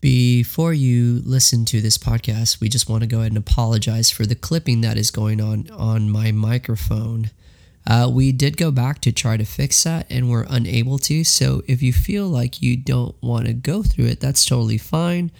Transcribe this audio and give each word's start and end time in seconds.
Before 0.00 0.72
you 0.72 1.22
listen 1.24 1.64
to 1.66 1.80
this 1.80 1.98
podcast, 1.98 2.60
we 2.60 2.68
just 2.68 2.88
want 2.88 3.02
to 3.02 3.08
go 3.08 3.18
ahead 3.18 3.32
and 3.32 3.38
apologize 3.38 4.10
for 4.10 4.26
the 4.26 4.36
clipping 4.36 4.80
that 4.82 4.96
is 4.96 5.10
going 5.10 5.40
on 5.40 5.68
on 5.70 6.08
my 6.08 6.30
microphone. 6.30 7.30
Uh, 7.84 8.08
we 8.12 8.30
did 8.30 8.56
go 8.56 8.70
back 8.70 9.00
to 9.00 9.10
try 9.10 9.36
to 9.36 9.44
fix 9.44 9.82
that 9.82 10.06
and 10.08 10.30
we're 10.30 10.46
unable 10.48 10.98
to. 10.98 11.24
So 11.24 11.62
if 11.66 11.82
you 11.82 11.92
feel 11.92 12.28
like 12.28 12.62
you 12.62 12.76
don't 12.76 13.20
want 13.20 13.46
to 13.46 13.52
go 13.52 13.82
through 13.82 14.06
it, 14.06 14.20
that's 14.20 14.44
totally 14.44 14.78
fine. 14.78 15.32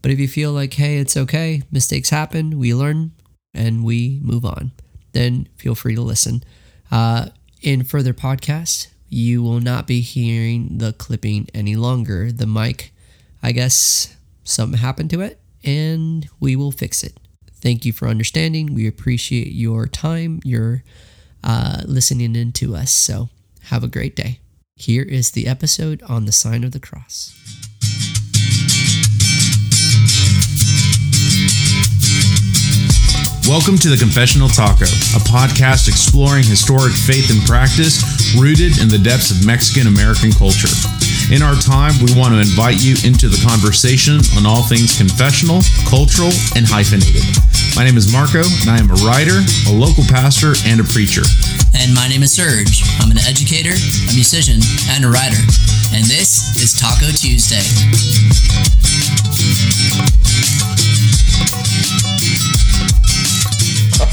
But 0.00 0.12
if 0.12 0.18
you 0.18 0.28
feel 0.28 0.52
like, 0.52 0.72
hey, 0.74 0.96
it's 0.96 1.16
okay, 1.16 1.62
mistakes 1.70 2.08
happen, 2.08 2.58
we 2.58 2.72
learn 2.72 3.10
and 3.52 3.84
we 3.84 4.20
move 4.22 4.46
on, 4.46 4.72
then 5.12 5.48
feel 5.56 5.74
free 5.74 5.94
to 5.94 6.00
listen. 6.00 6.42
Uh, 6.90 7.30
in 7.60 7.84
further 7.84 8.14
podcasts, 8.14 8.86
you 9.10 9.42
will 9.42 9.60
not 9.60 9.86
be 9.86 10.00
hearing 10.00 10.78
the 10.78 10.94
clipping 10.94 11.48
any 11.52 11.76
longer. 11.76 12.32
The 12.32 12.46
mic, 12.46 12.92
I 13.46 13.52
guess 13.52 14.16
something 14.42 14.80
happened 14.80 15.10
to 15.10 15.20
it, 15.20 15.38
and 15.62 16.28
we 16.40 16.56
will 16.56 16.72
fix 16.72 17.04
it. 17.04 17.16
Thank 17.52 17.84
you 17.84 17.92
for 17.92 18.08
understanding. 18.08 18.74
We 18.74 18.88
appreciate 18.88 19.52
your 19.52 19.86
time, 19.86 20.40
your 20.42 20.82
uh, 21.44 21.82
listening 21.84 22.34
in 22.34 22.50
to 22.54 22.74
us. 22.74 22.90
So 22.90 23.28
have 23.66 23.84
a 23.84 23.86
great 23.86 24.16
day. 24.16 24.40
Here 24.74 25.04
is 25.04 25.30
the 25.30 25.46
episode 25.46 26.02
on 26.08 26.24
the 26.24 26.32
sign 26.32 26.64
of 26.64 26.72
the 26.72 26.80
cross. 26.80 27.32
Welcome 33.46 33.78
to 33.78 33.88
the 33.88 33.96
Confessional 33.96 34.48
Taco, 34.48 34.86
a 35.14 35.22
podcast 35.22 35.86
exploring 35.86 36.42
historic 36.42 36.94
faith 36.94 37.30
and 37.30 37.46
practice 37.46 38.34
rooted 38.34 38.82
in 38.82 38.88
the 38.88 38.98
depths 38.98 39.30
of 39.30 39.46
Mexican 39.46 39.86
American 39.86 40.32
culture. 40.32 40.95
In 41.26 41.42
our 41.42 41.56
time, 41.56 41.90
we 41.98 42.14
want 42.14 42.34
to 42.34 42.38
invite 42.38 42.78
you 42.78 42.94
into 43.02 43.26
the 43.26 43.42
conversation 43.42 44.22
on 44.38 44.46
all 44.46 44.62
things 44.62 44.94
confessional, 44.94 45.58
cultural, 45.90 46.30
and 46.54 46.62
hyphenated. 46.62 47.26
My 47.74 47.82
name 47.82 47.98
is 47.98 48.06
Marco, 48.14 48.46
and 48.46 48.70
I 48.70 48.78
am 48.78 48.86
a 48.86 48.98
writer, 49.02 49.42
a 49.66 49.74
local 49.74 50.06
pastor, 50.06 50.54
and 50.70 50.78
a 50.78 50.86
preacher. 50.86 51.26
And 51.74 51.90
my 51.98 52.06
name 52.06 52.22
is 52.22 52.30
Serge. 52.30 52.86
I'm 53.02 53.10
an 53.10 53.18
educator, 53.18 53.74
a 53.74 54.10
musician, 54.14 54.62
and 54.94 55.02
a 55.02 55.10
writer. 55.10 55.42
And 55.90 56.06
this 56.06 56.62
is 56.62 56.78
Taco 56.78 57.10
Tuesday. 57.10 57.58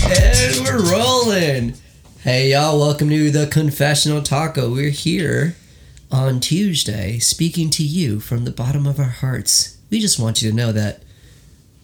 And 0.09 0.65
we're 0.65 0.81
rolling. 0.89 1.77
Hey, 2.25 2.57
y'all, 2.57 2.79
welcome 2.79 3.09
to 3.09 3.29
the 3.29 3.45
Confessional 3.45 4.23
Taco. 4.23 4.73
We're 4.73 4.89
here 4.89 5.57
on 6.13 6.39
Tuesday 6.39 7.17
speaking 7.17 7.71
to 7.71 7.83
you 7.83 8.19
from 8.19 8.45
the 8.45 8.51
bottom 8.51 8.85
of 8.85 8.99
our 8.99 9.05
hearts. 9.05 9.77
We 9.89 9.99
just 9.99 10.19
want 10.19 10.43
you 10.43 10.49
to 10.51 10.55
know 10.55 10.71
that 10.71 11.01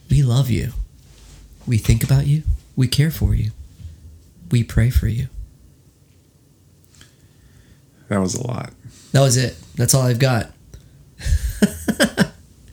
we 0.08 0.22
love 0.22 0.52
you. 0.52 0.74
We 1.66 1.80
think 1.80 2.04
about 2.04 2.28
you. 2.28 2.44
We 2.76 2.88
care 2.88 3.10
for 3.10 3.34
you. 3.34 3.52
We 4.52 4.64
pray 4.64 4.92
for 4.92 5.08
you. 5.08 5.30
That 8.08 8.20
was 8.20 8.36
a 8.36 8.46
lot. 8.46 8.72
That 9.14 9.22
was 9.22 9.36
it. 9.36 9.58
That's 9.76 9.96
all 9.96 10.04
I've 10.04 10.20
got. 10.20 10.52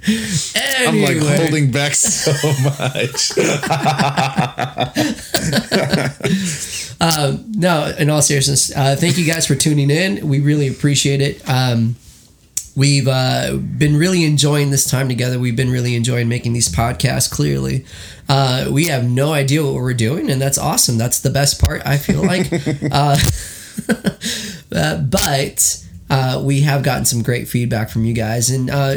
I'm 0.09 1.01
like 1.01 1.19
holding 1.19 1.71
back 1.71 1.95
so 1.95 2.33
much. 2.63 3.33
Um, 7.01 7.45
no, 7.55 7.93
in 7.99 8.09
all 8.09 8.23
seriousness, 8.23 8.75
uh, 8.75 8.97
thank 8.97 9.19
you 9.19 9.27
guys 9.27 9.47
for 9.47 9.55
tuning 9.55 9.91
in. 9.91 10.27
We 10.29 10.41
really 10.41 10.69
appreciate 10.69 11.21
it. 11.21 11.49
Um, 11.49 11.97
we've 12.75 13.09
uh, 13.09 13.57
been 13.57 13.97
really 13.97 14.25
enjoying 14.25 14.71
this 14.71 14.89
time 14.89 15.09
together. 15.09 15.39
We've 15.39 15.57
been 15.57 15.71
really 15.71 15.95
enjoying 15.95 16.29
making 16.29 16.53
these 16.53 16.69
podcasts. 16.69 17.31
Clearly, 17.31 17.85
uh, 18.29 18.69
we 18.71 18.87
have 18.87 19.05
no 19.09 19.33
idea 19.33 19.65
what 19.65 19.75
we're 19.75 19.95
doing, 19.95 20.31
and 20.31 20.41
that's 20.41 20.59
awesome. 20.59 20.99
That's 20.99 21.21
the 21.21 21.31
best 21.31 21.61
part. 21.61 21.83
I 21.85 21.97
feel 21.97 22.23
like, 22.25 22.47
uh, 22.93 23.17
uh, 24.75 24.99
but 24.99 25.85
uh, 26.09 26.41
we 26.45 26.61
have 26.63 26.83
gotten 26.83 27.05
some 27.05 27.23
great 27.23 27.49
feedback 27.49 27.91
from 27.91 28.05
you 28.05 28.15
guys, 28.15 28.51
and 28.51 28.71
uh, 28.71 28.97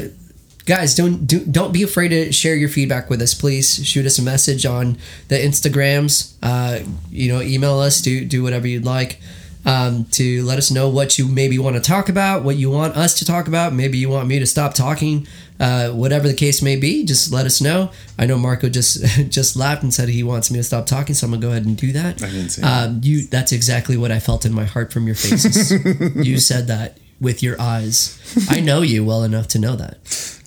guys 0.69 0.95
don't 0.95 1.25
do, 1.25 1.43
don't 1.45 1.73
be 1.73 1.83
afraid 1.83 2.09
to 2.09 2.31
share 2.31 2.55
your 2.55 2.69
feedback 2.69 3.09
with 3.09 3.21
us 3.21 3.33
please. 3.33 3.85
Shoot 3.85 4.05
us 4.05 4.19
a 4.19 4.21
message 4.21 4.65
on 4.65 4.97
the 5.27 5.35
instagrams 5.35 6.35
uh, 6.43 6.79
you 7.09 7.31
know 7.31 7.41
email 7.41 7.79
us 7.79 8.01
do 8.01 8.23
do 8.23 8.43
whatever 8.43 8.67
you'd 8.67 8.85
like 8.85 9.19
um, 9.65 10.05
to 10.11 10.43
let 10.43 10.57
us 10.57 10.71
know 10.71 10.87
what 10.89 11.17
you 11.17 11.27
maybe 11.27 11.59
want 11.59 11.75
to 11.75 11.81
talk 11.81 12.09
about 12.09 12.43
what 12.43 12.55
you 12.55 12.69
want 12.69 12.95
us 12.95 13.19
to 13.19 13.25
talk 13.25 13.47
about. 13.47 13.73
Maybe 13.73 13.97
you 13.97 14.09
want 14.09 14.27
me 14.27 14.39
to 14.39 14.45
stop 14.45 14.73
talking 14.73 15.27
uh, 15.59 15.89
whatever 15.89 16.27
the 16.27 16.33
case 16.33 16.61
may 16.61 16.77
be. 16.77 17.03
Just 17.03 17.31
let 17.33 17.45
us 17.45 17.59
know. 17.59 17.91
I 18.17 18.25
know 18.25 18.37
marco 18.37 18.69
just 18.69 19.03
just 19.29 19.55
laughed 19.55 19.83
and 19.83 19.93
said 19.93 20.09
he 20.09 20.23
wants 20.23 20.49
me 20.49 20.59
to 20.59 20.63
stop 20.63 20.85
talking 20.85 21.13
so 21.15 21.25
i'm 21.25 21.31
gonna 21.31 21.41
go 21.41 21.49
ahead 21.49 21.65
and 21.65 21.75
do 21.75 21.91
that. 21.91 22.23
I 22.23 22.27
didn't 22.29 22.49
say 22.49 22.61
um, 22.61 23.01
you 23.03 23.25
that's 23.27 23.51
exactly 23.51 23.97
what 23.97 24.11
i 24.11 24.19
felt 24.19 24.45
in 24.45 24.53
my 24.53 24.65
heart 24.65 24.93
from 24.93 25.05
your 25.05 25.15
faces. 25.15 25.71
You 26.29 26.39
said 26.39 26.67
that 26.67 26.97
with 27.19 27.43
your 27.43 27.59
eyes. 27.59 28.17
I 28.49 28.61
know 28.61 28.81
you 28.81 29.03
well 29.03 29.23
enough 29.23 29.47
to 29.49 29.59
know 29.59 29.75
that 29.75 29.97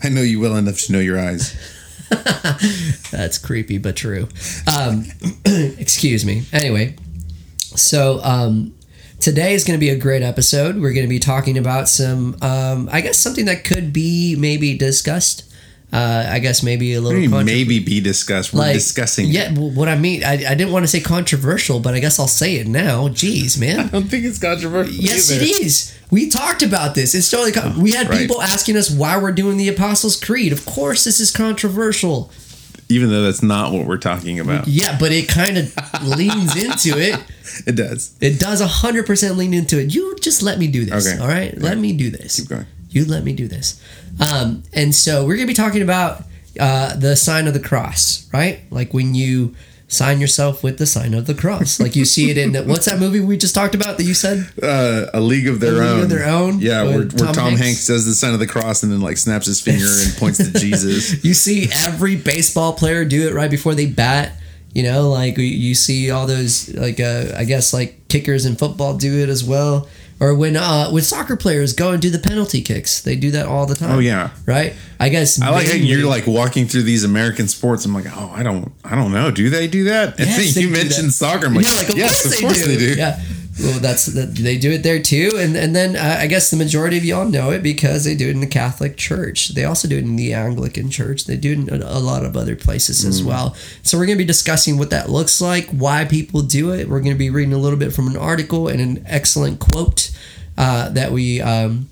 I 0.03 0.09
know 0.09 0.23
you 0.23 0.41
well 0.41 0.57
enough 0.57 0.79
to 0.81 0.93
know 0.93 0.99
your 0.99 1.19
eyes. 1.19 1.57
That's 3.11 3.39
creepy 3.39 3.79
but 3.79 3.97
true. 3.97 4.29
Um, 4.67 5.05
excuse 5.45 6.25
me. 6.25 6.45
Anyway, 6.53 6.97
so 7.59 8.21
um, 8.23 8.75
today 9.21 9.55
is 9.55 9.65
going 9.65 9.79
to 9.79 9.81
be 9.81 9.91
a 9.91 9.97
great 9.99 10.23
episode. 10.23 10.77
We're 10.77 10.93
going 10.93 11.07
to 11.07 11.11
be 11.11 11.19
talking 11.19 11.57
about 11.57 11.89
some, 11.89 12.37
um, 12.43 12.89
I 12.93 13.01
guess, 13.01 13.19
something 13.19 13.45
that 13.47 13.65
could 13.65 13.93
be 13.93 14.37
maybe 14.37 14.77
discussed. 14.77 15.52
Uh, 15.93 16.27
I 16.27 16.39
guess 16.39 16.63
maybe 16.63 16.95
a 16.95 17.03
little 17.03 17.21
Maybe, 17.21 17.31
contro- 17.31 17.45
maybe 17.45 17.79
be 17.79 18.01
discussed. 18.01 18.55
We're 18.55 18.61
like 18.61 18.73
discussing. 18.73 19.29
Yeah, 19.29 19.53
well, 19.53 19.69
what 19.71 19.89
I 19.89 19.97
mean, 19.97 20.25
I, 20.25 20.33
I 20.33 20.55
didn't 20.55 20.73
want 20.73 20.85
to 20.85 20.89
say 20.89 21.01
controversial, 21.01 21.81
but 21.81 21.93
I 21.93 22.01
guess 22.01 22.19
I'll 22.19 22.27
say 22.29 22.57
it 22.57 22.67
now. 22.67 23.09
Jeez, 23.09 23.61
man. 23.61 23.81
I 23.81 23.89
don't 23.89 24.05
think 24.05 24.25
it's 24.25 24.39
controversial. 24.39 24.95
Yes, 24.95 25.31
either. 25.31 25.45
it 25.45 25.49
is. 25.49 25.99
We 26.11 26.31
talked 26.31 26.63
about 26.63 26.95
this. 26.95 27.15
It's 27.15 27.31
totally. 27.31 27.53
Con- 27.53 27.79
we 27.79 27.93
had 27.93 28.09
right. 28.09 28.19
people 28.19 28.41
asking 28.41 28.79
us 28.79 28.91
why 28.91 29.19
we're 29.19 29.33
doing 29.33 29.59
the 29.59 29.69
Apostles' 29.69 30.19
Creed. 30.19 30.53
Of 30.53 30.65
course, 30.65 31.05
this 31.05 31.21
is 31.21 31.31
controversial. 31.31 32.31
Even 32.89 33.11
though 33.11 33.23
that's 33.23 33.43
not 33.43 33.73
what 33.73 33.87
we're 33.87 33.99
talking 33.99 34.41
about. 34.41 34.69
Yeah, 34.69 34.97
but 34.99 35.13
it 35.13 35.29
kind 35.29 35.59
of 35.59 35.75
leans 36.05 36.57
into 36.57 36.99
it. 36.99 37.23
It 37.67 37.77
does. 37.77 38.17
It 38.23 38.41
does 38.41 38.63
100% 38.63 39.37
lean 39.37 39.53
into 39.53 39.79
it. 39.79 39.95
You 39.95 40.17
just 40.23 40.43
let 40.43 40.59
me 40.59 40.69
do 40.69 40.87
this. 40.87 41.07
Okay. 41.07 41.21
All 41.21 41.29
right? 41.29 41.55
Let 41.59 41.77
me 41.77 41.93
do 41.93 42.09
this. 42.09 42.41
Keep 42.41 42.49
going. 42.49 42.67
You 42.93 43.05
let 43.05 43.25
me 43.25 43.33
do 43.33 43.49
this. 43.49 43.83
Um, 44.21 44.63
and 44.73 44.95
so 44.95 45.23
we're 45.27 45.37
going 45.37 45.47
to 45.47 45.51
be 45.51 45.55
talking 45.55 45.83
about 45.83 46.25
uh, 46.61 46.95
the 46.97 47.17
sign 47.17 47.47
of 47.47 47.55
the 47.55 47.61
cross, 47.61 48.29
right? 48.33 48.61
Like 48.71 48.93
when 48.95 49.15
you 49.15 49.55
sign 49.89 50.21
yourself 50.21 50.63
with 50.65 50.79
the 50.79 50.87
sign 50.87 51.13
of 51.13 51.27
the 51.27 51.35
cross. 51.35 51.79
Like 51.79 51.95
you 51.97 52.07
see 52.07 52.31
it 52.31 52.39
in, 52.39 52.55
what's 52.69 52.87
that 52.87 52.99
movie 52.99 53.21
we 53.21 53.37
just 53.37 53.55
talked 53.55 53.75
about 53.75 53.99
that 53.99 54.05
you 54.05 54.15
said? 54.15 54.47
Uh, 54.63 55.07
a 55.13 55.21
league 55.21 55.47
of 55.49 55.61
their 55.61 55.75
A 55.75 55.77
League 55.81 55.87
own. 55.89 56.03
of 56.05 56.09
Their 56.09 56.29
Own? 56.29 56.59
Yeah, 56.61 56.83
where, 56.85 56.99
where 57.01 57.07
Tom 57.09 57.35
Tom, 57.35 57.45
Hanks? 57.51 57.61
Hanks. 57.61 57.87
does 57.89 58.07
the 58.07 58.15
sign 58.15 58.33
of 58.33 58.39
the 58.41 58.47
cross 58.47 58.83
and 58.83 58.91
then 58.91 59.01
like 59.03 59.19
snaps 59.19 59.47
his 59.47 59.61
finger 59.61 59.85
and 59.87 60.15
points 60.19 60.39
to 60.39 60.51
Jesus. 60.59 61.23
You 61.25 61.35
see 61.35 61.69
every 61.87 62.17
baseball 62.17 62.73
player 62.73 63.05
do 63.05 63.29
it 63.29 63.35
right 63.35 63.51
before 63.51 63.75
they 63.75 63.87
bat. 63.87 64.33
You 64.75 64.83
know, 64.85 65.11
like 65.11 65.37
you- 65.37 65.45
you 65.45 65.75
see 65.75 66.11
all 66.11 66.27
those, 66.27 66.73
like 66.75 66.99
uh, 66.99 67.27
I 67.37 67.45
guess, 67.45 67.75
like 67.75 68.09
kickers 68.09 68.47
in 68.47 68.57
football 68.57 68.97
do 68.97 69.19
it 69.23 69.29
as 69.29 69.45
well. 69.45 69.89
Or 70.23 70.37
when 70.37 70.57
uh, 70.57 70.89
when 70.91 71.03
soccer 71.03 71.35
players 71.37 71.73
go 71.73 71.91
and 71.91 72.01
do 72.01 72.09
the 72.09 72.21
penalty 72.21 72.63
kicks, 72.63 73.01
they 73.01 73.17
do 73.17 73.33
that 73.33 73.47
all 73.47 73.67
the 73.67 73.75
time. 73.75 73.91
Oh, 73.91 73.99
yeah. 73.99 74.31
right. 74.47 74.73
I 75.01 75.09
guess 75.09 75.43
I 75.43 75.51
like 75.51 75.67
how 75.67 75.73
you're 75.73 76.09
like 76.09 76.29
walking 76.29 76.69
through 76.69 76.85
these 76.85 77.03
American 77.03 77.49
sports. 77.49 77.85
I'm 77.85 77.93
like, 77.93 78.07
oh, 78.07 78.33
I 78.33 78.45
don't, 78.45 78.71
I 78.85 78.95
don't 78.95 79.11
know. 79.11 79.33
Do 79.33 79.51
they 79.51 79.67
do 79.67 79.83
that? 79.85 80.21
And 80.21 80.29
Yes, 80.29 80.55
then 80.55 80.63
you 80.63 80.71
mentioned 80.71 81.13
soccer. 81.13 81.47
I'm 81.47 81.55
like, 81.55 81.67
yeah, 81.67 81.75
like 81.75 81.89
of 81.89 81.99
yes, 81.99 82.23
course, 82.23 82.37
of 82.37 82.41
course 82.41 82.65
they 82.65 82.77
do. 82.77 82.95
Yeah. 82.95 83.21
Well, 83.61 83.81
that's 83.81 84.07
that 84.07 84.35
they 84.35 84.57
do 84.57 84.71
it 84.73 84.83
there 84.83 85.01
too, 85.03 85.37
and 85.39 85.55
and 85.57 85.77
then 85.77 85.95
uh, 85.95 86.17
I 86.21 86.27
guess 86.27 86.51
the 86.51 86.57
majority 86.57 86.97
of 86.97 87.05
y'all 87.05 87.29
know 87.29 87.51
it 87.51 87.63
because 87.63 88.05
they 88.05 88.15
do 88.15 88.29
it 88.29 88.31
in 88.31 88.41
the 88.41 88.47
Catholic 88.47 88.97
Church. 88.97 89.49
They 89.51 89.65
also 89.65 89.87
do 89.89 89.97
it 89.99 90.05
in 90.05 90.17
the 90.17 90.33
Anglican 90.33 90.89
Church. 90.91 91.27
They 91.27 91.37
do 91.37 91.53
it 91.53 91.59
in 91.69 91.83
a, 91.83 91.87
a 91.87 92.01
lot 92.01 92.25
of 92.25 92.35
other 92.35 92.57
places 92.57 93.05
Mm. 93.05 93.09
as 93.09 93.23
well. 93.23 93.55
So 93.83 93.99
we're 93.99 94.07
going 94.07 94.17
to 94.17 94.25
be 94.25 94.27
discussing 94.27 94.79
what 94.79 94.89
that 94.91 95.11
looks 95.11 95.41
like, 95.43 95.69
why 95.69 96.07
people 96.07 96.41
do 96.41 96.73
it. 96.73 96.89
We're 96.89 97.01
going 97.01 97.13
to 97.13 97.19
be 97.19 97.29
reading 97.29 97.53
a 97.53 97.59
little 97.59 97.79
bit 97.79 97.93
from 97.93 98.07
an 98.09 98.17
article 98.17 98.69
and 98.69 98.81
an 98.81 99.05
excellent 99.07 99.59
quote 99.61 100.11
uh, 100.57 100.89
that 100.89 101.13
we 101.13 101.43
um, 101.43 101.91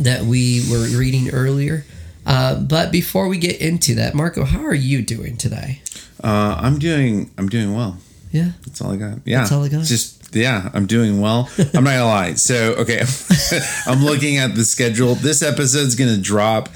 that 0.00 0.22
we 0.22 0.66
were 0.70 0.86
reading 0.98 1.30
earlier. 1.30 1.84
Uh, 2.26 2.56
but 2.60 2.90
before 2.90 3.28
we 3.28 3.38
get 3.38 3.60
into 3.60 3.94
that, 3.94 4.14
Marco, 4.16 4.44
how 4.44 4.64
are 4.64 4.74
you 4.74 5.02
doing 5.02 5.36
today? 5.36 5.80
Uh, 6.22 6.58
I'm 6.60 6.78
doing, 6.80 7.30
I'm 7.38 7.48
doing 7.48 7.72
well. 7.74 7.98
Yeah. 8.32 8.50
That's 8.66 8.82
all 8.82 8.92
I 8.92 8.96
got. 8.96 9.18
Yeah, 9.24 9.38
That's 9.38 9.52
all 9.52 9.64
I 9.64 9.68
got? 9.68 9.84
Just 9.86 10.17
yeah, 10.32 10.70
I'm 10.74 10.86
doing 10.86 11.20
well. 11.20 11.48
I'm 11.58 11.84
not 11.84 11.92
gonna 11.92 12.04
lie. 12.04 12.34
So 12.34 12.74
okay, 12.74 13.02
I'm 13.86 14.04
looking 14.04 14.36
at 14.38 14.54
the 14.54 14.64
schedule. 14.64 15.14
This 15.14 15.42
episode's 15.42 15.94
gonna 15.94 16.18
drop 16.18 16.68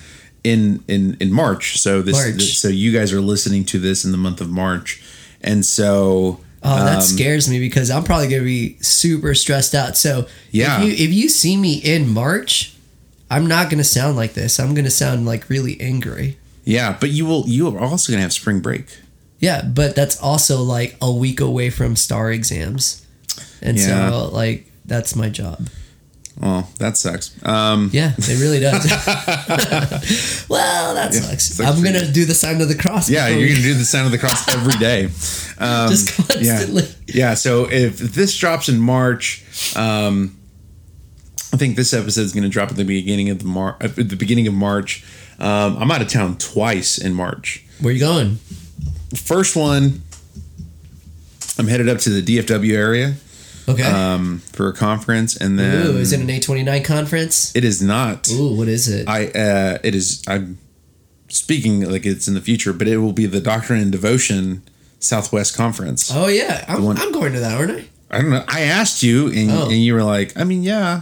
in 0.45 0.83
in 0.89 1.17
in 1.21 1.33
March. 1.33 1.79
So 1.79 2.03
this, 2.03 2.17
March. 2.17 2.35
this- 2.35 2.59
so 2.59 2.69
you 2.69 2.93
guys 2.93 3.13
are 3.13 3.21
listening 3.21 3.65
to 3.67 3.79
this 3.79 4.05
in 4.05 4.13
the 4.13 4.19
month 4.19 4.41
of 4.41 4.51
March, 4.51 5.03
and 5.43 5.65
so 5.65 6.41
Oh, 6.65 6.85
that 6.85 6.97
um, 6.97 7.03
scares 7.03 7.49
me 7.51 7.59
because 7.59 7.91
I'm 7.91 8.05
probably 8.05 8.29
gonna 8.29 8.45
be 8.45 8.77
super 8.81 9.35
stressed 9.35 9.75
out. 9.75 9.97
So 9.97 10.27
Yeah. 10.53 10.81
if 10.81 10.87
you 10.99 11.05
if 11.07 11.13
you 11.13 11.29
see 11.29 11.57
me 11.57 11.75
in 11.75 12.09
March, 12.09 12.75
I'm 13.31 13.47
not 13.47 13.69
gonna 13.69 13.83
sound 13.85 14.17
like 14.17 14.35
this. 14.35 14.61
I'm 14.61 14.73
gonna 14.75 14.91
sound 14.91 15.27
like 15.27 15.49
really 15.51 15.81
angry. 15.81 16.37
Yeah, 16.65 16.97
but 17.01 17.11
you 17.11 17.27
will. 17.27 17.45
You 17.49 17.67
are 17.77 17.81
also 17.81 18.13
gonna 18.13 18.23
have 18.23 18.33
spring 18.33 18.61
break. 18.61 18.87
Yeah, 19.41 19.63
but 19.65 19.97
that's 19.97 20.21
also 20.21 20.63
like 20.63 20.95
a 21.03 21.11
week 21.11 21.41
away 21.41 21.69
from 21.69 21.97
STAAR 21.97 22.31
exams, 22.31 23.02
and 23.63 23.79
Yeah. 23.79 24.11
so 24.11 24.29
like 24.33 24.71
that's 24.85 25.15
my 25.17 25.29
job. 25.29 25.69
Well, 26.41 26.67
that 26.79 26.97
sucks. 26.97 27.31
Um, 27.45 27.91
Yeah, 27.93 28.15
it 28.17 28.41
really 28.41 28.59
does. 28.59 28.85
well, 30.49 30.95
that 30.95 31.13
Yeah, 31.13 31.21
sucks. 31.21 31.45
sucks 31.45 31.69
I'm 31.69 31.83
gonna 31.85 32.11
do 32.11 32.25
the 32.25 32.35
sign 32.35 32.61
of 32.61 32.69
the 32.69 32.75
cross. 32.75 33.09
yeah, 33.11 33.29
you're 33.29 33.49
gonna 33.49 33.61
do 33.61 33.75
the 33.75 33.85
sign 33.85 34.05
of 34.07 34.13
the 34.13 34.19
cross 34.19 34.49
every 34.49 34.75
day. 34.79 35.09
Um, 35.59 35.91
just 35.91 36.17
constantly. 36.17 36.83
Yeah. 37.07 37.15
Yeah. 37.15 37.35
So 37.35 37.71
if 37.71 37.97
this 37.99 38.37
drops 38.37 38.69
in 38.69 38.81
March, 38.81 39.45
um, 39.77 40.37
I 41.53 41.57
think 41.57 41.77
this 41.77 41.93
episode 41.95 42.23
is 42.23 42.33
going 42.33 42.43
to 42.43 42.49
drop 42.49 42.71
at 42.71 42.77
the 42.77 42.85
beginning 42.85 43.31
of 43.31 43.39
the 43.39 43.45
Mar- 43.45 43.77
at 43.81 43.95
the 43.95 44.17
beginning 44.17 44.49
of 44.49 44.55
March. 44.55 45.05
Um, 45.39 45.77
I'm 45.79 45.89
out 45.93 46.03
of 46.03 46.09
town 46.09 46.37
twice 46.39 46.99
in 46.99 47.15
March. 47.15 47.65
Where 47.81 47.93
you 47.95 48.01
going? 48.01 48.37
First 49.15 49.55
one, 49.55 50.03
I'm 51.59 51.69
headed 51.69 51.89
up 51.89 51.99
to 51.99 52.11
the 52.11 52.23
DFW 52.39 52.73
area 52.75 53.15
Okay. 53.69 53.83
um, 53.85 54.39
for 54.53 54.69
a 54.69 54.73
conference, 54.73 55.37
and 55.37 55.59
then 55.59 55.87
Ooh, 55.87 55.97
is 55.99 56.13
it 56.13 56.21
an 56.21 56.27
A29 56.29 56.85
conference? 56.85 57.55
it 57.55 57.65
is 57.65 57.81
not. 57.81 58.29
Ooh, 58.31 58.55
what 58.57 58.69
is 58.69 58.89
it? 58.89 59.09
I 59.09 59.27
uh, 59.27 59.79
it 59.85 59.95
is. 59.95 60.23
I'm 60.27 60.59
speaking 61.29 61.89
like 61.91 62.05
it's 62.05 62.29
in 62.29 62.35
the 62.35 62.41
future, 62.41 62.73
but 62.73 62.89
it 62.89 62.99
will 62.99 63.13
be 63.13 63.27
the 63.27 63.41
Doctrine 63.41 63.81
and 63.81 63.93
Devotion 63.93 64.63
Southwest 64.99 65.57
Conference. 65.57 66.11
oh 66.15 66.27
yeah, 66.29 66.65
I'm, 66.69 66.83
one- 66.85 66.99
I'm 66.99 67.13
going 67.13 67.33
to 67.35 67.41
that, 67.41 67.59
aren't 67.59 67.73
I? 67.73 67.85
I 68.11 68.21
don't 68.21 68.31
know. 68.31 68.45
I 68.47 68.61
asked 68.63 69.03
you, 69.03 69.29
and, 69.33 69.51
Oh. 69.51 69.65
and 69.71 69.73
you 69.79 69.95
were 69.95 70.03
like, 70.05 70.37
I 70.37 70.45
mean, 70.45 70.63
yeah. 70.63 71.01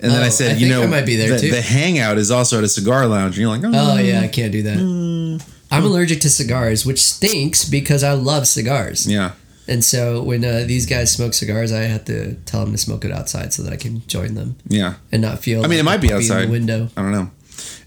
And 0.00 0.12
then 0.12 0.22
Oh, 0.22 0.26
I 0.26 0.28
said, 0.28 0.56
I 0.56 0.58
you 0.60 0.68
know, 0.68 0.82
I 0.82 0.86
might 0.86 1.04
be 1.06 1.16
there 1.16 1.30
the, 1.30 1.38
too. 1.40 1.50
the 1.50 1.60
hangout 1.62 2.16
is 2.18 2.30
also 2.30 2.58
at 2.58 2.64
a 2.64 2.68
cigar 2.68 3.06
lounge, 3.06 3.34
and 3.36 3.38
you're 3.42 3.48
like, 3.50 3.64
oh, 3.64 3.70
Oh 3.94 3.98
yeah, 3.98 4.20
I 4.20 4.28
can't 4.28 4.52
do 4.52 4.62
that. 4.62 4.76
Hmm. 4.78 5.36
I'm 5.70 5.84
allergic 5.84 6.20
to 6.20 6.30
cigars, 6.30 6.86
which 6.86 7.02
stinks 7.02 7.64
because 7.68 8.04
I 8.04 8.12
love 8.12 8.46
cigars. 8.46 9.06
yeah, 9.08 9.32
And 9.66 9.82
so 9.84 10.22
when 10.22 10.44
uh, 10.44 10.64
these 10.66 10.86
guys 10.86 11.12
smoke 11.12 11.32
cigars, 11.34 11.72
I 11.72 11.82
have 11.82 12.04
to 12.06 12.34
tell 12.44 12.60
them 12.64 12.72
to 12.72 12.78
smoke 12.78 13.04
it 13.04 13.12
outside 13.12 13.52
so 13.52 13.62
that 13.62 13.72
I 13.72 13.76
can 13.76 14.06
join 14.06 14.34
them 14.34 14.56
yeah. 14.68 14.94
and 15.10 15.22
not 15.22 15.38
feel. 15.38 15.64
I 15.64 15.68
mean, 15.68 15.78
it 15.78 15.84
might 15.84 16.00
be 16.00 16.08
in 16.10 16.16
outside. 16.16 16.46
the 16.46 16.50
window. 16.52 16.88
I 16.96 17.02
don't 17.02 17.12
know. 17.12 17.30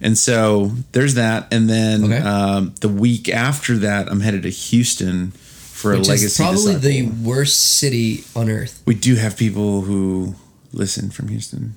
And 0.01 0.18
so 0.18 0.71
there's 0.91 1.15
that, 1.15 1.47
and 1.51 1.69
then 1.69 2.03
Okay. 2.06 2.18
um, 2.18 2.74
the 2.81 2.89
week 2.89 3.29
after 3.29 3.77
that, 3.77 4.09
I'm 4.09 4.21
headed 4.21 4.44
to 4.44 4.50
Houston 4.50 5.31
for 5.31 5.91
Which 5.91 6.07
a 6.07 6.12
legacy. 6.12 6.25
is 6.25 6.38
probably 6.38 6.75
the 6.75 7.03
worst 7.24 7.77
city 7.77 8.23
on 8.35 8.50
earth. 8.50 8.81
We 8.85 8.95
do 8.95 9.15
have 9.15 9.38
people 9.38 9.81
who 9.81 10.35
listen 10.71 11.09
from 11.09 11.27
Houston. 11.30 11.75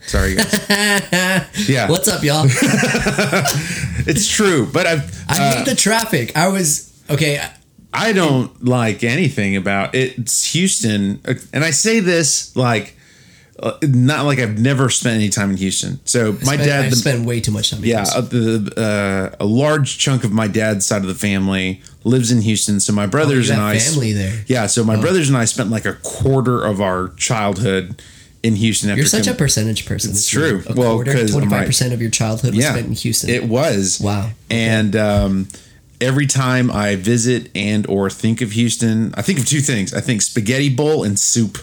Sorry, 0.00 0.34
guys. 0.34 0.68
yeah, 1.68 1.88
What's 1.88 2.08
up, 2.08 2.22
y'all? 2.22 2.44
it's 4.06 4.28
true, 4.28 4.66
but 4.66 4.86
I've 4.86 5.24
I 5.28 5.38
uh, 5.38 5.56
hate 5.56 5.66
the 5.66 5.74
traffic. 5.76 6.36
I 6.36 6.48
was 6.48 6.92
okay. 7.08 7.40
I 7.92 8.12
don't 8.12 8.64
like 8.64 9.04
anything 9.04 9.56
about 9.56 9.94
it. 9.94 10.18
It's 10.18 10.52
Houston, 10.52 11.20
uh, 11.26 11.34
and 11.52 11.62
I 11.64 11.70
say 11.70 12.00
this 12.00 12.54
like 12.56 12.96
uh, 13.62 13.72
not 13.82 14.24
like 14.24 14.38
I've 14.38 14.58
never 14.58 14.88
spent 14.88 15.16
any 15.16 15.28
time 15.28 15.50
in 15.50 15.56
Houston. 15.58 16.00
So 16.04 16.32
my 16.32 16.38
spent, 16.38 16.64
dad, 16.64 16.92
the, 16.92 16.96
spent 16.96 17.26
way 17.26 17.40
too 17.40 17.52
much 17.52 17.70
time. 17.70 17.80
in 17.80 17.88
yeah, 17.90 17.98
Houston. 17.98 18.24
uh, 18.24 18.28
the 18.28 19.30
uh, 19.40 19.44
a 19.44 19.44
large 19.46 19.98
chunk 19.98 20.24
of 20.24 20.32
my 20.32 20.48
dad's 20.48 20.86
side 20.86 21.02
of 21.02 21.08
the 21.08 21.14
family 21.14 21.82
lives 22.04 22.32
in 22.32 22.40
Houston. 22.40 22.80
So 22.80 22.92
my 22.92 23.06
brothers 23.06 23.50
Oh, 23.50 23.54
and 23.54 23.62
I, 23.62 23.78
family 23.78 24.12
there. 24.12 24.42
yeah. 24.46 24.66
So 24.66 24.84
my 24.84 25.00
brothers 25.00 25.28
and 25.28 25.36
I 25.36 25.44
spent 25.44 25.70
like 25.70 25.84
a 25.84 25.94
quarter 26.02 26.64
of 26.64 26.80
our 26.80 27.08
childhood 27.16 28.02
in 28.42 28.56
Houston. 28.56 28.90
After 28.90 28.98
You're 29.00 29.06
such 29.06 29.28
a 29.28 29.34
percentage 29.34 29.86
person. 29.86 30.10
It's 30.10 30.26
true. 30.28 30.64
A 30.66 30.72
Well, 30.74 31.04
because 31.04 31.30
twenty 31.30 31.48
five 31.48 31.66
percent 31.66 31.92
of 31.92 32.00
your 32.00 32.10
childhood 32.10 32.54
was 32.56 32.64
spent 32.64 32.86
in 32.86 32.92
Houston. 32.94 33.30
It 33.30 33.44
was. 33.44 34.00
Wow. 34.00 34.30
And 34.50 34.96
um, 34.96 35.48
every 36.02 36.26
time 36.26 36.70
I 36.70 36.96
visit 36.96 37.50
and 37.54 37.86
or 37.88 38.10
think 38.10 38.40
of 38.42 38.52
Houston, 38.52 39.14
I 39.16 39.22
think 39.22 39.38
of 39.38 39.46
two 39.46 39.60
things. 39.60 39.94
I 39.94 40.00
think 40.00 40.20
spaghetti 40.22 40.68
bowl 40.74 41.04
and 41.04 41.18
soup. 41.18 41.58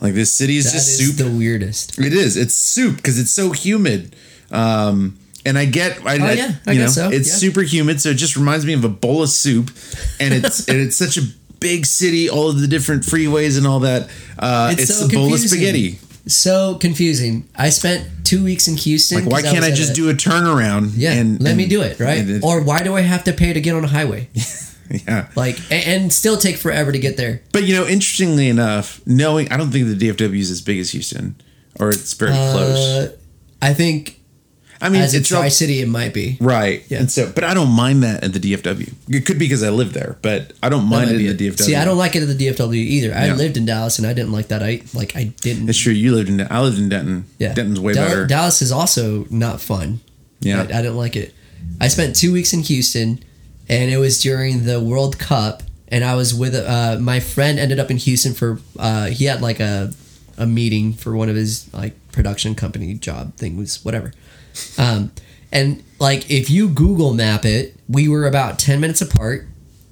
Like 0.00 0.14
this 0.14 0.32
city 0.32 0.56
is 0.56 0.64
That 0.64 0.72
just 0.72 1.00
is 1.00 1.16
soup. 1.16 1.26
the 1.26 1.30
weirdest. 1.38 1.98
it 1.98 2.12
is. 2.12 2.36
It's 2.36 2.54
soup 2.54 2.96
because 2.96 3.18
it's 3.18 3.30
so 3.30 3.52
humid. 3.52 4.14
Um, 4.50 5.18
and 5.46 5.56
I 5.56 5.64
get, 5.66 6.04
I, 6.04 6.14
Oh, 6.14 6.32
yeah, 6.32 6.52
I 6.66 6.72
you 6.72 6.78
guess 6.80 6.96
know, 6.96 7.10
so, 7.10 7.16
it's 7.16 7.28
yeah. 7.28 7.34
super 7.34 7.62
humid, 7.62 8.00
so 8.00 8.10
it 8.10 8.14
just 8.16 8.36
reminds 8.36 8.66
me 8.66 8.72
of 8.74 8.84
a 8.84 8.88
bowl 8.88 9.22
of 9.22 9.28
soup. 9.30 9.70
And 10.18 10.34
it's 10.34 10.68
and 10.68 10.78
it's 10.78 10.96
such 10.96 11.16
a 11.16 11.22
big 11.60 11.86
city, 11.86 12.28
all 12.28 12.48
of 12.50 12.60
the 12.60 12.66
different 12.66 13.02
freeways 13.04 13.56
and 13.58 13.66
all 13.66 13.80
that. 13.80 14.10
Uh, 14.38 14.74
it's 14.76 14.94
so 14.98 15.06
a 15.06 15.08
bowl 15.08 15.32
of 15.32 15.40
spaghetti. 15.40 15.98
So 16.26 16.76
confusing. 16.76 17.48
I 17.56 17.70
spent 17.70 18.06
two 18.24 18.44
weeks 18.44 18.68
in 18.68 18.76
Houston. 18.76 19.24
Like, 19.24 19.32
why 19.32 19.42
can't 19.42 19.64
I 19.64 19.70
was 19.70 19.78
just 19.78 19.92
a- 19.92 19.94
do 19.94 20.10
a 20.10 20.14
turnaround? 20.14 20.92
Yeah, 20.96 21.12
and 21.12 21.40
let 21.40 21.56
me 21.56 21.66
do 21.66 21.82
it, 21.82 21.98
right? 21.98 22.18
it- 22.28 22.44
or 22.44 22.62
why 22.62 22.82
do 22.82 22.94
I 22.96 23.00
have 23.00 23.24
to 23.24 23.32
pay 23.32 23.52
to 23.52 23.60
get 23.60 23.74
on 23.74 23.84
a 23.84 23.88
highway? 23.88 24.28
yeah. 24.90 25.28
Like, 25.36 25.58
and, 25.70 26.02
and 26.02 26.12
still 26.12 26.36
take 26.36 26.56
forever 26.56 26.92
to 26.92 26.98
get 26.98 27.16
there. 27.16 27.42
But 27.52 27.64
you 27.64 27.74
know, 27.74 27.86
interestingly 27.86 28.48
enough, 28.48 29.00
knowing 29.06 29.50
I 29.50 29.56
don't 29.56 29.70
think 29.70 29.86
the 29.98 30.08
DFW 30.08 30.38
is 30.38 30.50
as 30.50 30.60
big 30.60 30.78
as 30.78 30.90
Houston, 30.92 31.36
or 31.78 31.90
it's 31.90 32.12
very 32.14 32.32
close. 32.32 32.78
Uh, 32.78 33.16
I 33.62 33.74
think 33.74 34.19
I 34.82 34.88
mean, 34.88 35.02
as 35.02 35.12
a 35.14 35.18
it's 35.18 35.30
all- 35.32 35.40
tri 35.40 35.48
city, 35.50 35.80
it 35.80 35.88
might 35.88 36.14
be. 36.14 36.38
right, 36.40 36.82
Yeah. 36.88 37.00
and 37.00 37.10
so, 37.10 37.30
but 37.34 37.44
I 37.44 37.52
don't 37.54 37.70
mind 37.70 38.02
that 38.02 38.24
at 38.24 38.32
the 38.32 38.38
DFW. 38.40 38.92
It 39.08 39.26
could 39.26 39.38
be 39.38 39.44
because 39.46 39.62
I 39.62 39.68
live 39.70 39.92
there, 39.92 40.16
but 40.22 40.52
I 40.62 40.68
don't 40.70 40.86
mind 40.86 41.10
it 41.10 41.20
in 41.20 41.36
the. 41.36 41.48
DFW. 41.50 41.60
See, 41.60 41.74
I 41.76 41.84
don't 41.84 41.98
like 41.98 42.16
it 42.16 42.22
at 42.22 42.28
the 42.28 42.46
DFW 42.46 42.74
either. 42.76 43.14
I 43.14 43.26
Yeah. 43.26 43.34
lived 43.34 43.56
in 43.56 43.66
Dallas 43.66 43.98
and 43.98 44.06
I 44.06 44.12
didn't 44.14 44.32
like 44.32 44.48
that. 44.48 44.62
I 44.62 44.80
like 44.94 45.14
I 45.16 45.24
didn't. 45.42 45.68
It's 45.68 45.78
true. 45.78 45.92
You 45.92 46.14
lived 46.14 46.28
in. 46.30 46.40
I 46.50 46.60
lived 46.62 46.78
in 46.78 46.88
Denton. 46.88 47.24
Yeah, 47.38 47.52
Denton's 47.52 47.80
way 47.80 47.92
Dal- 47.92 48.08
better. 48.08 48.26
Dallas 48.26 48.62
is 48.62 48.72
also 48.72 49.26
not 49.30 49.60
fun. 49.60 50.00
Yeah. 50.40 50.60
I, 50.60 50.62
I 50.62 50.82
didn't 50.82 50.96
like 50.96 51.14
it. 51.16 51.34
I 51.80 51.88
spent 51.88 52.16
two 52.16 52.32
weeks 52.32 52.52
in 52.54 52.60
Houston, 52.60 53.22
and 53.68 53.90
it 53.90 53.98
was 53.98 54.20
during 54.22 54.64
the 54.64 54.80
World 54.80 55.18
Cup, 55.18 55.62
and 55.88 56.02
I 56.04 56.14
was 56.14 56.32
with 56.34 56.54
uh, 56.54 56.96
my 56.98 57.20
friend. 57.20 57.58
Ended 57.58 57.78
up 57.78 57.90
in 57.90 57.98
Houston 57.98 58.32
for 58.32 58.60
uh, 58.78 59.06
he 59.08 59.26
had 59.26 59.42
like 59.42 59.60
a 59.60 59.92
a 60.38 60.46
meeting 60.46 60.94
for 60.94 61.14
one 61.14 61.28
of 61.28 61.36
his 61.36 61.66
like 61.74 61.94
production 62.12 62.54
company 62.54 62.94
job 62.94 63.34
things, 63.36 63.84
whatever. 63.84 64.14
Um, 64.78 65.12
and 65.52 65.82
like 65.98 66.30
if 66.30 66.48
you 66.50 66.68
Google 66.68 67.12
Map 67.14 67.44
it, 67.44 67.74
we 67.88 68.08
were 68.08 68.26
about 68.26 68.58
ten 68.58 68.80
minutes 68.80 69.00
apart, 69.00 69.46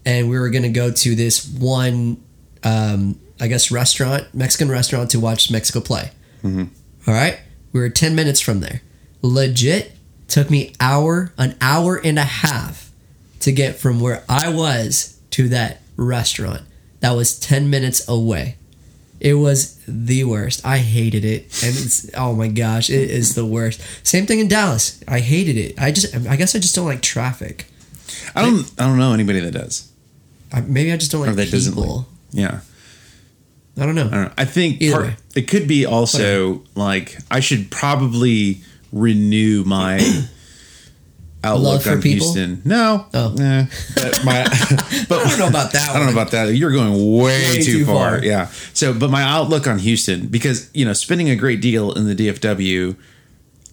and 0.06 0.28
we 0.30 0.38
were 0.38 0.50
gonna 0.50 0.68
go 0.68 0.90
to 0.90 1.14
this 1.14 1.46
one, 1.48 2.22
um, 2.62 3.18
I 3.40 3.48
guess 3.48 3.70
restaurant, 3.70 4.32
Mexican 4.34 4.70
restaurant 4.70 5.10
to 5.10 5.20
watch 5.20 5.50
Mexico 5.50 5.80
play. 5.80 6.10
All 7.06 7.14
right. 7.14 7.38
We 7.72 7.80
were 7.80 7.88
10 7.88 8.14
minutes 8.14 8.40
from 8.40 8.60
there. 8.60 8.82
Legit 9.22 9.92
took 10.28 10.50
me 10.50 10.72
hour, 10.80 11.32
an 11.38 11.56
hour 11.60 11.96
and 11.96 12.18
a 12.18 12.22
half 12.24 12.90
to 13.40 13.50
get 13.52 13.76
from 13.76 14.00
where 14.00 14.24
I 14.28 14.48
was 14.50 15.18
to 15.30 15.48
that 15.48 15.80
restaurant. 15.96 16.62
That 17.00 17.12
was 17.12 17.38
10 17.38 17.70
minutes 17.70 18.06
away. 18.08 18.56
It 19.20 19.34
was 19.34 19.78
the 19.86 20.24
worst. 20.24 20.64
I 20.64 20.78
hated 20.78 21.24
it. 21.24 21.42
And 21.64 21.74
it's 21.76 22.10
oh 22.14 22.34
my 22.34 22.48
gosh, 22.48 22.90
it 22.90 23.10
is 23.10 23.34
the 23.34 23.44
worst. 23.44 23.80
Same 24.06 24.26
thing 24.26 24.38
in 24.38 24.48
Dallas. 24.48 25.02
I 25.08 25.20
hated 25.20 25.56
it. 25.56 25.80
I 25.80 25.90
just 25.90 26.14
I 26.14 26.36
guess 26.36 26.54
I 26.54 26.58
just 26.58 26.74
don't 26.74 26.86
like 26.86 27.02
traffic. 27.02 27.66
I 28.34 28.42
don't. 28.42 28.70
I 28.78 28.86
don't 28.86 28.98
know 28.98 29.12
anybody 29.12 29.40
that 29.40 29.52
does. 29.52 29.90
I, 30.52 30.60
maybe 30.60 30.92
I 30.92 30.96
just 30.96 31.12
don't 31.12 31.22
like 31.22 31.30
Or 31.30 31.34
that 31.34 31.50
doesn't 31.50 31.74
people. 31.74 32.06
Yeah. 32.30 32.60
I 33.80 33.86
don't 33.86 33.94
know. 33.94 34.06
I 34.06 34.10
don't 34.10 34.24
know. 34.24 34.32
I 34.36 34.44
think 34.44 34.80
part, 34.90 35.14
it 35.36 35.42
could 35.42 35.68
be 35.68 35.86
also 35.86 36.64
like 36.74 37.16
I 37.30 37.40
should 37.40 37.70
probably 37.70 38.62
renew 38.92 39.64
my 39.64 39.98
outlook 41.44 41.86
on 41.86 42.02
people? 42.02 42.32
Houston. 42.32 42.62
No, 42.64 43.06
Oh. 43.14 43.34
eh, 43.40 43.66
but 43.94 44.24
my 44.24 44.44
but 45.08 45.18
I 45.24 45.28
don't 45.28 45.38
know 45.38 45.48
about 45.48 45.72
that 45.72 45.90
I 45.90 45.96
don't 45.98 46.06
know 46.06 46.12
about 46.12 46.32
that. 46.32 46.54
You're 46.54 46.72
going 46.72 46.92
way, 47.16 47.42
Way 47.42 47.62
too, 47.62 47.78
too 47.78 47.84
far. 47.86 48.16
far. 48.18 48.24
Yeah. 48.24 48.46
So, 48.74 48.92
but 48.92 49.10
my 49.10 49.22
outlook 49.22 49.66
on 49.66 49.78
Houston 49.78 50.26
because 50.28 50.68
you 50.74 50.84
know 50.84 50.92
spending 50.92 51.30
a 51.30 51.36
great 51.36 51.60
deal 51.60 51.92
in 51.92 52.06
the 52.06 52.14
DFW, 52.14 52.96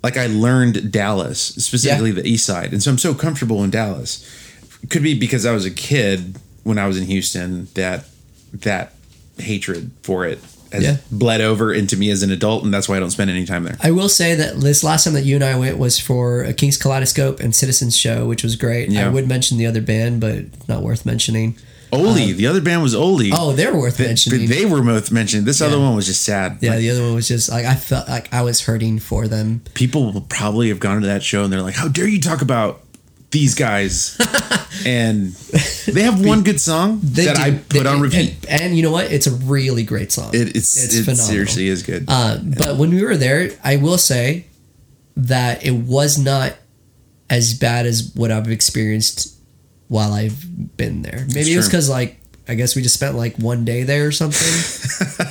like 0.03 0.17
I 0.17 0.27
learned 0.27 0.91
Dallas 0.91 1.39
specifically 1.41 2.11
the 2.11 2.25
East 2.27 2.45
Side, 2.45 2.71
and 2.71 2.81
so 2.83 2.91
I'm 2.91 2.97
so 2.97 3.13
comfortable 3.13 3.63
in 3.63 3.69
Dallas. 3.71 4.23
Could 4.89 5.01
be 5.03 5.17
because 5.17 5.45
I 5.47 5.51
was 5.51 5.65
a 5.65 5.71
kid 5.71 6.37
when 6.63 6.77
I 6.77 6.85
was 6.87 6.97
in 6.97 7.05
Houston 7.05 7.67
that 7.73 8.05
that 8.53 8.93
hatred 9.39 9.91
for 10.03 10.25
it 10.25 10.39
has 10.75 10.83
Yeah. 10.83 10.97
bled 11.11 11.41
over 11.41 11.73
into 11.73 11.97
me 11.97 12.09
as 12.11 12.23
an 12.23 12.31
adult, 12.31 12.63
and 12.63 12.73
that's 12.73 12.87
why 12.87 12.95
I 12.97 12.99
don't 12.99 13.11
spend 13.11 13.29
any 13.29 13.45
time 13.45 13.63
there. 13.63 13.77
I 13.81 13.91
will 13.91 14.09
say 14.09 14.35
that 14.35 14.59
this 14.61 14.83
last 14.83 15.03
time 15.05 15.13
that 15.15 15.25
you 15.25 15.35
and 15.35 15.43
I 15.43 15.57
went 15.57 15.77
was 15.77 15.99
for 15.99 16.43
a 16.43 16.53
King's 16.53 16.77
Kaleidoscope 16.77 17.39
and 17.39 17.53
Citizens 17.55 17.97
Show, 17.97 18.25
which 18.27 18.43
was 18.43 18.55
great. 18.55 18.89
Yeah. 18.89 19.05
I 19.07 19.09
would 19.09 19.27
mention 19.27 19.57
the 19.57 19.65
other 19.65 19.81
band, 19.81 20.19
but 20.21 20.45
not 20.67 20.81
worth 20.83 21.05
mentioning. 21.05 21.55
Oli, 21.93 22.31
um, 22.31 22.37
the 22.37 22.47
other 22.47 22.59
band 22.61 22.81
was 22.83 22.93
Oli. 22.93 23.29
Oh, 23.33 23.53
they're 23.53 23.73
worth 23.73 23.97
But 23.97 24.07
mentioning. 24.07 24.49
they 24.49 24.65
were 24.65 24.81
both 24.81 25.11
mentioned. 25.11 25.45
This 25.45 25.61
other 25.61 25.79
one 25.79 25.95
was 25.95 26.07
just 26.07 26.23
sad. 26.23 26.57
yeah, 26.59 26.71
Like, 26.71 26.79
the 26.79 26.89
other 26.89 27.01
one 27.03 27.15
was 27.15 27.27
just 27.27 27.47
like 27.47 27.65
I 27.65 27.75
felt 27.75 28.09
like 28.09 28.27
I 28.33 28.41
was 28.41 28.61
hurting 28.61 28.99
for 28.99 29.27
them. 29.27 29.61
people 29.75 30.11
will 30.11 30.21
probably 30.21 30.67
have 30.69 30.79
gone 30.79 30.99
to 31.01 31.07
that 31.07 31.23
show 31.23 31.43
and 31.43 31.53
they're 31.53 31.61
like, 31.61 31.75
"How 31.75 31.87
dare 31.87 32.07
you 32.07 32.19
talk 32.19 32.41
about 32.41 32.81
these 33.35 33.53
guys?" 33.55 34.15
and 34.85 35.31
they 35.91 36.03
have 36.03 36.23
one 36.25 36.43
good 36.43 36.59
song 36.61 36.99
that 37.15 37.35
do. 37.35 37.41
I 37.41 37.51
put 37.51 37.83
They- 37.83 37.85
on 37.85 37.99
repeat. 38.01 38.45
and, 38.47 38.61
and 38.61 38.69
you 38.77 38.83
know 38.83 38.91
what? 38.91 39.11
It's 39.11 39.27
a 39.27 39.35
really 39.55 39.83
great 39.83 40.11
song. 40.11 40.31
It, 40.33 40.55
it's 40.55 40.71
it's 40.83 40.95
it 40.95 41.03
phenomenal. 41.03 41.25
seriously 41.31 41.67
is 41.67 41.83
good. 41.83 42.05
Uh, 42.07 42.37
But 42.41 42.77
when 42.79 42.89
we 42.95 43.03
were 43.03 43.17
there, 43.17 43.51
I 43.63 43.75
will 43.77 43.97
say 43.99 44.45
that 45.17 45.65
it 45.65 45.71
was 45.75 46.17
not 46.17 46.55
as 47.29 47.53
bad 47.57 47.85
as 47.85 48.11
what 48.15 48.31
I've 48.31 48.49
experienced 48.51 49.33
while 49.87 50.13
I've 50.13 50.39
been 50.77 51.01
there. 51.01 51.25
Maybe 51.33 51.53
it 51.53 51.57
was 51.57 51.67
because 51.67 51.89
like 51.89 52.17
I 52.47 52.53
guess 52.55 52.75
we 52.75 52.81
just 52.83 52.95
spent 52.95 53.15
like 53.15 53.37
one 53.37 53.65
day 53.65 53.83
there 53.83 54.05
or 54.07 54.11
something. 54.11 54.53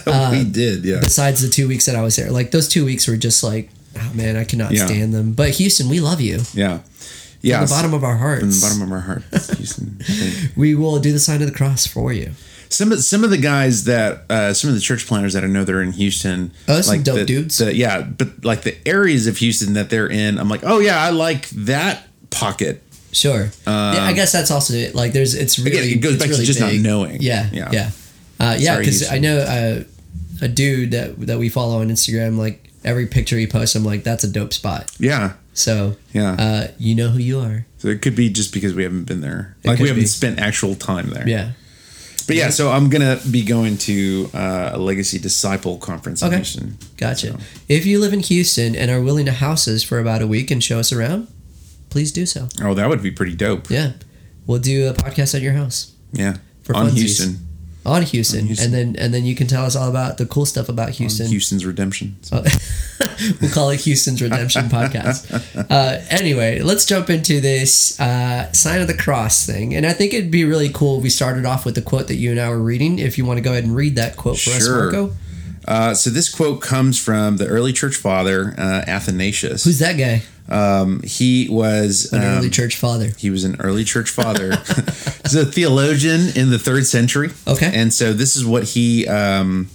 we 0.32 0.44
did, 0.50 0.84
yeah. 0.84 1.00
besides 1.00 1.42
the 1.42 1.48
two 1.48 1.68
weeks 1.68 1.86
that 1.86 1.94
I 1.96 2.02
was 2.02 2.16
there, 2.16 2.30
like 2.30 2.50
those 2.50 2.68
two 2.68 2.84
weeks 2.84 3.06
were 3.06 3.16
just 3.16 3.44
like, 3.44 3.70
oh 3.96 4.10
man, 4.14 4.36
I 4.36 4.44
cannot 4.44 4.72
Yeah. 4.72 4.86
stand 4.86 5.14
them. 5.14 5.32
But 5.32 5.50
Houston, 5.50 5.88
we 5.88 6.00
love 6.00 6.20
you. 6.20 6.40
Yeah. 6.54 6.80
Yeah. 7.44 7.58
From 7.58 7.66
the 7.68 7.74
bottom 7.74 7.94
of 7.94 8.04
our 8.04 8.16
hearts. 8.16 8.40
from 8.40 8.50
the 8.50 8.60
bottom 8.60 8.82
of 8.82 8.92
our 8.92 9.00
heart. 9.00 9.22
Houston, 9.56 10.00
we 10.56 10.74
will 10.74 10.98
do 10.98 11.12
the 11.12 11.18
sign 11.20 11.42
of 11.42 11.48
the 11.48 11.54
cross 11.54 11.86
for 11.86 12.12
you. 12.12 12.32
some 12.70 12.90
of 12.92 13.02
some 13.04 13.22
of 13.22 13.30
the 13.30 13.38
guys 13.38 13.84
that 13.84 14.24
uh, 14.30 14.52
some 14.54 14.68
of 14.70 14.74
the 14.74 14.80
church 14.80 15.06
planters 15.06 15.34
that 15.34 15.44
I 15.44 15.46
know 15.46 15.64
they're 15.64 15.82
in 15.82 15.92
Houston, 15.92 16.50
Oh, 16.68 16.74
that's 16.76 16.88
some 16.88 17.02
dope 17.02 17.16
the, 17.16 17.24
dudes. 17.24 17.58
the- 17.58 17.74
yeah, 17.74 18.02
but 18.02 18.44
like 18.44 18.62
the 18.62 18.76
areas 18.86 19.26
of 19.26 19.36
Houston 19.38 19.74
that 19.74 19.90
they're 19.90 20.08
in, 20.08 20.38
I'm 20.38 20.48
like, 20.48 20.62
oh 20.64 20.78
yeah, 20.80 20.98
I 21.00 21.10
like 21.10 21.48
that 21.50 22.08
pocket. 22.30 22.82
Sure. 23.12 23.44
yeah, 23.66 24.02
I 24.04 24.12
guess 24.12 24.32
that's 24.32 24.50
also 24.50 24.74
it. 24.74 24.94
Like, 24.94 25.12
there's 25.12 25.34
it's 25.34 25.56
really 25.58 25.92
Um, 25.92 25.98
it 25.98 26.00
goes 26.02 26.16
back 26.18 26.26
to 26.28 26.32
really 26.34 26.46
just 26.46 26.58
not 26.60 26.72
knowing. 26.74 27.20
Yeah, 27.22 27.48
Yeah. 27.52 27.70
yeah, 27.72 27.90
uh, 28.40 28.56
yeah. 28.58 28.78
Because 28.78 29.08
I 29.08 29.18
know 29.18 29.38
uh, 29.38 29.84
a 30.42 30.48
dude 30.48 30.90
that 30.92 31.20
that 31.28 31.38
we 31.38 31.48
follow 31.48 31.80
on 31.80 31.90
Instagram. 31.90 32.38
Like 32.38 32.70
every 32.84 33.06
picture 33.06 33.38
he 33.38 33.46
posts, 33.46 33.76
I'm 33.76 33.84
like, 33.84 34.02
that's 34.02 34.24
a 34.24 34.28
dope 34.28 34.52
spot. 34.52 34.90
Yeah, 34.98 35.34
So 35.54 35.96
Yeah. 36.12 36.32
uh, 36.32 36.68
you 36.78 36.94
know 36.94 37.08
who 37.10 37.18
you 37.20 37.38
are. 37.40 37.64
so 37.78 37.88
it 37.88 38.02
could 38.02 38.16
be 38.16 38.28
just 38.28 38.52
because 38.52 38.74
we 38.74 38.82
haven't 38.82 39.04
been 39.04 39.20
there, 39.20 39.56
It 39.62 39.68
like 39.68 39.78
we 39.78 39.88
haven't 39.88 40.02
be. 40.02 40.06
spent 40.08 40.38
actual 40.40 40.74
time 40.74 41.10
there. 41.10 41.28
Yeah. 41.28 41.52
but 42.26 42.36
yeah, 42.36 42.48
so 42.50 42.70
I'm 42.72 42.88
gonna 42.88 43.20
be 43.30 43.42
going 43.42 43.76
to 43.78 44.30
uh, 44.34 44.70
a 44.72 44.78
Legacy 44.78 45.18
Disciple 45.18 45.76
conference 45.78 46.22
Okay. 46.22 46.36
Houston. 46.36 46.78
Gotcha. 46.96 47.32
So- 47.32 47.38
If 47.68 47.84
you 47.86 48.00
live 48.00 48.12
in 48.12 48.20
Houston 48.20 48.74
and 48.74 48.90
are 48.90 49.00
willing 49.02 49.26
to 49.26 49.32
house 49.32 49.68
us 49.68 49.82
for 49.82 49.98
about 50.00 50.22
a 50.22 50.26
week 50.26 50.50
and 50.50 50.62
show 50.64 50.78
us 50.78 50.90
around, 50.92 51.28
please 51.90 52.10
do 52.12 52.24
so. 52.26 52.48
Oh, 52.62 52.74
that 52.74 52.88
would 52.88 53.02
be 53.02 53.10
pretty 53.10 53.34
dope. 53.36 53.70
Yeah. 53.70 53.92
We'll 54.46 54.58
do 54.58 54.88
a 54.88 54.94
podcast 54.94 55.34
at 55.34 55.42
your 55.42 55.52
house 55.52 55.92
Yeah, 56.12 56.36
For 56.62 56.74
on 56.76 56.90
funsies. 56.90 56.94
Houston, 56.98 57.38
on 57.86 58.02
Houston, 58.02 58.40
On 58.40 58.46
Houston. 58.46 58.64
and 58.66 58.74
then 58.74 59.02
and 59.02 59.12
then 59.12 59.24
you 59.24 59.34
can 59.34 59.46
tell 59.46 59.64
us 59.64 59.76
all 59.76 59.88
about 59.90 60.16
the 60.18 60.26
cool 60.26 60.46
stuff 60.46 60.68
about 60.68 60.90
Houston. 60.90 61.26
on 61.26 61.30
Houston's 61.32 61.66
redemption. 61.66 62.16
Oh, 62.32 62.42
we'll 63.40 63.50
call 63.50 63.70
it 63.70 63.80
Houston's 63.80 64.22
Redemption 64.22 64.64
Podcast. 64.66 65.30
Uh, 65.70 66.00
anyway, 66.10 66.60
let's 66.60 66.84
jump 66.84 67.08
into 67.10 67.40
this 67.40 67.98
uh, 68.00 68.50
sign 68.52 68.80
of 68.80 68.86
the 68.86 68.96
cross 68.96 69.46
thing, 69.46 69.74
and 69.74 69.86
I 69.86 69.92
think 69.92 70.12
it'd 70.12 70.30
be 70.30 70.44
really 70.44 70.68
cool. 70.68 70.98
if 70.98 71.02
We 71.02 71.10
started 71.10 71.46
off 71.46 71.64
with 71.64 71.74
the 71.74 71.82
quote 71.82 72.08
that 72.08 72.16
you 72.16 72.30
and 72.30 72.40
I 72.40 72.48
were 72.50 72.60
reading. 72.60 72.98
If 72.98 73.18
you 73.18 73.24
want 73.24 73.38
to 73.38 73.40
go 73.42 73.52
ahead 73.52 73.64
and 73.64 73.74
read 73.74 73.96
that 73.96 74.16
quote 74.16 74.38
for 74.38 74.50
us, 74.50 74.68
Marco. 74.68 75.14
Uh, 75.66 75.94
so 75.94 76.10
this 76.10 76.28
quote 76.34 76.60
comes 76.60 76.98
from 77.02 77.36
the 77.38 77.46
early 77.46 77.72
church 77.72 77.96
father 77.96 78.54
uh, 78.58 78.84
Athanasius. 78.86 79.64
Who's 79.64 79.78
that 79.78 79.96
guy? 79.96 80.22
Um, 80.46 81.00
he 81.02 81.48
was 81.48 82.12
An 82.12 82.18
um, 82.22 82.38
early 82.38 82.50
church 82.50 82.76
father. 82.76 83.12
He 83.16 83.30
was 83.30 83.44
an 83.44 83.56
early 83.60 83.82
church 83.84 84.10
father. 84.10 84.50
He's 85.22 85.34
a 85.34 85.46
theologian 85.46 86.28
in 86.36 86.50
the 86.50 86.58
third 86.58 86.86
century. 86.86 87.30
Okay. 87.48 87.70
and 87.74 87.92
so 87.94 88.12
this 88.12 88.36
is 88.36 88.44
what 88.44 88.64
he 88.64 89.08
um, 89.08 89.68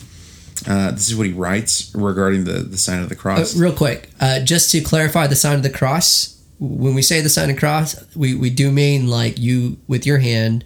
uh, 0.67 0.91
this 0.91 1.09
is 1.09 1.15
what 1.15 1.25
he 1.25 1.33
writes 1.33 1.91
regarding 1.95 2.43
the 2.43 2.59
the 2.59 2.77
sign 2.77 3.01
of 3.01 3.09
the 3.09 3.15
Uh, 3.15 3.19
cross. 3.19 3.55
real 3.55 3.73
quick, 3.73 4.09
uh, 4.19 4.41
just 4.41 4.69
to 4.71 4.81
clarify 4.81 5.25
the 5.25 5.35
sign 5.35 5.55
of 5.55 5.63
the 5.63 5.69
cross. 5.71 6.35
When 6.59 6.93
we 6.93 7.01
say 7.01 7.21
the 7.21 7.29
sign 7.29 7.49
of 7.49 7.55
the 7.55 7.59
cross, 7.59 7.95
we, 8.15 8.35
we 8.35 8.49
do 8.49 8.69
mean 8.69 9.07
like 9.07 9.39
you 9.39 9.77
with 9.87 10.05
your 10.05 10.17
hand 10.19 10.65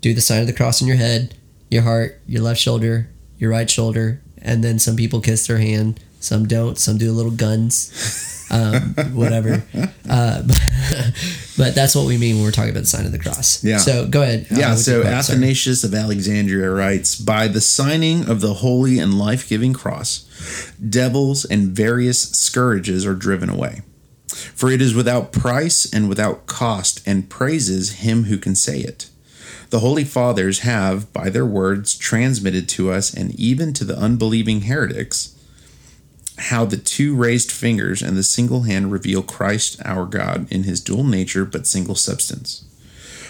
do 0.00 0.14
the 0.14 0.20
sign 0.20 0.40
of 0.40 0.46
the 0.46 0.52
cross 0.52 0.80
on 0.80 0.86
your 0.88 0.96
head, 0.96 1.34
your 1.68 1.82
heart, 1.82 2.20
your 2.26 2.42
left 2.42 2.60
shoulder, 2.60 3.08
your 3.38 3.50
right 3.50 3.68
shoulder, 3.68 4.22
and 4.42 4.62
then 4.62 4.78
some 4.78 4.96
people 4.96 5.20
kiss 5.20 5.46
their 5.46 5.58
hand, 5.58 6.00
some 6.20 6.46
don't, 6.46 6.78
some 6.78 6.98
do 6.98 7.12
little 7.12 7.32
guns, 7.32 8.46
um, 8.50 8.94
whatever. 9.14 9.64
Uh, 10.08 10.42
but 11.56 11.74
that's 11.74 11.94
what 11.94 12.06
we 12.06 12.18
mean 12.18 12.36
when 12.36 12.44
we're 12.44 12.50
talking 12.50 12.70
about 12.70 12.80
the 12.80 12.86
sign 12.86 13.06
of 13.06 13.12
the 13.12 13.18
cross. 13.18 13.64
Yeah. 13.64 13.78
So 13.78 14.06
go 14.06 14.22
ahead. 14.22 14.46
uh, 14.50 14.56
yeah, 14.56 14.70
with 14.70 14.80
so 14.80 15.02
quote, 15.02 15.24
sorry. 15.24 15.36
Athanasius 15.38 15.84
of 15.84 15.94
Alexandria 15.94 16.70
writes 16.70 17.16
By 17.16 17.48
the 17.48 17.60
signing 17.60 18.28
of 18.28 18.40
the 18.40 18.54
holy 18.54 18.98
and 18.98 19.18
life 19.18 19.48
giving 19.48 19.72
cross, 19.72 20.72
devils 20.76 21.44
and 21.44 21.68
various 21.68 22.30
scourges 22.30 23.06
are 23.06 23.14
driven 23.14 23.48
away. 23.48 23.82
For 24.54 24.70
it 24.70 24.80
is 24.80 24.94
without 24.94 25.32
price 25.32 25.92
and 25.92 26.08
without 26.08 26.46
cost, 26.46 27.06
and 27.06 27.28
praises 27.28 28.00
him 28.00 28.24
who 28.24 28.38
can 28.38 28.54
say 28.54 28.80
it. 28.80 29.10
The 29.72 29.80
Holy 29.80 30.04
Fathers 30.04 30.58
have, 30.58 31.10
by 31.14 31.30
their 31.30 31.46
words, 31.46 31.96
transmitted 31.96 32.68
to 32.68 32.92
us 32.92 33.14
and 33.14 33.34
even 33.40 33.72
to 33.72 33.86
the 33.86 33.96
unbelieving 33.96 34.60
heretics 34.60 35.34
how 36.36 36.66
the 36.66 36.76
two 36.76 37.16
raised 37.16 37.50
fingers 37.50 38.02
and 38.02 38.14
the 38.14 38.22
single 38.22 38.64
hand 38.64 38.92
reveal 38.92 39.22
Christ 39.22 39.80
our 39.82 40.04
God 40.04 40.46
in 40.52 40.64
his 40.64 40.82
dual 40.82 41.04
nature 41.04 41.46
but 41.46 41.66
single 41.66 41.94
substance. 41.94 42.66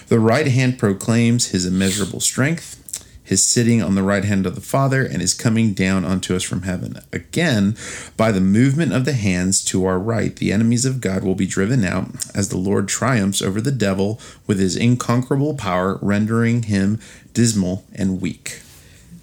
The 0.08 0.18
right 0.18 0.48
hand 0.48 0.80
proclaims 0.80 1.50
his 1.50 1.64
immeasurable 1.64 2.18
strength, 2.18 2.81
his 3.24 3.46
sitting 3.46 3.82
on 3.82 3.94
the 3.94 4.02
right 4.02 4.24
hand 4.24 4.46
of 4.46 4.54
the 4.54 4.60
Father, 4.60 5.04
and 5.04 5.20
his 5.20 5.34
coming 5.34 5.72
down 5.74 6.04
unto 6.04 6.34
us 6.34 6.42
from 6.42 6.62
heaven. 6.62 6.98
Again, 7.12 7.76
by 8.16 8.32
the 8.32 8.40
movement 8.40 8.92
of 8.92 9.04
the 9.04 9.12
hands 9.12 9.64
to 9.66 9.84
our 9.84 9.98
right, 9.98 10.34
the 10.36 10.52
enemies 10.52 10.84
of 10.84 11.00
God 11.00 11.22
will 11.22 11.34
be 11.34 11.46
driven 11.46 11.84
out 11.84 12.08
as 12.34 12.48
the 12.48 12.58
Lord 12.58 12.88
triumphs 12.88 13.40
over 13.40 13.60
the 13.60 13.70
devil 13.70 14.20
with 14.46 14.58
his 14.58 14.76
inconquerable 14.76 15.54
power, 15.54 15.98
rendering 16.02 16.64
him 16.64 17.00
dismal 17.32 17.84
and 17.94 18.20
weak. 18.20 18.60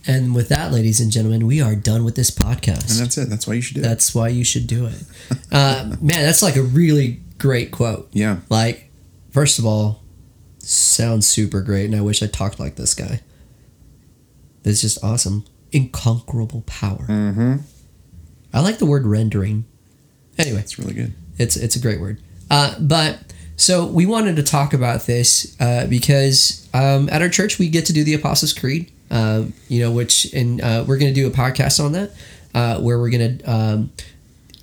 And 0.08 0.34
with 0.34 0.50
that, 0.50 0.72
ladies 0.72 1.00
and 1.00 1.12
gentlemen, 1.12 1.46
we 1.46 1.62
are 1.62 1.76
done 1.76 2.04
with 2.04 2.16
this 2.16 2.32
podcast. 2.32 2.90
And 2.90 3.00
that's 3.00 3.18
it. 3.18 3.30
That's 3.30 3.46
why 3.46 3.56
you 3.56 3.62
should 3.62 3.76
do 3.76 3.82
it. 3.82 3.84
That's 3.84 4.16
why 4.16 4.30
you 4.30 4.44
should 4.44 4.66
do 4.66 4.86
it. 4.86 5.04
Uh, 5.52 5.96
man, 6.02 6.26
that's 6.26 6.42
like 6.42 6.56
a 6.56 6.64
really 6.64 7.20
great 7.38 7.72
quote. 7.72 8.08
Yeah. 8.12 8.40
Like, 8.50 8.90
first 9.32 9.60
of 9.60 9.66
all, 9.66 10.02
sounds 10.60 11.28
super 11.28 11.62
great, 11.62 11.86
and 11.86 11.96
I 11.96 12.02
wish 12.02 12.24
I 12.24 12.28
talked 12.28 12.60
like 12.60 12.76
this 12.76 12.94
guy. 12.94 13.22
It's 14.64 14.82
just 14.82 15.04
awesome. 15.04 15.46
Inconquerable 15.72 16.62
power. 16.66 17.06
Mm-hmm. 17.08 17.56
I 18.54 18.60
like 18.62 18.78
the 18.80 18.86
word 18.86 19.06
rendering. 19.06 19.66
Anyway, 20.38 20.60
It's 20.60 20.80
really 20.80 20.94
good. 20.94 21.14
it's 21.38 21.56
it's 21.58 21.76
a 21.76 21.80
great 21.80 22.00
word. 22.00 22.22
Uh, 22.50 22.76
but 22.80 23.20
so 23.58 23.86
we 23.86 24.06
wanted 24.06 24.36
to 24.38 24.44
talk 24.44 24.74
about 24.74 25.02
this 25.06 25.56
uh, 25.60 25.86
because 25.88 26.68
um, 26.74 27.10
at 27.12 27.22
our 27.22 27.30
church 27.30 27.60
we 27.60 27.68
get 27.70 27.86
to 27.88 27.94
do 27.94 28.04
the 28.04 28.14
Apostles' 28.14 28.54
Creed. 28.54 28.92
Um, 29.12 29.54
you 29.68 29.82
know, 29.82 29.92
which 29.92 30.32
and 30.34 30.62
uh, 30.62 30.84
we're 30.88 30.98
going 31.00 31.14
to 31.14 31.20
do 31.20 31.28
a 31.28 31.32
podcast 31.32 31.84
on 31.84 31.94
that 31.94 32.12
uh, 32.54 32.80
where 32.80 33.00
we're 33.00 33.10
going 33.10 33.40
to, 33.40 33.44
um, 33.52 33.92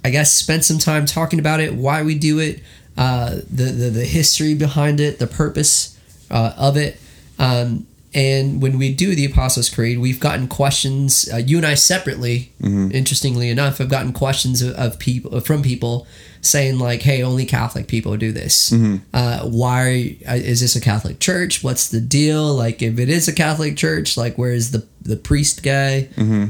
I 0.05 0.11
guess, 0.11 0.33
spend 0.33 0.65
some 0.65 0.79
time 0.79 1.05
talking 1.05 1.41
about 1.41 1.59
it, 1.59 1.75
why 1.75 2.05
we 2.05 2.17
do 2.17 2.39
it, 2.39 2.61
uh, 2.97 3.31
the, 3.51 3.65
the 3.65 3.91
the 3.91 4.05
history 4.05 4.55
behind 4.55 5.01
it, 5.01 5.19
the 5.19 5.27
purpose 5.27 5.99
uh, 6.31 6.53
of 6.57 6.77
it. 6.77 6.99
Um, 7.41 7.87
and 8.17 8.63
when 8.63 8.79
we 8.79 8.95
do 8.95 9.15
the 9.15 9.27
Apostles' 9.27 9.69
Creed, 9.69 9.99
we've 9.99 10.19
gotten 10.19 10.49
questions. 10.49 11.29
Uh, 11.31 11.37
you 11.37 11.59
and 11.59 11.67
I 11.67 11.75
separately, 11.75 12.51
interestingly 12.91 13.51
enough, 13.51 13.77
have 13.77 13.91
gotten 13.91 14.15
questions 14.15 14.63
of, 14.63 14.75
of 14.75 14.99
people 14.99 15.39
from 15.43 15.63
people 15.63 16.07
saying 16.41 16.79
like, 16.79 17.03
"Hey, 17.03 17.23
only 17.23 17.45
Catholic 17.45 17.89
people 17.89 18.17
do 18.17 18.33
this. 18.33 18.73
Uh, 19.13 19.41
why 19.45 20.17
uh, 20.27 20.33
is 20.33 20.63
this 20.63 20.75
a 20.75 20.81
Catholic 20.81 21.21
church? 21.21 21.63
What's 21.63 21.91
the 21.91 22.01
deal? 22.01 22.55
Like, 22.55 22.81
if 22.81 22.99
it 22.99 23.11
is 23.11 23.29
a 23.29 23.35
Catholic 23.35 23.77
church, 23.77 24.17
like, 24.17 24.39
where 24.39 24.53
is 24.53 24.71
the 24.71 24.87
the 25.03 25.17
priest 25.17 25.63
guy? 25.63 26.09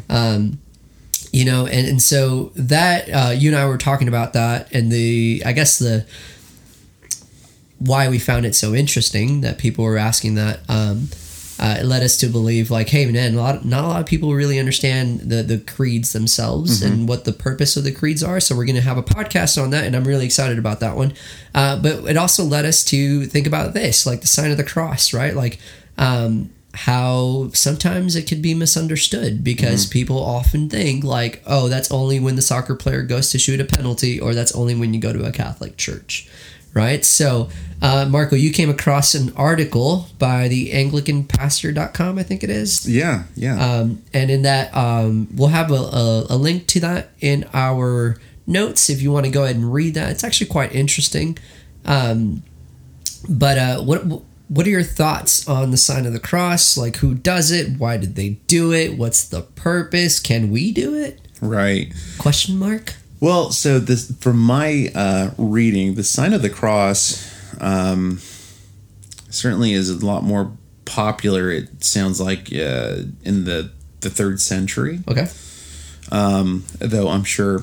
Um, 0.09 0.61
you 1.33 1.45
know, 1.45 1.67
and 1.67 1.89
and 1.89 2.01
so 2.01 2.53
that 2.55 3.09
uh, 3.11 3.33
you 3.33 3.51
and 3.51 3.59
I 3.59 3.67
were 3.67 3.77
talking 3.77 4.07
about 4.07 4.35
that, 4.35 4.73
and 4.73 4.93
the 4.93 5.43
I 5.45 5.51
guess 5.51 5.81
the 5.81 6.07
why 7.81 8.09
we 8.09 8.21
found 8.21 8.47
it 8.47 8.55
so 8.55 8.73
interesting 8.73 9.41
that 9.41 9.59
people 9.59 9.85
were 9.85 9.99
asking 9.99 10.37
that. 10.37 10.61
Um, 10.69 11.09
uh, 11.59 11.79
it 11.81 11.85
led 11.85 12.03
us 12.03 12.17
to 12.19 12.27
believe 12.27 12.71
like 12.71 12.89
hey 12.89 13.07
man 13.07 13.35
a 13.35 13.37
lot, 13.37 13.65
not 13.65 13.85
a 13.85 13.89
lot 13.89 14.01
of 14.01 14.07
people 14.07 14.35
really 14.35 14.59
understand 14.59 15.21
the, 15.21 15.43
the 15.43 15.59
creeds 15.59 16.13
themselves 16.13 16.83
and 16.83 17.09
what 17.09 17.25
the 17.25 17.33
purpose 17.33 17.77
of 17.77 17.85
the 17.85 17.93
creeds 17.93 18.23
are. 18.23 18.41
So 18.41 18.57
we're 18.57 18.67
going 18.67 18.77
to 18.77 18.83
have 18.83 18.99
a 18.99 19.03
podcast 19.03 19.63
on 19.63 19.71
that 19.71 19.85
and 19.85 19.97
i'm 19.97 20.05
really 20.05 20.25
excited 20.25 20.59
about 20.59 20.81
that 20.81 20.97
one. 20.97 21.15
Uh, 21.55 21.81
but 21.81 22.05
it 22.05 22.17
also 22.17 22.45
led 22.45 22.65
us 22.65 22.85
to 22.85 23.27
think 23.27 23.47
about 23.47 23.75
this 23.75 24.07
like 24.07 24.21
the 24.21 24.27
sign 24.27 24.51
of 24.51 24.57
the 24.57 24.65
cross 24.65 25.13
right? 25.15 25.35
Like 25.35 25.59
um, 25.99 26.51
how 26.77 27.49
sometimes 27.55 28.17
it 28.17 28.29
could 28.29 28.43
be 28.43 28.53
misunderstood 28.53 29.43
because 29.43 29.87
people 29.87 30.23
often 30.23 30.69
think 30.69 31.03
like 31.03 31.43
oh 31.47 31.69
that's 31.69 31.91
only 31.91 32.21
when 32.21 32.37
the 32.37 32.43
soccer 32.43 32.75
player 32.75 33.03
goes 33.03 33.31
to 33.31 33.39
shoot 33.39 33.59
a 33.61 33.65
penalty 33.65 34.21
or 34.21 34.35
that's 34.35 34.55
only 34.55 34.75
when 34.75 34.93
you 34.93 35.01
go 35.01 35.11
to 35.11 35.25
a 35.25 35.33
catholic 35.33 35.79
church 35.79 36.29
right? 36.77 37.07
So, 37.07 37.49
uh, 37.81 38.07
Marco, 38.09 38.37
you 38.37 38.53
came 38.53 38.69
across 38.69 39.15
an 39.15 39.33
article 39.35 40.09
by 40.19 40.47
the 40.47 40.73
AnglicanPastor.com, 40.73 42.19
I 42.19 42.23
think 42.23 42.45
it 42.45 42.51
is. 42.51 42.87
Yeah, 42.89 43.25
yeah. 43.35 43.59
Um, 43.59 44.03
and 44.13 44.31
in 44.31 44.43
that, 44.43 44.77
um, 44.77 45.27
we'll 45.35 45.49
have 45.49 45.71
a, 45.71 45.75
a, 45.75 46.27
a 46.31 46.37
link 46.37 46.67
to 46.69 46.81
that 46.81 47.13
in 47.21 47.49
our 47.55 48.19
notes 48.47 48.91
if 48.91 49.01
you 49.01 49.11
want 49.11 49.25
to 49.25 49.33
go 49.33 49.45
ahead 49.45 49.57
and 49.57 49.73
read 49.73 49.95
that. 49.95 50.11
It's 50.11 50.23
actually 50.23 50.49
quite 50.49 50.75
interesting. 50.75 51.39
Um, 51.87 52.43
but 53.27 53.57
uh, 53.57 53.81
what 53.81 54.03
what 54.49 54.67
are 54.67 54.71
your 54.71 54.83
thoughts 54.83 55.49
on 55.49 55.71
the 55.71 55.77
sign 55.77 56.05
of 56.05 56.13
the 56.13 56.21
cross? 56.21 56.77
Like, 56.77 56.97
who 56.97 57.15
does 57.15 57.51
it? 57.51 57.79
Why 57.79 57.97
did 57.97 58.17
they 58.17 58.39
do 58.47 58.73
it? 58.73 58.99
What's 58.99 59.27
the 59.27 59.43
purpose? 59.43 60.21
Can 60.21 60.51
we 60.51 60.73
do 60.73 60.95
it? 60.95 61.21
right. 61.41 61.93
Question 62.19 62.59
mark. 62.59 62.95
Well, 63.21 63.51
so 63.51 63.79
this 63.79 64.11
from 64.21 64.39
my 64.39 64.91
uh, 64.95 65.31
reading, 65.39 65.95
the 65.95 66.05
sign 66.05 66.33
of 66.35 66.43
the 66.43 66.51
cross 66.51 67.33
um, 67.61 68.19
certainly 69.31 69.73
is 69.73 69.89
a 69.89 70.05
lot 70.05 70.23
more 70.23 70.53
popular. 70.85 71.51
It 71.51 71.83
sounds 71.83 72.21
like 72.21 72.53
uh, 72.53 72.99
in 73.25 73.45
the 73.45 73.71
the 74.01 74.11
third 74.11 74.41
century, 74.41 75.01
Okay. 75.09 75.27
um, 76.13 76.65
though 76.79 77.09
I'm 77.09 77.25
sure 77.25 77.63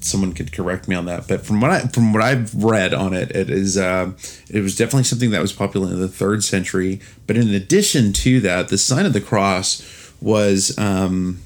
someone 0.00 0.32
could 0.32 0.52
correct 0.52 0.88
me 0.88 0.94
on 0.96 1.04
that. 1.06 1.28
But 1.28 1.44
from 1.46 1.60
what 1.60 1.70
I 1.70 1.80
from 1.88 2.12
what 2.14 2.22
I've 2.22 2.54
read 2.54 2.94
on 2.94 3.12
it, 3.12 3.30
it 3.36 3.50
is 3.50 3.76
uh, 3.76 4.12
it 4.48 4.60
was 4.60 4.74
definitely 4.74 5.04
something 5.04 5.30
that 5.32 5.42
was 5.42 5.52
popular 5.52 5.88
in 5.92 6.00
the 6.00 6.08
third 6.08 6.42
century. 6.42 7.00
But 7.26 7.36
in 7.36 7.50
addition 7.50 8.14
to 8.14 8.40
that, 8.40 8.68
the 8.68 8.78
sign 8.78 9.04
of 9.04 9.12
the 9.12 9.20
cross 9.20 9.82
was. 10.22 10.76
Um, 10.78 11.40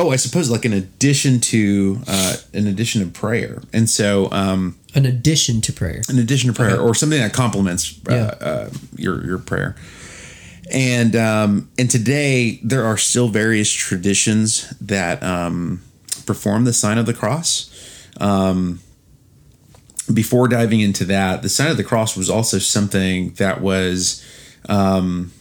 Oh, 0.00 0.10
I 0.10 0.16
suppose 0.16 0.48
like 0.48 0.64
in 0.64 0.72
addition 0.72 1.40
to 1.40 1.98
uh, 2.06 2.36
in 2.52 2.68
addition 2.68 3.00
to 3.04 3.08
prayer, 3.08 3.60
and 3.72 3.90
so 3.90 4.30
um, 4.30 4.78
An 4.94 5.04
addition 5.06 5.60
to 5.62 5.72
prayer. 5.72 6.02
an 6.08 6.18
addition 6.20 6.48
to 6.48 6.54
prayer 6.54 6.74
Okay. 6.76 6.80
or 6.82 6.94
something 6.94 7.18
that 7.18 7.32
complements 7.32 7.98
uh, 8.08 8.12
Yeah. 8.14 8.46
uh, 8.46 8.70
your 8.96 9.26
your 9.26 9.38
prayer. 9.38 9.74
And 10.70 11.16
um, 11.16 11.68
and 11.78 11.90
today 11.90 12.60
there 12.62 12.84
are 12.84 12.96
still 12.96 13.28
various 13.28 13.72
traditions 13.72 14.70
that 14.80 15.20
um, 15.22 15.82
perform 16.26 16.64
the 16.64 16.72
sign 16.72 16.96
of 16.98 17.06
the 17.06 17.14
cross. 17.14 17.68
Um, 18.20 18.80
before 20.12 20.46
diving 20.48 20.80
into 20.80 21.04
that, 21.06 21.42
the 21.42 21.48
sign 21.48 21.70
of 21.70 21.76
the 21.76 21.84
cross 21.84 22.16
was 22.16 22.30
also 22.30 22.58
something 22.58 23.30
that 23.34 23.60
was 23.60 24.22
um, 24.68 25.32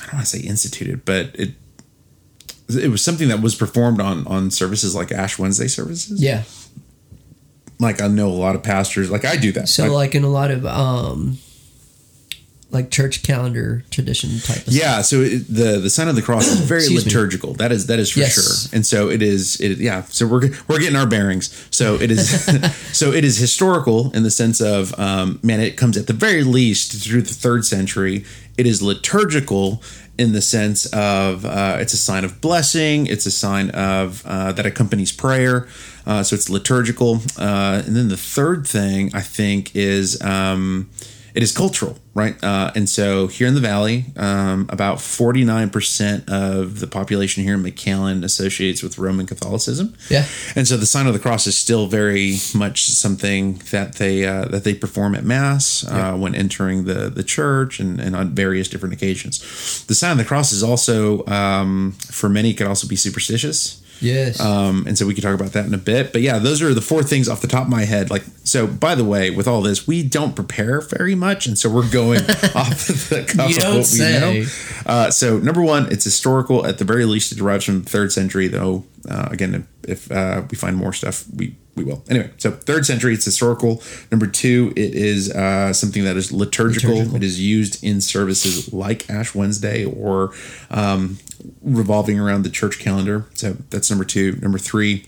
I 0.00 0.06
don't 0.06 0.14
want 0.14 0.26
to 0.26 0.38
say 0.38 0.40
instituted, 0.46 1.04
but 1.04 1.34
it 1.34 1.50
it 2.68 2.88
was 2.88 3.02
something 3.02 3.28
that 3.28 3.40
was 3.40 3.54
performed 3.54 4.00
on 4.00 4.26
on 4.26 4.50
services 4.50 4.94
like 4.94 5.12
Ash 5.12 5.38
Wednesday 5.38 5.68
services. 5.68 6.22
Yeah. 6.22 6.42
Like 7.80 8.00
I 8.00 8.08
know 8.08 8.28
a 8.28 8.34
lot 8.34 8.56
of 8.56 8.62
pastors, 8.62 9.10
like 9.10 9.24
I 9.24 9.36
do 9.36 9.52
that. 9.52 9.68
So 9.68 9.84
Like, 9.84 9.92
like 9.92 10.14
in 10.14 10.24
a 10.24 10.28
lot 10.28 10.50
of 10.50 10.66
um 10.66 11.38
like 12.70 12.90
church 12.90 13.22
calendar 13.22 13.82
tradition 13.90 14.40
type 14.40 14.66
of 14.66 14.72
Yeah, 14.74 15.00
so 15.00 15.22
it, 15.22 15.46
the 15.48 15.78
the 15.80 15.88
sign 15.88 16.08
of 16.08 16.16
the 16.16 16.22
cross 16.22 16.46
is 16.46 16.60
very 16.68 16.80
Excuse 16.82 17.04
me. 17.06 17.10
liturgical. 17.10 17.54
That 17.54 17.72
is 17.72 17.86
that 17.86 17.98
is 17.98 18.10
for 18.10 18.20
Yes. 18.20 18.34
sure. 18.34 18.76
And 18.76 18.84
so 18.86 19.08
it 19.08 19.22
is. 19.22 19.58
It 19.60 19.78
yeah. 19.78 20.02
So 20.02 20.26
we're 20.26 20.50
we're 20.68 20.78
getting 20.78 20.96
our 20.96 21.06
bearings. 21.06 21.66
So 21.70 21.94
it 21.94 22.10
is. 22.10 22.44
so 22.92 23.12
it 23.12 23.24
is 23.24 23.38
historical 23.38 24.10
in 24.12 24.22
the 24.22 24.30
sense 24.30 24.60
of 24.60 24.98
um, 24.98 25.40
man. 25.42 25.60
It 25.60 25.76
comes 25.78 25.96
at 25.96 26.06
the 26.08 26.12
very 26.12 26.44
least 26.44 26.92
through 27.04 27.22
the 27.22 27.34
third 27.34 27.64
century. 27.64 28.24
It 28.58 28.66
is 28.66 28.82
liturgical 28.82 29.82
in 30.18 30.32
the 30.32 30.42
sense 30.42 30.84
of 30.86 31.44
uh, 31.46 31.76
it's 31.80 31.94
a 31.94 31.96
sign 31.96 32.24
of 32.24 32.40
blessing. 32.40 33.06
It's 33.06 33.24
a 33.24 33.30
sign 33.30 33.70
of 33.70 34.22
uh, 34.26 34.52
that 34.52 34.66
accompanies 34.66 35.12
prayer. 35.12 35.68
Uh, 36.04 36.22
so 36.22 36.34
it's 36.34 36.50
liturgical. 36.50 37.20
Uh, 37.38 37.82
and 37.86 37.94
then 37.96 38.08
the 38.08 38.16
third 38.18 38.66
thing 38.66 39.10
I 39.14 39.22
think 39.22 39.74
is. 39.74 40.20
Um, 40.22 40.90
it 41.38 41.44
is 41.44 41.52
cultural, 41.52 41.96
right? 42.14 42.34
Uh, 42.42 42.72
and 42.74 42.90
so 42.90 43.28
here 43.28 43.46
in 43.46 43.54
the 43.54 43.60
valley, 43.60 44.06
um, 44.16 44.68
about 44.70 44.98
49% 44.98 46.28
of 46.28 46.80
the 46.80 46.88
population 46.88 47.44
here 47.44 47.54
in 47.54 47.62
McAllen 47.62 48.24
associates 48.24 48.82
with 48.82 48.98
Roman 48.98 49.24
Catholicism. 49.24 49.94
Yeah. 50.10 50.26
And 50.56 50.66
so 50.66 50.76
the 50.76 50.84
sign 50.84 51.06
of 51.06 51.12
the 51.12 51.20
cross 51.20 51.46
is 51.46 51.56
still 51.56 51.86
very 51.86 52.38
much 52.56 52.88
something 52.88 53.62
that 53.70 53.94
they 53.94 54.26
uh, 54.26 54.46
that 54.46 54.64
they 54.64 54.74
perform 54.74 55.14
at 55.14 55.22
mass 55.22 55.86
uh, 55.86 56.16
when 56.16 56.34
entering 56.34 56.86
the 56.86 57.08
the 57.08 57.22
church 57.22 57.78
and, 57.78 58.00
and 58.00 58.16
on 58.16 58.30
various 58.30 58.66
different 58.66 58.94
occasions. 58.94 59.84
The 59.86 59.94
sign 59.94 60.10
of 60.10 60.18
the 60.18 60.24
cross 60.24 60.50
is 60.50 60.64
also 60.64 61.24
um, 61.26 61.92
for 62.00 62.28
many 62.28 62.52
could 62.52 62.66
also 62.66 62.88
be 62.88 62.96
superstitious. 62.96 63.80
Yes. 64.00 64.40
Um, 64.40 64.84
and 64.86 64.96
so 64.96 65.06
we 65.06 65.14
can 65.14 65.22
talk 65.22 65.34
about 65.34 65.52
that 65.52 65.66
in 65.66 65.74
a 65.74 65.78
bit. 65.78 66.12
But 66.12 66.22
yeah, 66.22 66.38
those 66.38 66.62
are 66.62 66.74
the 66.74 66.80
four 66.80 67.02
things 67.02 67.28
off 67.28 67.40
the 67.40 67.48
top 67.48 67.64
of 67.64 67.68
my 67.68 67.84
head. 67.84 68.10
Like, 68.10 68.24
so 68.44 68.66
by 68.66 68.94
the 68.94 69.04
way, 69.04 69.30
with 69.30 69.48
all 69.48 69.60
this, 69.62 69.86
we 69.86 70.02
don't 70.02 70.34
prepare 70.34 70.80
very 70.80 71.14
much. 71.14 71.46
And 71.46 71.58
so 71.58 71.68
we're 71.68 71.90
going 71.90 72.20
off 72.54 72.86
the 72.86 73.24
cuff 73.28 73.50
You 73.50 73.58
of 73.58 73.74
what 73.74 73.90
we 73.92 73.98
know. 73.98 74.44
Uh, 74.86 75.10
so, 75.10 75.38
number 75.38 75.62
one, 75.62 75.90
it's 75.92 76.04
historical. 76.04 76.66
At 76.66 76.78
the 76.78 76.84
very 76.84 77.04
least, 77.04 77.32
it 77.32 77.38
derives 77.38 77.64
from 77.64 77.82
the 77.82 77.90
third 77.90 78.12
century, 78.12 78.48
though, 78.48 78.84
uh, 79.08 79.28
again, 79.30 79.66
if, 79.84 80.08
if 80.08 80.12
uh, 80.12 80.42
we 80.50 80.56
find 80.56 80.76
more 80.76 80.92
stuff, 80.92 81.24
we, 81.34 81.56
we 81.74 81.84
will. 81.84 82.04
Anyway, 82.08 82.30
so 82.36 82.50
third 82.50 82.84
century, 82.84 83.14
it's 83.14 83.24
historical. 83.24 83.82
Number 84.10 84.26
two, 84.26 84.72
it 84.76 84.94
is 84.94 85.32
uh, 85.32 85.72
something 85.72 86.04
that 86.04 86.16
is 86.16 86.32
liturgical. 86.32 86.90
Liturgical. 86.90 87.16
It 87.16 87.22
is 87.22 87.40
used 87.40 87.82
in 87.82 88.00
services 88.00 88.72
like 88.72 89.08
Ash 89.08 89.34
Wednesday 89.34 89.84
or 89.84 90.32
um, 90.70 91.18
revolving 91.62 92.18
around 92.18 92.42
the 92.42 92.50
church 92.50 92.78
calendar. 92.78 93.26
So 93.34 93.52
that's 93.70 93.90
number 93.90 94.04
two. 94.04 94.32
Number 94.36 94.58
three, 94.58 95.06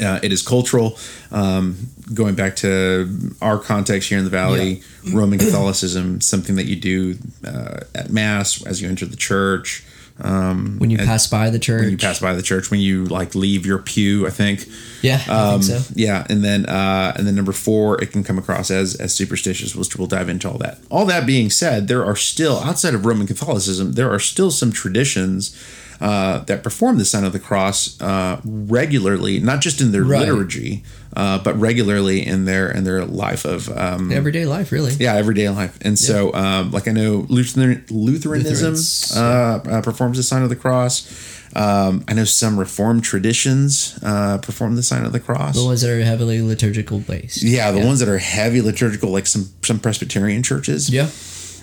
uh, 0.00 0.20
it 0.22 0.32
is 0.32 0.42
cultural. 0.42 0.98
Um, 1.30 1.76
going 2.14 2.34
back 2.34 2.56
to 2.56 3.34
our 3.40 3.58
context 3.58 4.08
here 4.08 4.18
in 4.18 4.24
the 4.24 4.30
Valley, 4.30 4.82
Roman 5.12 5.38
Catholicism, 5.38 6.20
something 6.20 6.56
that 6.56 6.64
you 6.66 6.76
do 6.76 7.18
uh, 7.46 7.80
at 7.94 8.10
Mass 8.10 8.64
as 8.66 8.80
you 8.80 8.88
enter 8.88 9.06
the 9.06 9.16
church. 9.16 9.84
Um, 10.22 10.76
when 10.78 10.90
you 10.90 10.98
and 10.98 11.06
pass 11.06 11.26
by 11.26 11.50
the 11.50 11.58
church. 11.58 11.82
when 11.82 11.90
you 11.90 11.98
pass 11.98 12.20
by 12.20 12.32
the 12.34 12.42
church, 12.42 12.70
when 12.70 12.80
you 12.80 13.04
like 13.06 13.34
leave 13.34 13.66
your 13.66 13.78
pew, 13.78 14.26
I 14.26 14.30
think. 14.30 14.66
Yeah, 15.02 15.20
I 15.28 15.54
Um, 15.54 15.60
think 15.60 15.82
so. 15.84 15.92
Yeah, 15.96 16.24
and 16.30 16.44
then 16.44 16.66
uh, 16.66 17.12
and 17.16 17.26
then 17.26 17.34
number 17.34 17.52
four, 17.52 18.00
it 18.02 18.12
can 18.12 18.22
come 18.22 18.38
across 18.38 18.70
as 18.70 18.94
as 18.96 19.12
superstitious, 19.14 19.74
which 19.74 19.96
we'll 19.96 20.06
dive 20.06 20.28
into 20.28 20.48
all 20.48 20.58
that. 20.58 20.78
All 20.90 21.04
that 21.06 21.26
being 21.26 21.50
said, 21.50 21.88
there 21.88 22.04
are 22.04 22.16
still 22.16 22.58
outside 22.60 22.94
of 22.94 23.04
Roman 23.04 23.26
Catholicism, 23.26 23.92
there 23.92 24.10
are 24.10 24.20
still 24.20 24.50
some 24.50 24.70
traditions 24.72 25.54
uh, 26.02 26.38
that 26.48 26.62
perform 26.62 26.98
the 26.98 27.04
sign 27.04 27.24
of 27.24 27.32
the 27.32 27.38
cross 27.38 27.96
uh, 28.02 28.40
regularly, 28.44 29.38
not 29.40 29.60
just 29.60 29.80
in 29.80 29.92
their 29.92 30.02
Right. 30.04 30.20
liturgy, 30.28 30.82
uh, 31.16 31.38
but 31.38 31.54
regularly 31.60 32.26
in 32.26 32.44
their 32.44 32.68
in 32.70 32.82
their 32.84 33.04
life 33.06 33.44
of 33.44 33.68
um, 33.78 34.10
Everyday 34.12 34.44
life, 34.44 34.72
really. 34.72 34.92
yeah, 34.98 35.14
everyday 35.14 35.48
life. 35.48 35.78
And 35.82 35.96
so, 35.98 36.34
um, 36.34 36.72
like 36.72 36.88
I 36.88 36.92
know 36.92 37.24
Lutheran, 37.28 37.84
Lutheranism 37.88 38.74
uh, 39.16 39.60
uh, 39.76 39.82
performs 39.82 40.16
the 40.16 40.22
sign 40.24 40.42
of 40.42 40.48
the 40.48 40.56
cross. 40.56 41.06
Um, 41.54 42.02
I 42.08 42.14
know 42.14 42.24
some 42.24 42.58
Reformed 42.58 43.04
traditions 43.04 43.98
uh, 44.02 44.38
perform 44.38 44.74
the 44.74 44.82
sign 44.82 45.04
of 45.04 45.12
the 45.12 45.20
cross. 45.20 45.54
The 45.54 45.64
ones 45.66 45.82
that 45.82 45.90
are 45.90 46.02
heavily 46.02 46.40
liturgical 46.40 46.98
based. 47.00 47.42
yeah, 47.42 47.70
the 47.70 47.84
ones 47.86 48.00
that 48.00 48.08
are 48.08 48.18
heavy 48.18 48.60
liturgical, 48.62 49.10
like 49.10 49.26
some 49.26 49.50
some 49.62 49.78
Presbyterian 49.78 50.42
churches. 50.42 50.88
Yeah. 50.90 51.08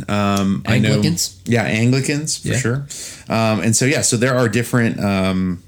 Um, 0.08 0.64
I 0.66 0.80
know- 0.80 0.90
Anglicans? 0.90 1.36
yeah, 1.46 1.64
Anglicans 1.64 2.38
for 2.38 2.48
Yeah. 2.50 2.60
sure. 2.60 2.88
Um, 3.28 3.60
and 3.62 3.76
so 3.76 3.86
yeah, 3.86 4.02
so 4.02 4.18
there 4.18 4.36
are 4.38 4.48
different 4.50 5.00
um, 5.04 5.62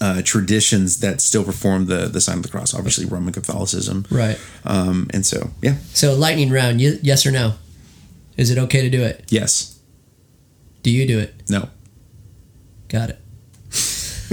uh, 0.00 0.22
traditions 0.22 0.98
that 0.98 1.20
still 1.20 1.44
perform 1.44 1.86
the 1.86 2.06
the 2.08 2.20
sign 2.20 2.36
of 2.38 2.42
the 2.42 2.48
cross. 2.48 2.74
Obviously, 2.74 3.04
Roman 3.06 3.32
Catholicism. 3.32 4.04
Right. 4.10 4.38
Um, 4.64 5.08
and 5.14 5.24
so 5.26 5.50
yeah, 5.62 5.76
So 5.94 6.14
lightning 6.14 6.50
round, 6.50 6.80
yes 6.80 7.24
or 7.26 7.30
no? 7.30 7.54
Is 8.36 8.50
it 8.50 8.58
okay 8.58 8.82
to 8.82 8.90
do 8.90 9.02
it? 9.02 9.24
yes, 9.28 9.76
Do 10.82 10.90
you 10.90 11.06
do 11.06 11.18
it? 11.18 11.34
no. 11.48 11.68
Got 12.88 13.10
it. 13.10 13.18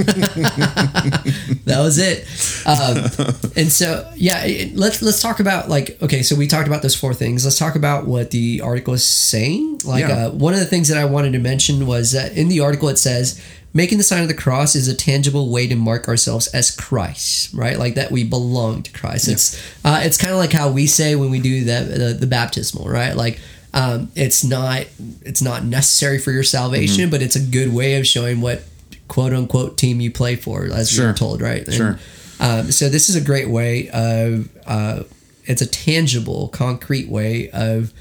that 1.65 1.79
was 1.79 1.97
it. 1.97 2.25
Um, 2.65 3.51
and 3.55 3.71
so, 3.71 4.11
yeah, 4.15 4.43
it- 4.45 4.75
let's 4.75 5.01
let's 5.01 5.21
talk 5.21 5.39
about 5.39 5.69
like 5.69 6.01
okay. 6.01 6.23
So 6.23 6.35
we 6.35 6.47
talked 6.47 6.67
about 6.67 6.81
those 6.81 6.95
four 6.95 7.13
things. 7.13 7.43
Let's 7.45 7.57
talk 7.57 7.75
about 7.75 8.05
what 8.07 8.31
the 8.31 8.61
article 8.61 8.93
is 8.93 9.05
saying. 9.05 9.81
Like 9.85 10.01
Yeah. 10.07 10.27
uh, 10.27 10.31
one 10.31 10.53
of 10.53 10.59
the 10.59 10.65
things 10.65 10.87
that 10.89 10.97
I 10.97 11.05
wanted 11.05 11.33
to 11.33 11.39
mention 11.39 11.85
was 11.87 12.11
that 12.11 12.33
in 12.37 12.47
the 12.49 12.59
article 12.61 12.89
it 12.89 12.97
says 12.97 13.41
making 13.73 13.99
the 13.99 14.03
sign 14.03 14.23
of 14.23 14.27
the 14.27 14.33
cross 14.33 14.75
is 14.75 14.87
a 14.87 14.95
tangible 14.95 15.51
way 15.51 15.67
to 15.67 15.75
mark 15.75 16.07
ourselves 16.07 16.47
as 16.47 16.75
Christ, 16.75 17.53
right? 17.53 17.77
Like 17.77 17.95
that 17.95 18.11
we 18.11 18.23
belong 18.23 18.81
to 18.83 18.91
Christ. 18.91 19.27
It's 19.27 19.61
uh, 19.85 20.01
it's 20.03 20.17
kind 20.17 20.33
of 20.33 20.39
like 20.39 20.51
how 20.51 20.71
we 20.71 20.87
say 20.87 21.15
when 21.15 21.29
we 21.29 21.39
do 21.39 21.63
the 21.63 21.81
the, 21.97 22.13
the 22.19 22.27
baptismal, 22.27 22.87
right? 22.89 23.15
Like 23.15 23.39
um, 23.73 24.11
it's 24.15 24.43
not 24.43 24.85
it's 25.21 25.41
not 25.43 25.63
necessary 25.63 26.17
for 26.17 26.31
your 26.31 26.43
salvation, 26.43 27.03
Mm-hmm. 27.03 27.11
but 27.11 27.21
it's 27.21 27.35
a 27.35 27.39
good 27.39 27.71
way 27.73 27.99
of 27.99 28.07
showing 28.07 28.41
what 28.41 28.63
quote 29.09 29.33
unquote 29.33 29.77
team 29.77 29.99
you 29.99 30.09
play 30.11 30.37
for, 30.37 30.63
as 30.73 30.89
Sure. 30.89 31.07
were 31.07 31.13
told, 31.13 31.41
right? 31.41 31.65
And, 31.65 31.73
Sure. 31.73 31.99
um, 32.39 32.71
so 32.71 32.87
this 32.87 33.09
is 33.09 33.15
a 33.17 33.21
great 33.21 33.49
way 33.49 33.89
of 33.89 34.47
uh, 34.65 35.03
it's 35.43 35.61
a 35.61 35.67
tangible, 35.67 36.47
concrete 36.47 37.09
way 37.09 37.49
of 37.49 37.91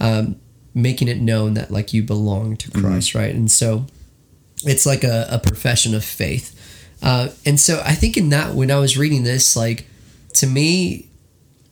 um, 0.00 0.36
making 0.74 1.08
it 1.08 1.20
known 1.20 1.54
that 1.54 1.70
like 1.70 1.92
you 1.92 2.02
belong 2.02 2.56
to 2.56 2.70
Christ, 2.70 3.14
right? 3.14 3.34
And 3.34 3.50
so 3.50 3.86
it's 4.64 4.86
like 4.86 5.04
a, 5.04 5.26
a 5.30 5.38
profession 5.38 5.94
of 5.94 6.02
faith. 6.04 6.58
Uh, 7.02 7.28
and 7.44 7.58
so 7.58 7.82
I 7.84 7.94
think 7.94 8.16
in 8.16 8.28
that 8.30 8.54
when 8.54 8.70
I 8.70 8.78
was 8.78 8.96
reading 8.96 9.24
this, 9.24 9.56
like 9.56 9.86
to 10.34 10.46
me, 10.46 11.08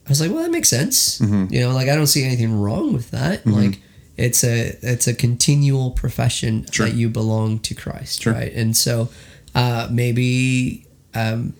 I 0.05 0.09
was 0.09 0.19
like, 0.19 0.29
well, 0.31 0.43
that 0.43 0.51
makes 0.51 0.67
sense. 0.69 1.21
You 1.21 1.61
know, 1.61 1.71
like 1.73 1.87
I 1.87 1.95
don't 1.95 2.07
see 2.07 2.23
anything 2.25 2.59
wrong 2.59 2.91
with 2.93 3.11
that. 3.11 3.47
Like 3.47 3.79
it's 4.17 4.43
a 4.43 4.77
it's 4.81 5.07
a 5.07 5.13
continual 5.13 5.91
profession 5.91 6.65
Sure. 6.71 6.85
that 6.87 6.95
you 6.95 7.09
belong 7.09 7.59
to 7.59 7.73
Christ, 7.75 8.21
Sure. 8.23 8.33
right? 8.33 8.51
And 8.53 8.75
so 8.75 9.09
uh, 9.55 9.87
maybe 9.91 10.85
um, 11.13 11.53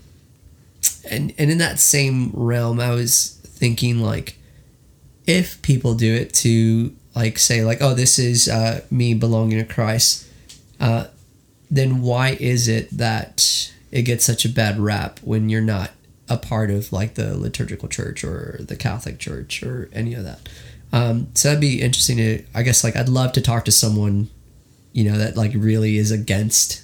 and 1.10 1.34
and 1.38 1.52
in 1.52 1.58
that 1.60 1.80
same 1.80 2.32
realm, 2.34 2.80
I 2.80 2.92
was 2.92 3.40
thinking 3.46 4.02
like 4.02 4.38
if 5.28 5.62
people 5.62 5.94
do 5.94 6.14
it 6.14 6.34
to 6.34 6.96
like 7.16 7.38
say 7.38 7.64
like 7.64 7.82
oh 7.82 7.94
this 7.94 8.18
is 8.20 8.48
uh, 8.48 8.82
me 8.92 9.14
belonging 9.14 9.60
to 9.60 9.74
Christ, 9.74 10.28
uh, 10.80 11.06
then 11.70 12.02
why 12.02 12.38
is 12.40 12.68
it 12.68 12.90
that 12.98 13.72
it 13.92 14.04
gets 14.04 14.24
such 14.26 14.46
a 14.46 14.50
bad 14.50 14.80
rap 14.80 15.20
when 15.24 15.50
you're 15.50 15.62
not 15.62 15.92
a 16.30 16.38
part 16.38 16.72
of 16.72 16.94
like 16.94 17.16
the 17.16 17.38
liturgical 17.38 17.90
church 17.90 18.24
or 18.24 18.58
the 18.62 18.76
Catholic 18.78 19.20
Church 19.20 19.62
or 19.64 19.90
any 19.92 20.14
of 20.14 20.24
that. 20.24 20.48
Um, 20.94 21.28
so 21.34 21.48
that'd 21.50 21.62
be 21.62 21.82
interesting 21.82 22.18
to, 22.18 22.44
I 22.54 22.64
guess, 22.64 22.84
like 22.84 22.96
I'd 22.96 23.10
love 23.10 23.32
to 23.34 23.42
talk 23.42 23.66
to 23.66 23.72
someone, 23.72 24.30
you 24.94 25.10
know, 25.10 25.18
that 25.18 25.38
like 25.38 25.52
really 25.56 25.98
is 25.98 26.12
against 26.12 26.84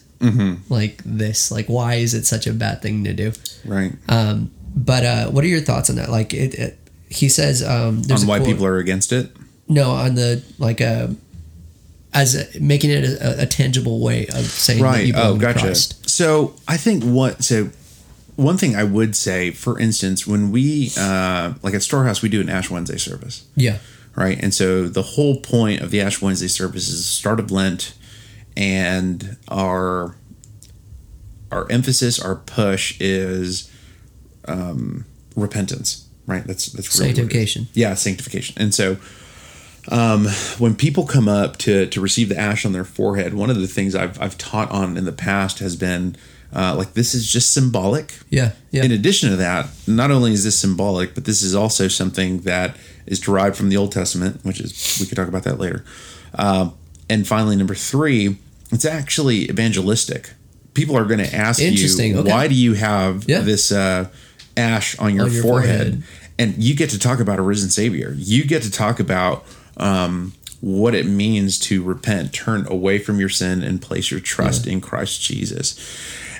like 0.69 1.01
this. 1.05 1.51
Like, 1.51 1.67
why 1.67 1.95
is 1.95 2.13
it 2.13 2.25
such 2.25 2.47
a 2.47 2.53
bad 2.53 2.81
thing 2.81 3.03
to 3.03 3.13
do? 3.13 3.31
Right. 3.65 3.91
Um, 4.09 4.51
but 4.75 5.05
uh, 5.05 5.27
what 5.27 5.43
are 5.43 5.47
your 5.47 5.59
thoughts 5.61 5.89
on 5.89 5.97
that? 5.97 6.09
Like, 6.09 6.33
it, 6.33 6.53
it 6.55 6.79
he 7.09 7.29
says 7.29 7.63
um, 7.63 8.01
there's 8.03 8.21
On 8.23 8.27
why 8.27 8.37
quote- 8.39 8.49
people 8.49 8.65
are 8.65 8.77
against 8.77 9.11
it. 9.11 9.29
no 9.67 9.91
on 9.91 10.15
the 10.15 10.41
like 10.57 10.81
uh, 10.81 11.07
as 12.13 12.35
a, 12.35 12.59
making 12.61 12.89
it 12.89 13.03
a, 13.21 13.43
a 13.43 13.45
tangible 13.45 13.99
way 13.99 14.25
of 14.27 14.45
saying 14.45 14.81
that 14.81 15.05
you 15.05 15.13
Right. 15.13 15.13
belong 15.13 15.31
Oh, 15.31 15.33
to 15.35 15.39
gotcha. 15.41 15.59
Christ. 15.59 16.09
So 16.09 16.55
I 16.67 16.77
think 16.77 17.03
what 17.03 17.43
so 17.43 17.69
one 18.37 18.57
thing 18.57 18.75
I 18.75 18.83
would 18.83 19.15
say, 19.15 19.51
for 19.51 19.79
instance, 19.79 20.25
when 20.27 20.51
we 20.51 20.91
uh, 20.97 21.53
like 21.61 21.73
at 21.73 21.83
Storehouse, 21.83 22.21
we 22.21 22.29
do 22.29 22.39
an 22.41 22.49
Ash 22.49 22.69
Wednesday 22.69 22.97
service. 22.97 23.45
Yeah, 23.55 23.77
right? 24.17 24.37
And 24.41 24.53
so 24.53 24.89
the 24.89 25.03
whole 25.03 25.39
point 25.39 25.81
of 25.81 25.91
the 25.91 26.01
Ash 26.01 26.21
Wednesday 26.21 26.47
service 26.47 26.89
is 26.89 26.97
the 26.97 27.03
start 27.03 27.39
of 27.39 27.51
Lent, 27.51 27.93
and 28.57 29.37
our 29.47 30.15
our 31.51 31.71
emphasis, 31.71 32.19
our 32.19 32.35
push 32.35 32.99
is 32.99 33.71
um, 34.45 35.05
repentance, 35.35 36.07
right? 36.25 36.45
That's 36.45 36.65
that's 36.65 36.99
really 36.99 37.11
what 37.11 37.11
it 37.11 37.11
is. 37.11 37.17
Sanctification. 37.17 37.67
Yeah, 37.73 37.93
sanctification. 37.93 38.55
And 38.59 38.73
so 38.73 38.97
um, 39.89 40.25
when 40.57 40.75
people 40.75 41.05
come 41.05 41.29
up 41.29 41.57
to 41.57 41.85
to 41.85 42.01
receive 42.01 42.29
the 42.29 42.37
ash 42.37 42.65
on 42.65 42.73
their 42.73 42.83
forehead, 42.83 43.35
one 43.35 43.51
of 43.51 43.61
the 43.61 43.67
things 43.67 43.95
I've 43.95 44.19
I've 44.19 44.37
taught 44.37 44.71
on 44.71 44.97
in 44.97 45.05
the 45.05 45.13
past 45.13 45.59
has 45.59 45.75
been 45.75 46.17
uh, 46.55 46.75
like 46.75 46.93
this 46.93 47.13
is 47.13 47.27
just 47.31 47.53
symbolic 47.53 48.19
yeah, 48.29 48.51
yeah. 48.71 48.83
in 48.83 48.91
addition 48.91 49.29
to 49.29 49.35
that, 49.35 49.67
not 49.85 50.11
only 50.11 50.31
is 50.31 50.43
this 50.43 50.57
symbolic, 50.59 51.13
but 51.13 51.25
this 51.25 51.41
is 51.41 51.53
also 51.53 51.87
something 51.87 52.41
that 52.41 52.75
is 53.05 53.19
derived 53.19 53.55
from 53.55 53.69
the 53.69 53.77
Old 53.77 53.91
Testament, 53.91 54.39
which 54.43 54.59
is 54.59 54.97
we 54.99 55.05
could 55.05 55.15
talk 55.17 55.27
about 55.27 55.43
that 55.43 55.59
later. 55.59 55.83
Um, 56.35 56.73
and 57.09 57.27
finally, 57.27 57.55
number 57.55 57.75
three, 57.75 58.37
it's 58.71 58.85
actually 58.85 59.49
evangelistic. 59.49 60.31
People 60.73 60.95
are 60.97 61.05
going 61.05 61.19
to 61.19 61.33
ask 61.35 61.59
you, 61.59 61.67
okay. 62.19 62.29
why 62.29 62.47
do 62.47 62.55
you 62.55 62.73
have 62.73 63.23
Yeah. 63.27 63.39
this 63.39 63.71
uh, 63.71 64.09
ash 64.55 64.97
on 64.99 65.15
your, 65.15 65.25
On 65.25 65.31
your 65.31 65.41
forehead? 65.43 65.77
forehead. 65.77 66.03
And 66.39 66.63
you 66.63 66.75
get 66.75 66.89
to 66.91 66.99
talk 66.99 67.19
about 67.19 67.39
a 67.39 67.41
risen 67.41 67.69
Savior. 67.69 68.13
You 68.15 68.45
get 68.45 68.61
to 68.63 68.71
talk 68.71 68.99
about 68.99 69.43
um, 69.77 70.33
what 70.61 70.93
it 70.93 71.05
means 71.05 71.57
to 71.59 71.81
repent, 71.83 72.31
turn 72.33 72.67
away 72.67 72.99
from 72.99 73.19
your 73.19 73.29
sin, 73.29 73.63
and 73.63 73.81
place 73.81 74.11
your 74.11 74.19
trust 74.19 74.67
in 74.67 74.81
Christ 74.81 75.21
Jesus. 75.21 75.79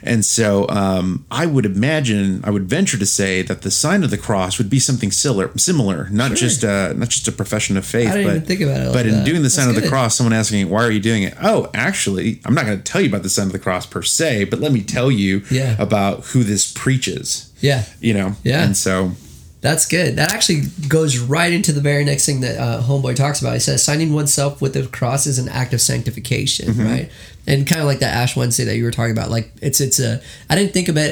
And 0.04 0.24
so 0.26 0.68
um, 0.70 1.26
I 1.32 1.46
would 1.46 1.66
imagine, 1.66 2.42
I 2.44 2.50
would 2.52 2.64
venture 2.70 2.98
to 2.98 3.06
say 3.06 3.42
that 3.42 3.62
the 3.62 3.72
sign 3.72 4.04
of 4.04 4.10
the 4.12 4.18
cross 4.18 4.58
would 4.58 4.70
be 4.70 4.80
something 4.80 5.12
similar, 5.12 5.56
similar, 5.58 6.08
not 6.12 6.34
just 6.36 6.64
uh, 6.64 6.94
not 6.94 7.10
just 7.10 7.28
a 7.28 7.32
profession 7.32 7.78
of 7.78 7.86
faith, 7.86 8.10
I 8.10 8.12
didn't 8.14 8.24
but 8.28 8.36
even 8.36 8.46
think 8.48 8.62
about 8.62 8.82
it 8.82 8.86
like 8.86 8.94
but 8.94 9.06
in 9.06 9.12
that. 9.16 9.26
doing 9.26 9.44
the 9.44 9.50
sign 9.50 9.66
That's 9.68 9.78
of 9.78 9.84
the 9.84 9.88
good. 9.88 9.90
cross, 9.92 10.16
someone 10.16 10.34
asking, 10.34 10.70
"Why 10.70 10.84
are 10.84 10.92
you 10.92 11.00
doing 11.00 11.24
it?" 11.24 11.34
Oh, 11.42 11.70
actually, 11.74 12.40
I'm 12.46 12.54
not 12.54 12.66
going 12.66 12.78
to 12.78 12.84
tell 12.84 13.02
you 13.02 13.10
about 13.10 13.24
the 13.24 13.30
sign 13.30 13.48
of 13.48 13.52
the 13.54 13.60
cross 13.60 13.86
per 13.86 14.02
se, 14.04 14.46
but 14.46 14.60
let 14.60 14.72
me 14.72 14.82
tell 14.82 15.10
you 15.12 15.42
Yeah. 15.50 15.76
about 15.80 16.26
who 16.28 16.44
this 16.44 16.72
preaches. 16.72 17.50
yeah, 17.62 17.84
You 18.00 18.14
know, 18.14 18.36
Yeah. 18.44 18.64
and 18.64 18.78
so 18.78 19.14
That's 19.70 19.86
good. 19.86 20.16
That 20.16 20.32
actually 20.32 20.62
goes 20.88 21.18
right 21.20 21.52
into 21.52 21.72
the 21.74 21.82
very 21.82 22.06
next 22.06 22.26
thing 22.26 22.40
that 22.42 22.58
uh, 22.58 22.82
Homeboy 22.82 23.16
talks 23.16 23.42
about. 23.42 23.54
He 23.54 23.60
says 23.60 23.84
signing 23.84 24.14
oneself 24.14 24.62
with 24.62 24.74
the 24.74 24.88
cross 24.88 25.28
is 25.28 25.40
an 25.40 25.50
act 25.50 25.74
of 25.74 25.82
sanctification, 25.82 26.70
Mm-hmm. 26.70 26.86
right? 26.86 27.12
And 27.46 27.66
kind 27.68 27.82
of 27.82 27.88
like 27.88 28.00
that 28.00 28.14
Ash 28.16 28.36
Wednesday 28.36 28.64
that 28.66 28.76
you 28.78 28.84
were 28.84 28.92
talking 28.92 29.12
about. 29.12 29.30
Like 29.30 29.52
it's 29.62 29.80
it's 29.82 30.00
a. 30.00 30.22
I 30.50 30.56
didn't 30.56 30.74
think 30.74 30.88
about 30.90 31.12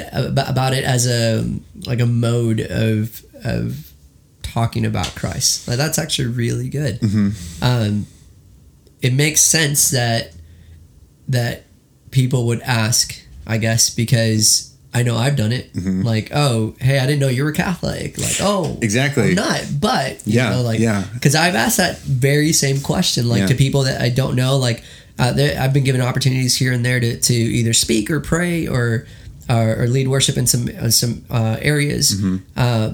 about 0.50 0.74
it 0.74 0.84
as 0.84 1.06
a 1.08 1.44
like 1.86 2.00
a 2.00 2.06
mode 2.06 2.60
of 2.62 3.22
of 3.44 3.92
talking 4.42 4.86
about 4.86 5.16
Christ. 5.16 5.68
Like 5.68 5.78
that's 5.78 5.98
actually 6.00 6.30
really 6.30 6.70
good. 6.70 7.00
Mm-hmm. 7.02 7.64
Um, 7.64 8.06
it 9.02 9.14
makes 9.14 9.42
sense 9.42 9.92
that 9.92 10.34
that 11.30 11.64
people 12.12 12.46
would 12.48 12.62
ask, 12.62 13.16
I 13.48 13.58
guess, 13.58 13.90
because 13.90 14.75
I 14.96 15.04
know 15.04 15.16
I've 15.18 15.36
done 15.36 15.52
it. 15.52 15.74
Mm-hmm. 15.74 16.02
Like, 16.04 16.32
oh, 16.34 16.74
hey, 16.80 16.98
I 17.00 17.06
didn't 17.06 17.20
know 17.20 17.28
you 17.28 17.44
were 17.44 17.52
Catholic. 17.52 18.18
Like, 18.18 18.38
oh, 18.42 18.78
Exactly. 18.82 19.30
I'm 19.30 19.36
not. 19.36 19.64
But 19.80 20.26
you 20.26 20.36
Yeah, 20.38 20.52
know, 20.52 20.62
like, 20.62 20.80
yeah. 20.80 21.04
because 21.14 21.36
I've 21.36 21.54
asked 21.56 21.78
that 21.78 22.00
very 22.00 22.54
same 22.54 22.80
question, 22.82 23.28
like 23.30 23.42
Yeah. 23.42 23.48
to 23.48 23.56
people 23.56 23.84
that 23.84 24.02
I 24.02 24.10
don't 24.10 24.36
know. 24.36 24.56
Like, 24.58 24.84
uh, 25.20 25.34
I've 25.60 25.74
been 25.74 25.84
given 25.84 26.02
opportunities 26.02 26.56
here 26.56 26.72
and 26.74 26.84
there 26.86 27.00
to, 27.00 27.20
to 27.20 27.34
either 27.34 27.74
speak 27.74 28.10
or 28.10 28.20
pray 28.22 28.68
or 28.68 29.06
or, 29.50 29.84
or 29.84 29.88
lead 29.88 30.08
worship 30.08 30.38
in 30.38 30.48
some 30.48 30.70
uh, 30.80 30.90
some 30.90 31.24
uh, 31.30 31.58
areas. 31.62 32.14
Mm-hmm. 32.16 32.38
Uh, 32.58 32.94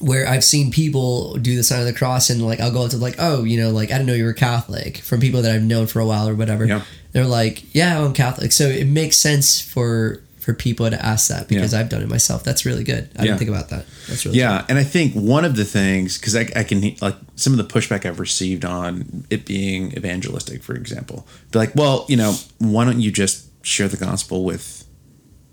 where 0.00 0.26
I've 0.26 0.44
seen 0.44 0.70
people 0.70 1.34
do 1.36 1.56
the 1.56 1.62
sign 1.62 1.80
of 1.80 1.86
the 1.86 1.92
cross 1.92 2.30
and 2.30 2.44
like 2.44 2.58
I'll 2.60 2.72
go 2.72 2.84
up 2.84 2.90
to 2.92 2.96
like 2.96 3.16
oh 3.18 3.44
you 3.44 3.60
know 3.60 3.68
like 3.70 3.90
I 3.90 3.94
didn't 3.94 4.06
know 4.06 4.14
you 4.14 4.24
were 4.24 4.32
Catholic 4.32 4.96
from 4.98 5.20
people 5.20 5.42
that 5.42 5.54
I've 5.54 5.62
known 5.62 5.86
for 5.88 6.00
a 6.00 6.06
while 6.06 6.26
or 6.26 6.34
whatever 6.34 6.64
Yeah. 6.64 6.82
they're 7.12 7.26
like 7.26 7.74
yeah 7.74 8.02
I'm 8.02 8.14
Catholic 8.14 8.52
so 8.52 8.64
it 8.66 8.86
makes 8.86 9.18
sense 9.18 9.60
for 9.60 10.22
for 10.50 10.54
people 10.56 10.88
to 10.90 11.04
ask 11.04 11.28
that 11.28 11.48
because 11.48 11.72
I've 11.74 11.88
done 11.88 12.02
it 12.02 12.08
myself 12.08 12.42
that's 12.44 12.64
really 12.64 12.84
good 12.84 13.10
I 13.16 13.22
Yeah. 13.22 13.24
didn't 13.26 13.38
think 13.38 13.50
about 13.50 13.68
that 13.70 13.84
that's 14.08 14.24
really 14.24 14.38
Yeah, 14.38 14.64
and 14.68 14.78
I 14.78 14.84
think 14.84 15.14
one 15.14 15.44
of 15.44 15.54
the 15.56 15.64
things 15.64 16.18
because 16.18 16.34
I, 16.36 16.48
I 16.56 16.64
can 16.64 16.96
like 17.00 17.16
some 17.36 17.52
of 17.52 17.58
the 17.58 17.64
pushback 17.74 18.04
I've 18.04 18.20
received 18.20 18.64
on 18.64 19.24
it 19.30 19.46
being 19.46 19.92
evangelistic, 19.96 20.62
for 20.62 20.74
example, 20.74 21.26
be 21.52 21.58
like, 21.58 21.74
well, 21.74 22.04
you 22.08 22.16
know, 22.16 22.34
why 22.58 22.84
don't 22.84 23.00
you 23.00 23.10
just 23.10 23.46
share 23.64 23.88
the 23.88 23.96
gospel 23.96 24.44
with 24.44 24.84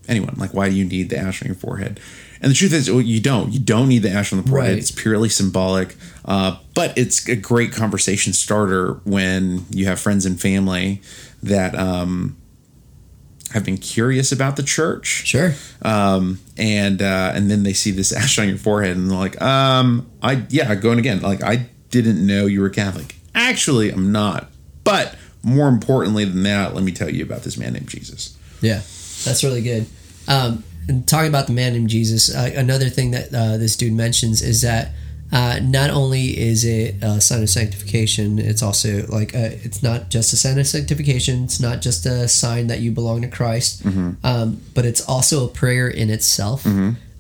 anyone? 0.07 0.35
Like, 0.37 0.53
why 0.53 0.69
do 0.69 0.75
you 0.75 0.85
need 0.85 1.09
the 1.09 1.17
ash 1.17 1.41
on 1.41 1.47
your 1.47 1.55
forehead? 1.55 1.99
And 2.41 2.51
the 2.51 2.55
truth 2.55 2.73
is, 2.73 2.89
well, 2.89 3.01
you 3.01 3.19
don't. 3.19 3.51
You 3.51 3.59
don't 3.59 3.87
need 3.89 4.03
the 4.03 4.11
ash 4.11 4.31
on 4.31 4.41
the 4.41 4.47
forehead. 4.49 4.69
Right. 4.71 4.77
It's 4.77 4.91
purely 4.91 5.29
symbolic, 5.29 5.95
uh, 6.25 6.57
but 6.75 6.95
it's 6.97 7.27
a 7.27 7.35
great 7.35 7.71
conversation 7.71 8.31
starter 8.33 8.93
when 9.05 9.65
you 9.71 9.85
have 9.87 9.99
friends 9.99 10.25
and 10.25 10.39
family 10.39 11.01
that 11.41 11.73
um, 11.77 12.37
have 13.53 13.63
been 13.63 13.77
curious 13.77 14.31
about 14.31 14.57
the 14.57 14.63
church 14.63 15.25
sure 15.25 15.53
um, 15.81 16.39
and 16.57 17.01
uh, 17.01 17.31
and 17.33 17.49
then 17.49 17.63
they 17.63 17.73
see 17.73 17.91
this 17.91 18.11
ash 18.15 18.39
on 18.39 18.47
your 18.47 18.57
forehead, 18.57 18.97
and 18.97 19.09
they're 19.09 19.17
like, 19.17 19.41
um, 19.41 20.09
I 20.21 20.45
yeah, 20.49 20.73
going 20.75 20.99
again, 20.99 21.21
like 21.21 21.43
I 21.43 21.69
didn't 21.89 22.25
know 22.25 22.45
you 22.45 22.61
were 22.61 22.69
Catholic. 22.69 23.15
Actually, 23.33 23.91
I'm 23.91 24.11
not. 24.11 24.49
But 24.83 25.15
more 25.43 25.67
importantly 25.67 26.25
than 26.25 26.43
that, 26.43 26.73
let 26.73 26.83
me 26.83 26.91
tell 26.91 27.09
you 27.09 27.23
about 27.23 27.43
this 27.43 27.57
man 27.57 27.73
named 27.73 27.87
Jesus. 27.89 28.37
Yeah, 28.61 28.81
that's 29.23 29.43
really 29.43 29.61
good. 29.61 29.85
Um, 30.27 30.63
and 30.87 31.07
talking 31.07 31.29
about 31.29 31.47
the 31.47 31.53
man 31.53 31.73
named 31.73 31.89
Jesus, 31.89 32.33
uh, 32.33 32.51
another 32.55 32.89
thing 32.89 33.11
that 33.11 33.33
uh, 33.33 33.57
this 33.57 33.75
dude 33.75 33.93
mentions 33.93 34.41
is 34.41 34.61
that 34.61 34.91
uh, 35.31 35.59
not 35.61 35.89
only 35.89 36.37
is 36.39 36.63
it 36.63 36.95
a 37.01 37.19
sign 37.19 37.43
of 37.43 37.49
sanctification, 37.49 38.39
it's 38.39 38.61
also 38.63 39.05
like 39.07 39.35
uh 39.35 39.49
it's 39.65 39.83
not 39.83 40.09
just 40.09 40.31
a 40.33 40.37
sign 40.37 40.57
of 40.59 40.67
sanctification. 40.67 41.43
It's 41.43 41.59
not 41.59 41.81
just 41.81 42.05
a 42.05 42.27
sign 42.27 42.67
that 42.67 42.79
you 42.79 42.91
belong 42.91 43.21
to 43.23 43.27
Christ, 43.27 43.83
um, 44.23 44.61
but 44.73 44.85
it's 44.85 45.01
also 45.01 45.45
a 45.45 45.49
prayer 45.49 45.87
in 45.89 46.09
itself. 46.09 46.65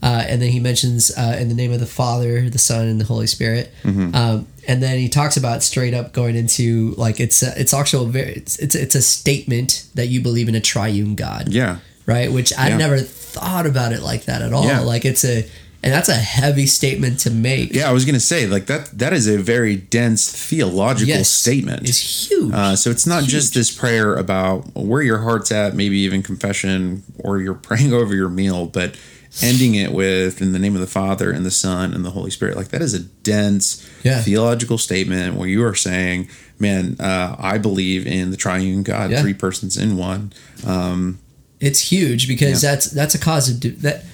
Uh, 0.03 0.23
and 0.29 0.39
then 0.41 0.51
he 0.51 0.59
mentions 0.59 1.09
uh, 1.17 1.35
in 1.41 1.49
the 1.49 1.55
name 1.55 1.71
of 1.71 1.79
the 1.79 1.87
Father, 1.87 2.47
the 2.51 2.59
Son, 2.59 2.87
and 2.87 3.01
the 3.01 3.05
Holy 3.05 3.25
Spirit. 3.27 3.71
Um, 3.83 4.45
and 4.67 4.81
then 4.83 4.99
he 4.99 5.09
talks 5.09 5.37
about 5.37 5.63
straight 5.63 5.93
up 5.95 6.13
going 6.13 6.35
into 6.35 6.93
like 6.97 7.19
it's 7.19 7.41
a, 7.41 7.59
it's 7.59 7.73
actually 7.73 8.05
a 8.05 8.09
very 8.09 8.33
it's, 8.33 8.59
it's 8.59 8.75
it's 8.75 8.95
a 8.95 9.01
statement 9.01 9.85
that 9.95 10.07
you 10.07 10.21
believe 10.21 10.47
in 10.49 10.55
a 10.55 10.59
triune 10.61 11.15
God 11.15 11.47
Yeah, 11.49 11.79
right? 12.05 12.31
Which 12.31 12.53
I 12.57 12.69
Yeah. 12.69 12.77
never 12.77 12.99
thought 12.99 13.65
about 13.65 13.91
it 13.91 14.01
like 14.01 14.25
that 14.25 14.41
at 14.41 14.53
all. 14.53 14.65
Yeah. 14.65 14.81
Like 14.81 15.03
it's 15.03 15.25
a, 15.25 15.47
and 15.83 15.93
that's 15.93 16.09
a 16.09 16.15
heavy 16.15 16.65
statement 16.65 17.19
to 17.21 17.29
make. 17.31 17.73
yeah. 17.73 17.89
I 17.89 17.93
was 17.93 18.03
gonna 18.05 18.19
say 18.19 18.47
like 18.47 18.65
that. 18.65 18.85
That 18.97 19.13
is 19.13 19.27
a 19.27 19.37
very 19.37 19.75
dense 19.75 20.29
theological 20.31 21.07
Yes, 21.07 21.29
statement. 21.29 21.87
It's 21.87 22.27
huge. 22.29 22.53
Uh, 22.53 22.75
so 22.75 22.89
it's 22.89 23.05
not 23.07 23.23
just 23.25 23.53
this 23.53 23.71
prayer 23.71 24.15
about 24.15 24.75
where 24.75 25.01
your 25.01 25.19
heart's 25.19 25.51
at, 25.51 25.75
maybe 25.75 25.97
even 25.99 26.23
confession, 26.23 27.03
or 27.19 27.39
you're 27.39 27.53
praying 27.69 27.93
over 27.93 28.13
your 28.15 28.29
meal, 28.29 28.65
but 28.67 28.95
ending 29.43 29.75
it 29.75 29.91
with 29.91 30.41
in 30.41 30.51
the 30.53 30.57
name 30.57 30.73
of 30.73 30.81
the 30.81 30.87
Father 30.87 31.29
and 31.31 31.45
the 31.45 31.51
Son 31.51 31.93
and 31.93 32.03
the 32.03 32.09
Holy 32.11 32.31
Spirit. 32.31 32.55
Like 32.57 32.69
that 32.69 32.81
is 32.81 32.93
a 32.95 32.99
dense 32.99 33.85
Yeah. 34.03 34.21
theological 34.21 34.77
statement 34.79 35.35
where 35.35 35.47
you 35.47 35.63
are 35.63 35.75
saying, 35.75 36.27
"Man, 36.57 36.95
uh, 36.99 37.35
I 37.37 37.59
believe 37.59 38.07
in 38.07 38.31
the 38.31 38.37
Triune 38.37 38.81
God, 38.83 39.11
Yeah. 39.11 39.21
three 39.21 39.35
persons 39.35 39.77
in 39.77 39.95
one." 39.95 40.33
Um, 40.65 41.19
it's 41.59 41.81
huge 41.91 42.27
because 42.27 42.63
Yeah. 42.63 42.71
that's 42.71 42.87
that's 42.87 43.13
a 43.15 43.19
cause 43.19 43.49
of 43.49 43.81
that. 43.83 44.05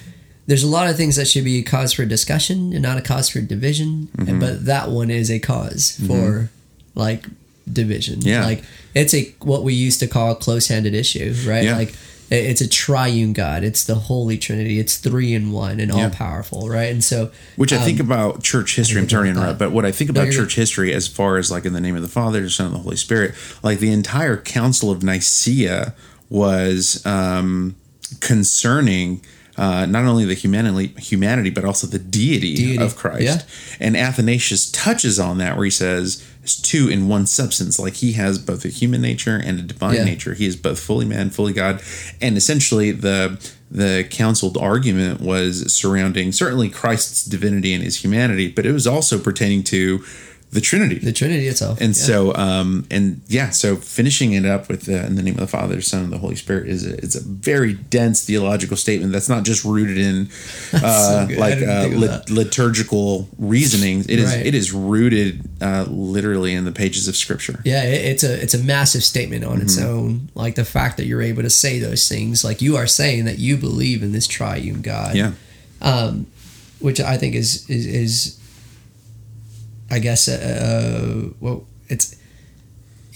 There's 0.46 0.62
a 0.62 0.68
lot 0.68 0.88
of 0.90 0.96
things 0.96 1.16
that 1.16 1.26
should 1.26 1.44
be 1.44 1.58
a 1.60 1.62
cause 1.62 1.92
for 1.94 2.04
discussion 2.04 2.72
and 2.72 2.82
not 2.82 2.98
a 2.98 3.02
cause 3.02 3.28
for 3.30 3.40
division, 3.40 4.08
Mm-hmm. 4.16 4.40
but 4.40 4.66
that 4.66 4.90
one 4.90 5.10
is 5.10 5.30
a 5.30 5.38
because 5.38 5.98
for 6.06 6.50
like 6.94 7.26
division. 7.72 8.20
Yeah. 8.20 8.44
like 8.44 8.62
it's 8.94 9.14
a 9.14 9.32
what 9.40 9.62
we 9.64 9.72
used 9.74 10.00
to 10.00 10.06
call 10.06 10.32
a 10.32 10.36
close-handed 10.36 10.94
issue, 10.94 11.34
right? 11.46 11.64
Yeah. 11.64 11.76
Like 11.76 11.94
it's 12.30 12.60
a 12.60 12.68
triune 12.68 13.32
God. 13.32 13.62
It's 13.64 13.84
the 13.84 13.94
Holy 13.94 14.36
Trinity. 14.38 14.78
It's 14.78 14.96
three 14.98 15.34
in 15.34 15.52
one 15.52 15.78
and 15.80 15.92
all 15.92 16.10
powerful 16.10 16.68
right? 16.68 16.90
And 16.90 17.02
so 17.04 17.30
Which 17.56 17.72
I 17.72 17.78
think 17.78 18.00
um, 18.00 18.06
about 18.06 18.42
church 18.42 18.76
history. 18.76 19.00
I'm 19.00 19.08
sorry 19.08 19.28
to 19.32 19.38
interrupt, 19.38 19.58
but 19.58 19.72
what 19.72 19.84
I 19.84 19.92
think 19.92 20.10
No, 20.12 20.20
about 20.22 20.32
you're 20.32 20.42
church 20.42 20.56
history, 20.56 20.92
as 20.92 21.06
far 21.06 21.36
as 21.36 21.50
like 21.50 21.64
in 21.64 21.72
the 21.74 21.80
name 21.80 21.96
of 21.96 22.02
the 22.02 22.08
Father, 22.08 22.40
the 22.40 22.50
Son, 22.50 22.66
and 22.66 22.74
the 22.74 22.80
Holy 22.80 22.96
Spirit, 22.96 23.34
like 23.62 23.78
the 23.78 23.92
entire 23.92 24.36
Council 24.36 24.90
of 24.90 25.02
Nicaea 25.02 25.94
was 26.30 27.04
um, 27.06 27.76
concerning 28.20 29.20
uh, 29.56 29.86
not 29.86 30.04
only 30.04 30.24
the 30.24 30.34
humanity, 30.34 30.92
humanity, 31.00 31.50
but 31.50 31.64
also 31.64 31.86
the 31.86 31.98
deity, 31.98 32.54
Deity, 32.54 32.82
of 32.82 32.96
Christ. 32.96 33.22
yeah. 33.22 33.42
And 33.80 33.96
Athanasius 33.96 34.70
touches 34.70 35.18
on 35.18 35.38
that 35.38 35.56
where 35.56 35.64
he 35.64 35.70
says 35.70 36.24
it's 36.42 36.60
two 36.60 36.88
in 36.88 37.08
one 37.08 37.26
substance. 37.26 37.78
Like 37.78 37.94
he 37.94 38.12
has 38.12 38.38
both 38.38 38.64
a 38.64 38.68
human 38.68 39.00
nature 39.00 39.36
and 39.42 39.58
a 39.58 39.62
divine 39.62 39.94
Yeah. 39.94 40.04
nature. 40.04 40.34
He 40.34 40.46
is 40.46 40.56
both 40.56 40.78
fully 40.80 41.06
man, 41.06 41.30
fully 41.30 41.52
God. 41.52 41.80
And 42.20 42.36
essentially 42.36 42.90
the 42.90 43.38
the 43.70 44.06
counseled 44.10 44.56
argument 44.56 45.20
was 45.20 45.72
surrounding 45.72 46.30
certainly 46.32 46.68
Christ's 46.68 47.24
divinity 47.24 47.72
and 47.74 47.82
his 47.82 48.04
humanity, 48.04 48.46
but 48.48 48.66
it 48.66 48.72
was 48.72 48.86
also 48.86 49.18
pertaining 49.18 49.64
to 49.64 50.04
the 50.54 50.60
Trinity. 50.60 50.98
The 50.98 51.12
Trinity 51.12 51.46
itself. 51.48 51.80
And 51.80 51.88
yeah. 51.96 52.02
so, 52.02 52.34
um, 52.34 52.86
and 52.90 53.20
yeah, 53.28 53.50
so 53.50 53.76
finishing 53.76 54.32
it 54.32 54.46
up 54.46 54.68
with 54.68 54.88
uh, 54.88 54.92
in 55.06 55.16
the 55.16 55.22
name 55.22 55.34
of 55.34 55.40
the 55.40 55.46
Father, 55.46 55.80
Son, 55.82 56.04
and 56.04 56.12
the 56.12 56.18
Holy 56.18 56.36
Spirit 56.36 56.68
is 56.68 56.86
a, 56.86 56.94
it's 57.04 57.14
a 57.16 57.20
very 57.22 57.74
dense 57.74 58.24
theological 58.24 58.76
statement 58.76 59.12
that's 59.12 59.28
not 59.28 59.42
just 59.44 59.64
rooted 59.64 59.98
in 59.98 60.28
uh. 60.72 61.26
I 61.30 61.34
like 61.34 61.62
uh, 61.62 61.88
lit- 61.92 62.30
liturgical 62.30 63.28
reasonings. 63.38 64.06
It 64.08 64.18
is 64.18 64.24
Right. 64.34 64.46
it 64.46 64.54
is 64.54 64.72
rooted 64.72 65.48
uh, 65.60 65.84
literally 65.88 66.54
in 66.54 66.64
the 66.64 66.72
pages 66.72 67.08
of 67.08 67.16
Scripture. 67.16 67.60
Yeah, 67.64 67.82
it, 67.84 68.04
it's 68.12 68.24
a 68.24 68.42
it's 68.42 68.54
a 68.54 68.58
massive 68.62 69.04
statement 69.04 69.44
on 69.44 69.60
its 69.60 69.76
Mm-hmm. 69.76 69.88
own. 69.90 70.28
Like 70.34 70.54
the 70.54 70.64
fact 70.64 70.96
that 70.98 71.06
you're 71.06 71.22
able 71.22 71.42
to 71.42 71.50
say 71.50 71.78
those 71.78 72.08
things, 72.08 72.44
like 72.44 72.62
you 72.62 72.76
are 72.76 72.86
saying 72.86 73.24
that 73.26 73.38
you 73.38 73.56
believe 73.56 74.02
in 74.02 74.12
this 74.12 74.26
triune 74.26 74.82
God. 74.82 75.14
Yeah, 75.16 75.32
Um, 75.82 76.26
which 76.80 77.00
I 77.00 77.16
think 77.16 77.34
is 77.34 77.68
is, 77.68 77.86
is 77.86 78.36
I 79.94 79.98
guess 80.00 80.28
uh, 80.28 81.28
well, 81.40 81.58
it's 81.88 82.16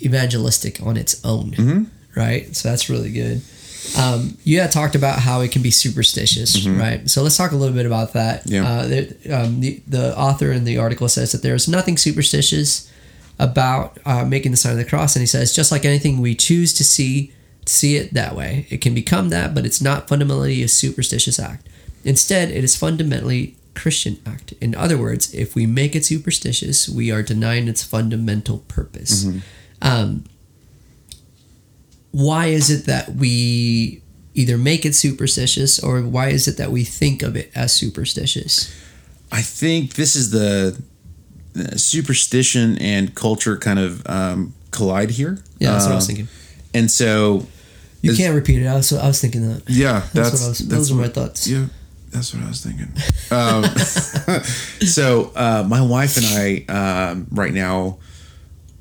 evangelistic 0.03 0.81
on 0.83 0.97
its 0.97 1.25
own, 1.25 1.51
Mm-hmm. 1.53 1.85
right? 2.21 2.55
So 2.57 2.69
that's 2.69 2.89
really 2.89 3.11
good. 3.13 3.43
Um, 3.97 4.37
you 4.45 4.61
had 4.61 4.71
talked 4.71 4.95
about 4.95 5.19
how 5.21 5.41
it 5.41 5.51
can 5.53 5.63
be 5.63 5.71
superstitious, 5.71 6.67
right? 6.67 7.09
So 7.09 7.23
let's 7.23 7.37
talk 7.37 7.53
a 7.53 7.57
little 7.57 7.75
bit 7.75 7.87
about 7.87 8.13
that. 8.13 8.45
Mm-hmm. 8.45 8.55
Yeah. 8.55 8.69
Uh, 8.69 8.87
there, 8.87 9.07
um, 9.45 9.61
the, 9.61 9.81
the 9.87 10.19
author 10.19 10.53
in 10.53 10.65
the 10.65 10.79
article 10.79 11.09
says 11.09 11.33
that 11.33 11.43
there's 11.43 11.69
nothing 11.69 11.97
superstitious 11.97 12.91
about 13.39 13.99
uh, 14.05 14.25
making 14.25 14.51
the 14.51 14.57
sign 14.57 14.73
of 14.73 14.79
the 14.79 14.85
cross, 14.85 15.15
and 15.17 15.23
he 15.23 15.27
says 15.27 15.55
just 15.55 15.71
like 15.73 15.85
anything 15.85 16.21
we 16.21 16.35
choose 16.35 16.73
to 16.75 16.85
see, 16.85 17.33
see 17.67 17.97
it 17.97 18.13
that 18.15 18.35
way. 18.37 18.67
It 18.69 18.81
can 18.81 18.95
become 18.95 19.29
that, 19.31 19.55
but 19.55 19.65
it's 19.65 19.81
not 19.81 20.09
fundamentally 20.09 20.63
a 20.63 20.69
superstitious 20.69 21.39
act. 21.39 21.67
Instead, 22.05 22.51
it 22.51 22.65
is 22.65 22.77
fundamentally 22.77 23.55
Christian 23.81 24.15
act. 24.27 24.53
In 24.61 24.75
other 24.75 24.99
words, 24.99 25.33
if 25.35 25.55
we 25.55 25.65
make 25.67 25.93
it 25.99 26.05
superstitious, 26.05 26.89
we 26.89 27.11
are 27.15 27.23
denying 27.23 27.69
its 27.69 27.83
fundamental 27.85 28.59
purpose. 28.77 29.27
Um, 29.81 30.25
why 32.11 32.47
is 32.47 32.71
it 32.71 32.87
that 32.87 33.15
we 33.15 34.03
either 34.35 34.57
make 34.59 34.85
it 34.85 34.95
superstitious 34.95 35.79
or 35.83 36.01
why 36.03 36.29
is 36.29 36.49
it 36.49 36.57
that 36.57 36.71
we 36.71 36.85
think 36.85 37.23
of 37.23 37.37
it 37.37 37.51
as 37.55 37.73
superstitious? 37.73 38.53
I 39.31 39.43
think 39.43 39.95
this 39.95 40.17
is 40.17 40.31
the 40.31 40.81
superstition 41.77 42.79
and 42.79 43.15
culture 43.15 43.57
kind 43.57 43.79
of 43.79 44.03
um, 44.07 44.55
collide 44.71 45.11
here. 45.11 45.39
Yeah, 45.59 45.73
that's 45.73 45.85
what 45.85 45.93
I 45.93 45.95
was 45.97 46.05
Uh, 46.05 46.07
thinking. 46.07 46.29
And 46.75 46.91
so, 46.91 47.47
You 48.01 48.15
can't 48.17 48.35
repeat 48.35 48.63
it. 48.63 48.67
I 48.67 48.75
was, 48.77 48.93
I 48.93 49.07
was 49.07 49.21
thinking 49.21 49.49
that. 49.49 49.63
yeah, 49.69 50.01
That's, 50.13 50.13
that's, 50.13 50.33
what 50.41 50.47
I 50.47 50.49
was, 50.49 50.59
that's 50.59 50.71
those 50.71 50.93
are 50.93 50.95
my 50.95 51.09
thoughts. 51.09 51.47
Yeah, 51.47 51.67
that's 52.11 52.35
what 52.35 52.43
I 52.43 52.49
was 52.49 52.65
thinking. 52.65 52.93
Um, 53.31 53.65
so 54.87 55.33
uh, 55.35 55.65
my 55.69 55.81
wife 55.81 56.17
and 56.17 56.27
I, 56.27 57.11
um, 57.11 57.27
right 57.31 57.53
now, 57.53 57.99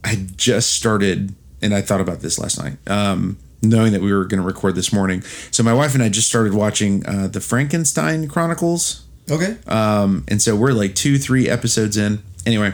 I 0.04 0.26
just 0.36 0.74
started, 0.74 1.36
and 1.62 1.74
I 1.74 1.82
thought 1.82 2.02
about 2.02 2.22
this 2.22 2.40
last 2.40 2.60
night, 2.60 2.78
um, 2.88 3.38
knowing 3.62 3.94
that 3.94 4.02
we 4.02 4.14
were 4.14 4.26
going 4.26 4.42
to 4.42 4.46
record 4.46 4.76
this 4.76 4.94
morning. 4.94 5.22
So 5.52 5.64
my 5.64 5.74
wife 5.74 5.94
and 5.94 6.04
I 6.04 6.10
just 6.10 6.28
started 6.28 6.54
watching 6.54 7.06
uh, 7.06 7.28
the 7.28 7.42
Frankenstein 7.42 8.28
Chronicles. 8.28 9.06
Okay. 9.30 9.58
Um, 9.68 10.24
and 10.28 10.42
so 10.42 10.56
we're 10.56 10.72
like 10.72 10.96
two, 10.96 11.18
three 11.18 11.50
episodes 11.50 11.98
in. 11.98 12.20
Anyway, 12.46 12.74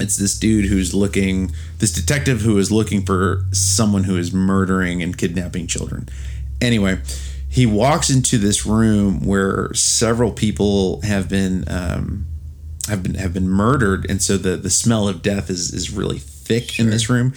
it's 0.00 0.16
this 0.16 0.36
dude 0.36 0.64
who's 0.64 0.94
looking, 0.94 1.52
this 1.78 1.92
detective 1.92 2.40
who 2.40 2.58
is 2.58 2.72
looking 2.72 3.04
for 3.04 3.44
someone 3.52 4.04
who 4.04 4.16
is 4.16 4.32
murdering 4.32 5.02
and 5.02 5.16
kidnapping 5.16 5.66
children. 5.66 6.08
Anyway, 6.60 6.98
he 7.50 7.66
walks 7.66 8.08
into 8.08 8.38
this 8.38 8.64
room 8.64 9.26
where 9.26 9.74
several 9.74 10.30
people 10.30 11.02
have 11.02 11.28
been 11.28 11.64
um, 11.66 12.26
have 12.88 13.02
been 13.02 13.14
have 13.14 13.34
been 13.34 13.48
murdered, 13.48 14.08
and 14.08 14.22
so 14.22 14.36
the 14.36 14.56
the 14.56 14.70
smell 14.70 15.08
of 15.08 15.20
death 15.20 15.50
is 15.50 15.74
is 15.74 15.90
really 15.90 16.18
thick 16.18 16.78
in 16.78 16.90
this 16.90 17.10
room. 17.10 17.34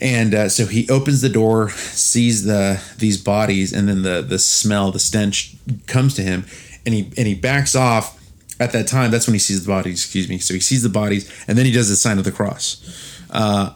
And 0.00 0.34
uh, 0.34 0.48
so 0.48 0.66
he 0.66 0.88
opens 0.88 1.20
the 1.20 1.28
door, 1.28 1.70
sees 1.70 2.42
the 2.44 2.82
these 2.98 3.16
bodies, 3.16 3.72
and 3.72 3.88
then 3.88 4.02
the 4.02 4.22
the 4.22 4.40
smell, 4.40 4.90
the 4.90 4.98
stench 4.98 5.54
comes 5.86 6.14
to 6.14 6.22
him, 6.22 6.44
and 6.84 6.92
he 6.92 7.12
and 7.16 7.28
he 7.28 7.36
backs 7.36 7.76
off. 7.76 8.18
At 8.58 8.72
that 8.72 8.86
time, 8.86 9.10
that's 9.10 9.26
when 9.26 9.34
he 9.34 9.40
sees 9.40 9.64
the 9.64 9.68
bodies. 9.68 10.04
Excuse 10.04 10.28
me. 10.28 10.38
So 10.38 10.54
he 10.54 10.60
sees 10.60 10.82
the 10.82 10.88
bodies, 10.88 11.30
and 11.46 11.56
then 11.56 11.64
he 11.64 11.72
does 11.72 11.88
the 11.88 11.96
sign 11.96 12.18
of 12.18 12.24
the 12.24 12.32
cross. 12.32 13.20
Uh, 13.30 13.74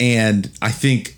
and 0.00 0.50
I 0.60 0.70
think 0.70 1.15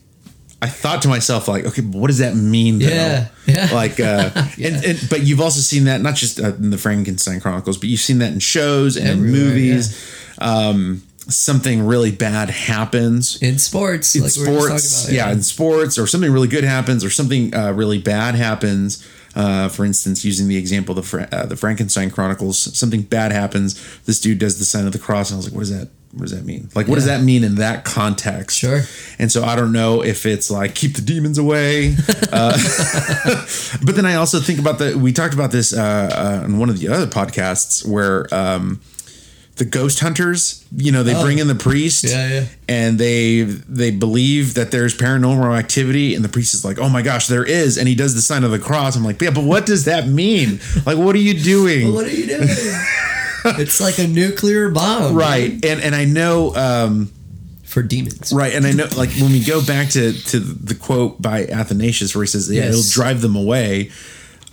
I 0.60 0.66
thought 0.66 1.02
to 1.02 1.08
myself, 1.08 1.46
like, 1.46 1.64
okay, 1.66 1.82
but 1.82 1.98
what 1.98 2.08
does 2.08 2.18
that 2.18 2.34
mean? 2.34 2.80
Though? 2.80 2.88
Yeah, 2.88 3.28
yeah. 3.46 3.68
Like, 3.72 4.00
uh, 4.00 4.30
and, 4.62 4.84
and 4.84 5.06
but 5.08 5.22
you've 5.22 5.40
also 5.40 5.60
seen 5.60 5.84
that 5.84 6.00
not 6.00 6.16
just 6.16 6.40
uh, 6.40 6.54
in 6.54 6.70
the 6.70 6.78
Frankenstein 6.78 7.40
Chronicles, 7.40 7.78
but 7.78 7.88
you've 7.88 8.00
seen 8.00 8.18
that 8.18 8.32
in 8.32 8.40
shows 8.40 8.96
and 8.96 9.08
Everywhere, 9.08 9.30
movies. 9.30 10.14
Um, 10.38 11.02
something 11.28 11.86
really 11.86 12.10
bad 12.10 12.48
happens 12.48 13.40
In 13.42 13.58
sports, 13.58 14.16
in 14.16 14.22
like 14.22 14.34
we 14.36 14.42
were 14.42 14.46
just 14.46 14.66
talking 14.66 14.78
sports, 14.78 15.04
about, 15.04 15.14
yeah. 15.14 15.30
in 15.30 15.42
sports, 15.42 15.98
or 15.98 16.06
something 16.06 16.32
really 16.32 16.48
good 16.48 16.64
happens, 16.64 17.04
or 17.04 17.10
something 17.10 17.54
uh, 17.54 17.72
really 17.72 17.98
bad 17.98 18.34
happens. 18.34 19.06
Uh, 19.36 19.68
for 19.68 19.84
instance, 19.84 20.24
using 20.24 20.48
the 20.48 20.56
example 20.56 20.98
of 20.98 21.04
the, 21.04 21.08
Fra- 21.08 21.28
uh, 21.30 21.46
the 21.46 21.56
Frankenstein 21.56 22.10
Chronicles, 22.10 22.58
something 22.76 23.02
bad 23.02 23.30
happens. 23.30 24.00
This 24.04 24.20
dude 24.20 24.38
does 24.38 24.58
the 24.58 24.64
sign 24.64 24.86
of 24.86 24.92
the 24.92 24.98
cross, 24.98 25.30
and 25.30 25.36
I 25.36 25.38
was 25.38 25.46
like, 25.46 25.54
"What 25.54 25.60
does 25.60 25.78
that? 25.78 25.88
What 26.12 26.22
does 26.22 26.30
that 26.32 26.44
mean? 26.44 26.70
Like, 26.74 26.88
what 26.88 26.94
does 26.94 27.04
that 27.04 27.22
mean 27.22 27.44
in 27.44 27.56
that 27.56 27.84
context?" 27.84 28.58
Sure. 28.58 28.80
And 29.18 29.30
so 29.30 29.44
I 29.44 29.54
don't 29.56 29.72
know 29.72 30.02
if 30.02 30.24
it's 30.26 30.50
like 30.50 30.74
keep 30.74 30.94
the 30.94 31.02
demons 31.02 31.36
away, 31.38 31.94
uh, 32.32 32.52
but 33.84 33.94
then 33.94 34.06
I 34.06 34.14
also 34.14 34.40
think 34.40 34.58
about 34.58 34.78
the. 34.78 34.96
We 34.96 35.12
talked 35.12 35.34
about 35.34 35.50
this 35.50 35.72
uh, 35.72 36.40
uh, 36.42 36.44
in 36.46 36.58
one 36.58 36.70
of 36.70 36.78
the 36.78 36.88
other 36.88 37.06
podcasts 37.06 37.86
where. 37.86 38.26
Um, 38.34 38.80
the 39.56 39.64
ghost 39.64 39.98
hunters, 39.98 40.64
you 40.76 40.92
know, 40.92 41.02
they 41.02 41.16
Oh. 41.16 41.24
bring 41.24 41.40
in 41.40 41.48
the 41.48 41.54
priest, 41.56 42.04
Yeah, 42.04 42.28
yeah. 42.28 42.44
and 42.68 42.96
they 42.96 43.42
they 43.42 43.90
believe 43.90 44.54
that 44.54 44.70
there's 44.70 44.96
paranormal 44.96 45.58
activity, 45.58 46.14
and 46.14 46.24
the 46.24 46.28
priest 46.28 46.54
is 46.54 46.64
like, 46.64 46.78
"Oh 46.78 46.88
my 46.88 47.02
gosh, 47.02 47.26
there 47.26 47.42
is," 47.44 47.76
and 47.76 47.88
he 47.88 47.96
does 47.96 48.14
the 48.14 48.22
sign 48.22 48.44
of 48.44 48.52
the 48.52 48.60
cross. 48.60 48.94
I'm 48.94 49.02
like, 49.02 49.20
"Yeah, 49.20 49.30
but 49.30 49.42
what 49.42 49.66
does 49.66 49.84
that 49.86 50.06
mean? 50.06 50.60
Like, 50.86 50.96
what 50.96 51.12
are 51.16 51.18
you 51.18 51.34
doing?" 51.34 51.92
What 51.92 52.06
are 52.06 52.08
you 52.14 52.28
doing? 52.28 52.48
it's 53.58 53.80
like 53.80 53.98
a 53.98 54.06
nuclear 54.06 54.70
bomb, 54.70 55.14
right, 55.14 55.52
and 55.64 55.80
and 55.80 55.94
I 55.94 56.04
know, 56.04 56.54
um, 56.54 57.10
For 57.64 57.82
demons. 57.82 58.32
right, 58.32 58.52
and 58.54 58.66
I 58.66 58.72
know, 58.72 58.88
like 58.96 59.10
when 59.20 59.32
we 59.32 59.42
go 59.44 59.64
back 59.64 59.90
to 59.90 60.12
to 60.12 60.38
the 60.40 60.74
quote 60.74 61.20
by 61.20 61.46
Athanasius 61.46 62.14
where 62.14 62.24
he 62.24 62.28
says, 62.28 62.50
"Yeah, 62.50 62.64
Yes. 62.64 62.74
it'll 62.74 62.90
drive 63.02 63.20
them 63.20 63.36
away." 63.36 63.90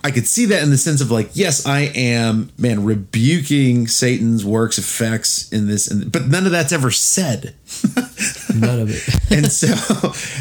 I 0.04 0.12
could 0.12 0.28
see 0.28 0.46
that 0.46 0.62
in 0.62 0.70
the 0.70 0.78
sense 0.78 1.02
of 1.02 1.10
like, 1.10 1.32
yes, 1.34 1.66
I 1.66 1.92
am, 1.96 2.52
man, 2.60 2.84
rebuking 2.86 3.88
Satan's 3.88 4.46
works, 4.46 4.78
effects 4.78 5.52
in 5.52 5.66
this, 5.66 5.88
and, 5.90 6.12
but 6.12 6.28
none 6.28 6.46
of 6.46 6.52
that's 6.52 6.72
ever 6.72 6.92
said. 6.92 7.56
None 8.56 8.82
of 8.82 8.90
it. 8.92 9.32
and 9.32 9.52
so 9.52 9.74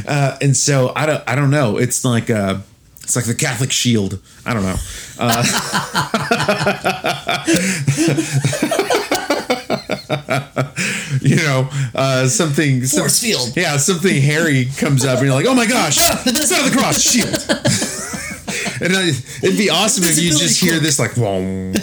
uh, 0.06 0.36
and 0.42 0.54
so 0.54 0.92
I 0.94 1.06
don't 1.06 1.24
I 1.26 1.34
don't 1.34 1.50
know. 1.50 1.78
It's 1.78 2.04
like 2.04 2.28
uh 2.28 2.58
it's 3.04 3.16
like 3.16 3.26
the 3.26 3.34
Catholic 3.34 3.70
shield. 3.70 4.18
I 4.44 4.54
don't 4.54 4.62
know. 4.62 4.76
Uh, 5.18 5.44
you 11.20 11.36
know, 11.36 11.68
uh, 11.94 12.26
something 12.26 12.84
some- 12.84 13.00
Force 13.00 13.20
field. 13.20 13.56
Yeah, 13.56 13.76
something 13.76 14.20
hairy 14.20 14.66
comes 14.78 15.04
up, 15.04 15.18
and 15.18 15.26
you're 15.26 15.34
like, 15.34 15.46
"Oh 15.46 15.54
my 15.54 15.66
gosh, 15.66 15.96
sign 15.96 16.18
of 16.18 16.24
the 16.34 16.76
cross, 16.76 17.00
shield." 17.00 17.28
and 18.82 18.96
I, 18.96 19.08
it'd 19.42 19.58
be 19.58 19.70
awesome 19.70 20.04
if 20.04 20.18
you 20.18 20.30
just 20.30 20.60
hear 20.60 20.78
this 20.78 20.98
like, 20.98 21.12
"Whoom." 21.12 21.74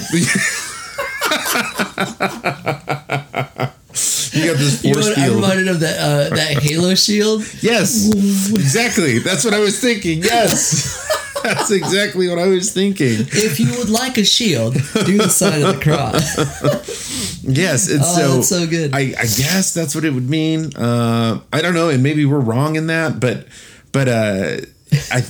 You 4.33 4.45
got 4.47 4.57
this 4.57 4.83
You 4.83 4.91
know 4.91 4.95
force 4.95 5.09
what? 5.09 5.17
I 5.17 5.25
field. 5.25 5.35
reminded 5.35 5.67
of 5.67 5.79
that 5.81 5.99
uh, 5.99 6.35
that 6.35 6.57
Halo 6.63 6.95
shield. 6.95 7.43
Yes, 7.61 8.07
exactly. 8.51 9.19
That's 9.19 9.43
what 9.45 9.53
I 9.53 9.59
was 9.59 9.79
thinking. 9.79 10.23
Yes, 10.23 10.97
that's 11.43 11.71
exactly 11.71 12.27
what 12.29 12.39
I 12.39 12.47
was 12.47 12.71
thinking. 12.73 13.27
If 13.31 13.59
you 13.59 13.77
would 13.77 13.89
like 13.89 14.17
a 14.17 14.23
shield, 14.25 14.73
do 14.73 15.17
the 15.17 15.29
sign 15.29 15.61
of 15.63 15.75
the 15.75 15.81
cross. 15.81 17.43
Yes, 17.43 17.89
and 17.89 18.01
Oh, 18.03 18.41
so 18.41 18.41
so 18.41 18.67
good. 18.67 18.93
I, 18.93 18.99
I 19.17 19.25
guess 19.25 19.73
that's 19.73 19.95
what 19.95 20.05
it 20.05 20.13
would 20.13 20.29
mean. 20.29 20.75
Uh, 20.75 21.41
I 21.51 21.61
don't 21.61 21.73
know, 21.73 21.89
and 21.89 22.03
maybe 22.03 22.23
we're 22.25 22.39
wrong 22.39 22.75
in 22.75 22.87
that, 22.87 23.19
but 23.19 23.47
but 23.91 24.07
uh, 24.07 24.57
I, 25.11 25.23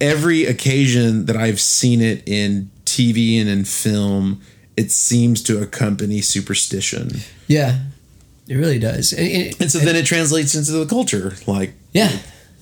every 0.00 0.44
occasion 0.46 1.26
that 1.26 1.36
I've 1.36 1.60
seen 1.60 2.00
it 2.00 2.22
in 2.26 2.70
TV 2.84 3.40
and 3.40 3.48
in 3.48 3.64
film, 3.64 4.40
it 4.76 4.90
seems 4.90 5.42
to 5.44 5.60
accompany 5.62 6.20
superstition, 6.20 7.20
Yeah, 7.46 7.78
it 8.48 8.54
really 8.56 8.78
does. 8.78 9.12
And, 9.12 9.28
and- 9.28 9.60
and 9.60 9.70
so 9.72 9.78
then 9.78 9.96
it 9.96 10.06
translates 10.06 10.54
into 10.54 10.72
the 10.72 10.86
culture. 10.86 11.34
Like, 11.46 11.74
yeah, 11.92 12.10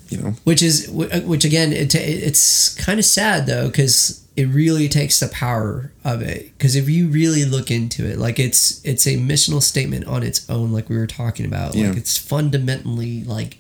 you 0.08 0.18
know, 0.18 0.30
which 0.44 0.62
is 0.62 0.88
which 0.90 1.44
again 1.44 1.72
it, 1.72 1.94
it's 1.94 2.74
kind 2.74 2.98
of 2.98 3.04
sad 3.04 3.46
though 3.46 3.68
because 3.68 4.20
it 4.36 4.46
really 4.46 4.88
takes 4.88 5.20
the 5.20 5.28
power 5.28 5.92
of 6.04 6.20
it 6.22 6.50
because 6.56 6.74
if 6.74 6.88
you 6.88 7.08
really 7.08 7.44
look 7.44 7.70
into 7.70 8.04
it 8.06 8.18
like 8.18 8.38
it's 8.38 8.84
it's 8.84 9.06
a 9.06 9.16
missional 9.16 9.62
statement 9.62 10.04
on 10.06 10.22
its 10.22 10.48
own 10.50 10.72
like 10.72 10.88
we 10.88 10.96
were 10.96 11.06
talking 11.06 11.44
about 11.46 11.74
Yeah. 11.74 11.88
like 11.88 11.98
it's 11.98 12.16
fundamentally 12.18 13.22
like 13.24 13.58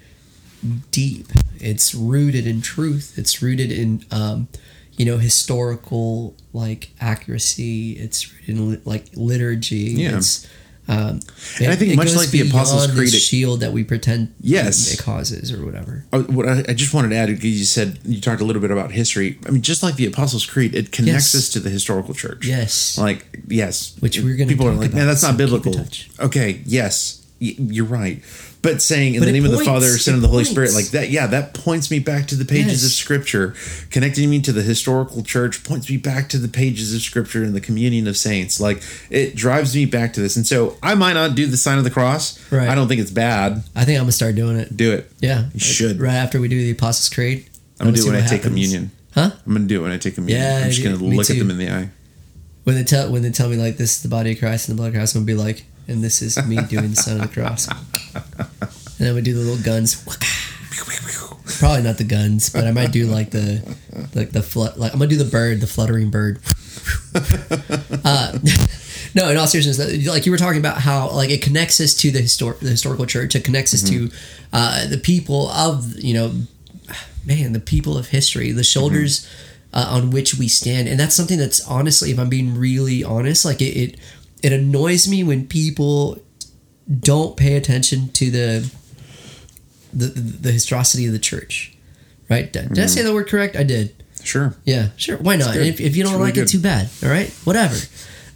deep 0.90 1.26
it's 1.58 1.94
rooted 1.94 2.46
in 2.46 2.60
truth 2.62 3.14
it's 3.16 3.40
rooted 3.42 3.70
in 3.72 4.04
um 4.10 4.48
you 5.00 5.06
know 5.06 5.16
historical 5.16 6.34
like 6.52 6.90
accuracy 7.00 7.92
it's 7.92 8.30
li- 8.46 8.80
like 8.84 9.04
liturgy 9.14 9.86
Yeah. 10.02 10.16
it's 10.18 10.46
um 10.88 11.20
And 11.60 11.70
I 11.72 11.76
think 11.76 11.94
much 11.96 12.14
like 12.16 12.30
the 12.30 12.42
Apostles' 12.48 12.88
Creed, 12.94 13.14
it- 13.14 13.26
shield 13.30 13.60
that 13.60 13.72
we 13.72 13.82
pretend 13.84 14.22
Yes. 14.40 14.92
it 14.92 14.98
causes 15.10 15.52
or 15.52 15.64
whatever 15.64 16.04
Oh, 16.12 16.22
what 16.36 16.46
I, 16.48 16.56
I 16.68 16.74
just 16.82 16.92
wanted 16.92 17.10
to 17.10 17.16
add, 17.16 17.28
because 17.28 17.58
you 17.62 17.64
said 17.78 17.98
you 18.04 18.20
talked 18.20 18.42
a 18.42 18.44
little 18.44 18.60
bit 18.66 18.72
about 18.72 18.90
history. 18.92 19.38
I 19.46 19.50
mean, 19.52 19.62
just 19.62 19.82
like 19.86 19.94
the 19.96 20.06
Apostles' 20.12 20.44
Creed, 20.52 20.74
it 20.74 20.86
connects 20.92 21.32
Yes. 21.32 21.40
us 21.40 21.48
to 21.54 21.60
the 21.60 21.70
historical 21.70 22.12
church. 22.14 22.42
yes 22.46 22.98
Like, 22.98 23.20
yes, 23.48 23.94
Which 24.00 24.18
we're 24.20 24.36
gonna 24.36 24.48
people 24.52 24.66
are 24.68 24.74
like, 24.74 24.92
man, 24.92 25.06
that's 25.06 25.22
not 25.22 25.32
in 25.32 25.36
biblical. 25.44 25.72
Okay, 26.28 26.60
yes, 26.66 27.22
y- 27.40 27.54
you're 27.76 27.92
right. 28.02 28.18
But 28.62 28.82
saying 28.82 29.14
in 29.14 29.20
But 29.20 29.26
the 29.26 29.32
name 29.32 29.46
of 29.46 29.52
the 29.52 29.64
Father, 29.64 29.86
Son, 29.86 30.12
and 30.14 30.22
the 30.22 30.28
Holy 30.28 30.40
points. 30.40 30.50
Spirit, 30.50 30.74
like 30.74 30.88
that, 30.88 31.08
yeah, 31.10 31.26
that 31.28 31.54
points 31.54 31.90
me 31.90 31.98
back 31.98 32.26
to 32.26 32.34
the 32.36 32.44
pages 32.44 32.82
Yes. 32.82 32.84
of 32.84 32.90
Scripture, 32.92 33.54
connecting 33.90 34.28
me 34.28 34.40
to 34.42 34.52
the 34.52 34.60
historical 34.60 35.22
church, 35.22 35.64
points 35.64 35.88
me 35.88 35.96
back 35.96 36.28
to 36.28 36.38
the 36.38 36.46
pages 36.48 36.92
of 36.94 37.00
Scripture 37.00 37.42
and 37.42 37.54
the 37.54 37.60
communion 37.62 38.06
of 38.06 38.18
saints. 38.18 38.60
Like 38.60 38.82
it 39.08 39.34
drives 39.34 39.74
me 39.74 39.86
back 39.86 40.12
to 40.12 40.20
this, 40.20 40.36
and 40.36 40.46
so 40.46 40.76
I 40.82 40.94
might 40.94 41.14
not 41.14 41.34
do 41.34 41.46
the 41.46 41.56
sign 41.56 41.78
of 41.78 41.84
the 41.84 41.90
cross. 41.90 42.38
Right. 42.52 42.68
I 42.68 42.74
don't 42.74 42.86
think 42.86 43.00
it's 43.00 43.10
bad. 43.10 43.62
I 43.74 43.86
think 43.86 43.96
I'm 43.98 44.02
gonna 44.02 44.12
start 44.12 44.34
doing 44.34 44.56
it. 44.56 44.76
Do 44.76 44.92
it. 44.92 45.10
Yeah, 45.20 45.46
You 45.54 45.60
should. 45.60 45.98
Right 45.98 46.14
after 46.14 46.38
we 46.38 46.48
do 46.48 46.58
the 46.58 46.72
Apostles' 46.72 47.08
Creed, 47.08 47.46
I'm 47.80 47.86
gonna 47.86 47.96
do 47.96 48.02
it 48.02 48.06
when 48.08 48.16
I 48.16 48.20
what 48.20 48.28
take 48.28 48.42
communion. 48.42 48.90
Huh? 49.14 49.30
I'm 49.46 49.52
gonna 49.54 49.64
do 49.66 49.80
it 49.80 49.82
when 49.84 49.90
I 49.92 49.96
take 49.96 50.16
communion. 50.16 50.42
Yeah, 50.46 50.64
I'm 50.64 50.70
just 50.70 50.84
gonna 50.84 50.96
look 50.96 51.30
at 51.30 51.38
them 51.38 51.50
in 51.50 51.56
the 51.56 51.70
eye. 51.70 51.88
When 52.64 52.76
they 52.76 52.84
tell 52.84 53.10
when 53.10 53.22
they 53.22 53.30
tell 53.30 53.48
me 53.48 53.56
like 53.56 53.78
this 53.78 53.96
is 53.96 54.02
the 54.02 54.08
body 54.10 54.32
of 54.32 54.38
Christ 54.38 54.68
and 54.68 54.76
the 54.76 54.80
blood 54.82 54.88
of 54.88 54.94
Christ, 54.96 55.14
I'm 55.16 55.22
gonna 55.24 55.26
be 55.38 55.42
like, 55.42 55.64
and 55.90 56.02
this 56.04 56.22
is 56.22 56.42
me 56.46 56.56
doing 56.68 56.90
the 56.90 56.96
sign 56.96 57.20
of 57.20 57.22
the 57.22 57.40
cross. 57.40 57.68
And 57.68 59.08
then 59.08 59.14
we 59.14 59.22
do 59.22 59.34
the 59.34 59.40
little 59.40 59.62
guns. 59.62 60.02
Probably 61.58 61.82
not 61.82 61.98
the 61.98 62.04
guns, 62.04 62.48
but 62.50 62.66
I 62.66 62.70
might 62.70 62.92
do 62.92 63.06
like 63.06 63.30
the 63.30 63.76
like 64.14 64.30
the 64.30 64.42
flut. 64.42 64.78
Like 64.78 64.92
I'm 64.92 64.98
gonna 64.98 65.10
do 65.10 65.16
the 65.16 65.24
bird, 65.24 65.60
the 65.60 65.66
fluttering 65.66 66.10
bird. 66.10 66.38
uh, 68.04 68.38
no, 69.14 69.30
in 69.30 69.36
all 69.36 69.46
seriousness, 69.46 70.06
like 70.06 70.24
you 70.26 70.32
were 70.32 70.38
talking 70.38 70.60
about 70.60 70.78
how 70.78 71.10
like 71.10 71.30
it 71.30 71.42
connects 71.42 71.80
us 71.80 71.94
to 71.94 72.10
the 72.10 72.20
histor- 72.20 72.58
the 72.60 72.70
historical 72.70 73.04
church. 73.04 73.34
It 73.34 73.44
connects 73.44 73.74
us 73.74 73.82
to 73.90 74.10
uh, 74.52 74.86
the 74.86 74.98
people 74.98 75.48
of 75.48 75.98
you 75.98 76.14
know, 76.14 76.32
man, 77.26 77.52
the 77.52 77.60
people 77.60 77.98
of 77.98 78.08
history, 78.08 78.52
the 78.52 78.64
shoulders 78.64 79.28
uh, 79.72 79.88
on 79.90 80.10
which 80.10 80.34
we 80.34 80.48
stand, 80.48 80.88
and 80.88 80.98
that's 80.98 81.14
something 81.14 81.38
that's 81.38 81.66
honestly, 81.68 82.10
if 82.10 82.18
I'm 82.18 82.28
being 82.28 82.56
really 82.56 83.04
honest, 83.04 83.44
like 83.44 83.60
it 83.60 83.76
it, 83.76 83.96
it 84.42 84.52
annoys 84.52 85.08
me 85.08 85.22
when 85.24 85.46
people 85.46 86.18
don't 86.98 87.36
pay 87.36 87.56
attention 87.56 88.08
to 88.12 88.30
the 88.30 88.70
the 89.92 90.06
the 90.06 90.52
historicity 90.52 91.06
of 91.06 91.12
the 91.12 91.18
church. 91.18 91.76
Right? 92.28 92.52
Did, 92.52 92.68
did 92.74 92.84
I 92.84 92.86
say 92.86 93.02
the 93.02 93.12
word 93.12 93.28
correct? 93.28 93.56
I 93.56 93.64
did. 93.64 93.94
Sure. 94.22 94.54
Yeah, 94.64 94.90
sure. 94.96 95.16
Why 95.16 95.36
not? 95.36 95.56
If, 95.56 95.80
if 95.80 95.96
you 95.96 96.04
don't 96.04 96.12
really 96.12 96.26
like 96.26 96.34
good. 96.34 96.44
it, 96.44 96.48
too 96.48 96.60
bad. 96.60 96.88
All 97.02 97.08
right, 97.08 97.30
whatever. 97.44 97.74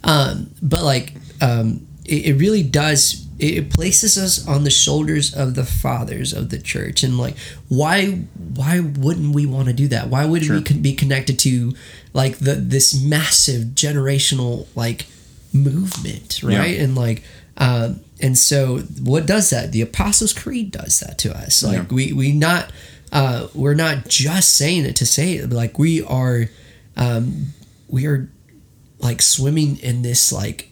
Um, 0.03 0.51
but 0.61 0.83
like, 0.83 1.13
um, 1.41 1.87
it, 2.03 2.25
it 2.25 2.33
really 2.39 2.63
does. 2.63 3.25
It, 3.39 3.57
it 3.57 3.69
places 3.73 4.17
us 4.17 4.45
on 4.47 4.63
the 4.63 4.69
shoulders 4.71 5.33
of 5.33 5.55
the 5.55 5.63
fathers 5.63 6.33
of 6.33 6.49
the 6.49 6.59
church, 6.59 7.03
and 7.03 7.17
like, 7.17 7.37
why? 7.69 8.07
Why 8.55 8.79
wouldn't 8.81 9.33
we 9.35 9.45
want 9.45 9.67
to 9.67 9.73
do 9.73 9.87
that? 9.89 10.09
Why 10.09 10.25
wouldn't 10.25 10.49
we 10.51 10.57
Sure. 10.57 10.65
con- 10.65 10.81
be 10.81 10.93
connected 10.95 11.39
to 11.39 11.73
like 12.13 12.37
the 12.39 12.55
this 12.55 12.99
massive 12.99 13.69
generational 13.75 14.67
like 14.75 15.05
movement, 15.55 16.41
right? 16.43 16.75
Yeah. 16.75 16.83
And 16.83 16.95
like, 16.95 17.23
um, 17.57 18.01
and 18.21 18.37
so 18.37 18.79
what 19.01 19.25
does 19.25 19.49
that? 19.49 19.71
The 19.71 19.81
Apostles' 19.81 20.33
Creed 20.33 20.71
does 20.71 20.99
that 20.99 21.17
to 21.19 21.35
us. 21.35 21.63
Like 21.63 21.77
Yeah. 21.89 21.95
we 21.95 22.13
we 22.13 22.31
not 22.31 22.71
uh, 23.11 23.47
we're 23.53 23.75
not 23.75 24.07
just 24.09 24.55
saying 24.55 24.85
it 24.85 24.95
to 24.97 25.05
say 25.05 25.33
it. 25.35 25.49
but, 25.49 25.55
Like 25.55 25.79
we 25.79 26.03
are, 26.03 26.49
um, 26.97 27.47
we 27.87 28.05
are 28.07 28.29
like 28.99 29.21
swimming 29.21 29.77
in 29.77 30.01
this 30.01 30.31
like 30.33 30.69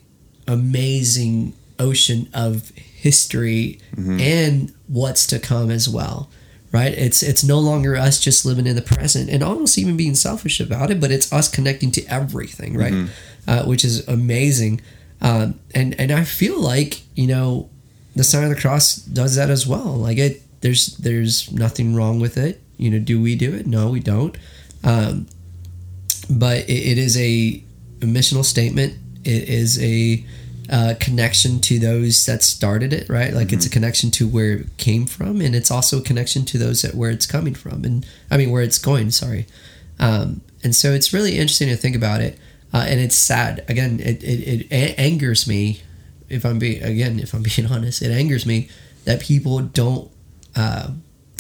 amazing 0.48 1.54
ocean 1.80 2.28
of 2.34 2.70
history 2.72 3.80
and 3.98 4.74
what's 4.88 5.28
to 5.28 5.40
come 5.40 5.70
as 5.72 5.88
well. 5.90 6.30
Right? 6.72 6.92
It's 6.94 7.22
it's 7.22 7.44
no 7.44 7.60
longer 7.60 7.96
us 7.96 8.20
just 8.20 8.46
living 8.46 8.66
in 8.66 8.76
the 8.76 8.82
present 8.82 9.30
and 9.30 9.44
almost 9.44 9.78
even 9.78 9.96
being 9.96 10.16
selfish 10.16 10.60
about 10.60 10.90
it, 10.90 11.00
but 11.00 11.12
it's 11.12 11.32
us 11.32 11.48
connecting 11.48 11.92
to 11.92 12.04
everything, 12.08 12.76
right? 12.76 13.08
Uh, 13.48 13.64
which 13.66 13.84
is 13.84 14.08
amazing. 14.08 14.82
Um, 15.22 15.60
and 15.74 16.00
and 16.00 16.12
I 16.12 16.24
feel 16.24 16.60
like 16.60 17.02
you 17.16 17.28
know 17.28 17.70
the 18.16 18.24
sign 18.24 18.44
of 18.44 18.50
the 18.50 18.60
cross 18.60 18.96
does 18.96 19.36
that 19.36 19.50
as 19.50 19.66
well. 19.68 19.96
Like 19.96 20.18
it, 20.18 20.42
there's 20.62 20.98
there's 20.98 21.52
nothing 21.52 21.96
wrong 21.96 22.20
with 22.20 22.38
it. 22.38 22.62
You 22.78 22.90
know, 22.90 23.00
do 23.00 23.22
we 23.22 23.36
do 23.36 23.54
it? 23.54 23.68
No, 23.68 23.90
we 23.90 24.00
don't. 24.00 24.38
Um, 24.84 25.28
but 26.30 26.70
it, 26.70 26.72
it 26.72 26.98
is 26.98 27.18
a, 27.18 27.64
a 28.02 28.06
missional 28.06 28.44
statement. 28.44 28.96
It 29.24 29.50
is 29.50 29.82
a 29.82 30.26
uh, 30.70 30.96
connection 31.00 31.60
to 31.60 31.80
those 31.80 32.26
that 32.26 32.44
started 32.44 32.94
it, 32.94 33.10
right? 33.10 33.34
Like 33.34 33.52
it's 33.52 33.66
a 33.66 33.70
connection 33.70 34.12
to 34.12 34.28
where 34.28 34.54
it 34.54 34.78
came 34.78 35.06
from, 35.06 35.42
and 35.42 35.56
it's 35.56 35.72
also 35.72 36.00
a 36.00 36.02
connection 36.02 36.46
to 36.46 36.58
those 36.58 36.82
that 36.82 36.96
where 36.96 37.12
it's 37.12 37.26
coming 37.26 37.54
from, 37.54 37.84
and 37.84 38.06
I 38.32 38.38
mean 38.38 38.52
where 38.52 38.64
it's 38.64 38.78
going. 38.78 39.12
Sorry, 39.12 39.46
um, 40.00 40.42
and 40.64 40.76
so 40.76 40.92
it's 40.92 41.14
really 41.14 41.34
interesting 41.38 41.70
to 41.70 41.76
think 41.76 41.96
about 41.96 42.22
it, 42.22 42.40
uh, 42.74 42.86
and 42.88 43.00
it's 43.00 43.16
sad. 43.16 43.64
Again, 43.68 44.00
it, 44.00 44.24
it, 44.24 44.68
it 44.72 44.96
angers 45.00 45.48
me 45.48 45.82
if 46.30 46.46
I'm 46.46 46.58
being 46.60 46.82
again 46.84 47.20
if 47.20 47.34
I'm 47.34 47.44
being 47.56 47.68
honest, 47.70 48.02
it 48.02 48.12
angers 48.12 48.46
me 48.46 48.70
that 49.06 49.22
people 49.22 49.60
don't 49.60 50.10
uh, 50.56 50.92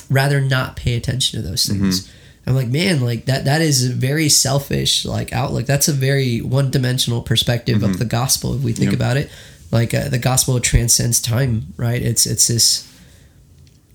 rather 0.09 0.41
not 0.41 0.75
pay 0.75 0.95
attention 0.95 1.41
to 1.41 1.47
those 1.47 1.65
things. 1.65 2.11
I'm 2.45 2.55
like, 2.55 2.67
man, 2.67 2.99
like 2.99 3.23
that 3.25 3.45
that 3.45 3.61
is 3.61 3.89
a 3.89 3.93
very 3.93 4.27
selfish 4.27 5.05
like 5.05 5.31
outlook. 5.31 5.65
That's 5.65 5.87
a 5.87 5.93
very 5.93 6.39
one 6.41 6.69
dimensional 6.71 7.21
perspective 7.21 7.81
of 7.83 7.99
the 7.99 8.05
gospel 8.05 8.53
if 8.55 8.61
we 8.61 8.73
think 8.73 8.91
Yep. 8.91 8.95
about 8.99 9.17
it. 9.17 9.31
Like 9.71 9.93
uh, 9.93 10.09
the 10.09 10.19
gospel 10.19 10.59
transcends 10.59 11.21
time, 11.21 11.73
right? 11.77 12.01
It's 12.01 12.25
it's 12.25 12.47
this 12.47 12.85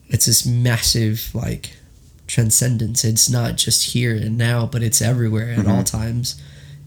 it's 0.09 0.24
this 0.27 0.46
massive 0.46 1.31
like 1.35 1.77
transcendence. 2.27 3.05
It's 3.05 3.29
not 3.29 3.57
just 3.57 3.92
here 3.92 4.14
and 4.16 4.38
now, 4.38 4.64
but 4.66 4.83
it's 4.83 5.03
everywhere 5.03 5.51
at 5.53 5.66
all 5.66 5.85
times. 5.85 6.40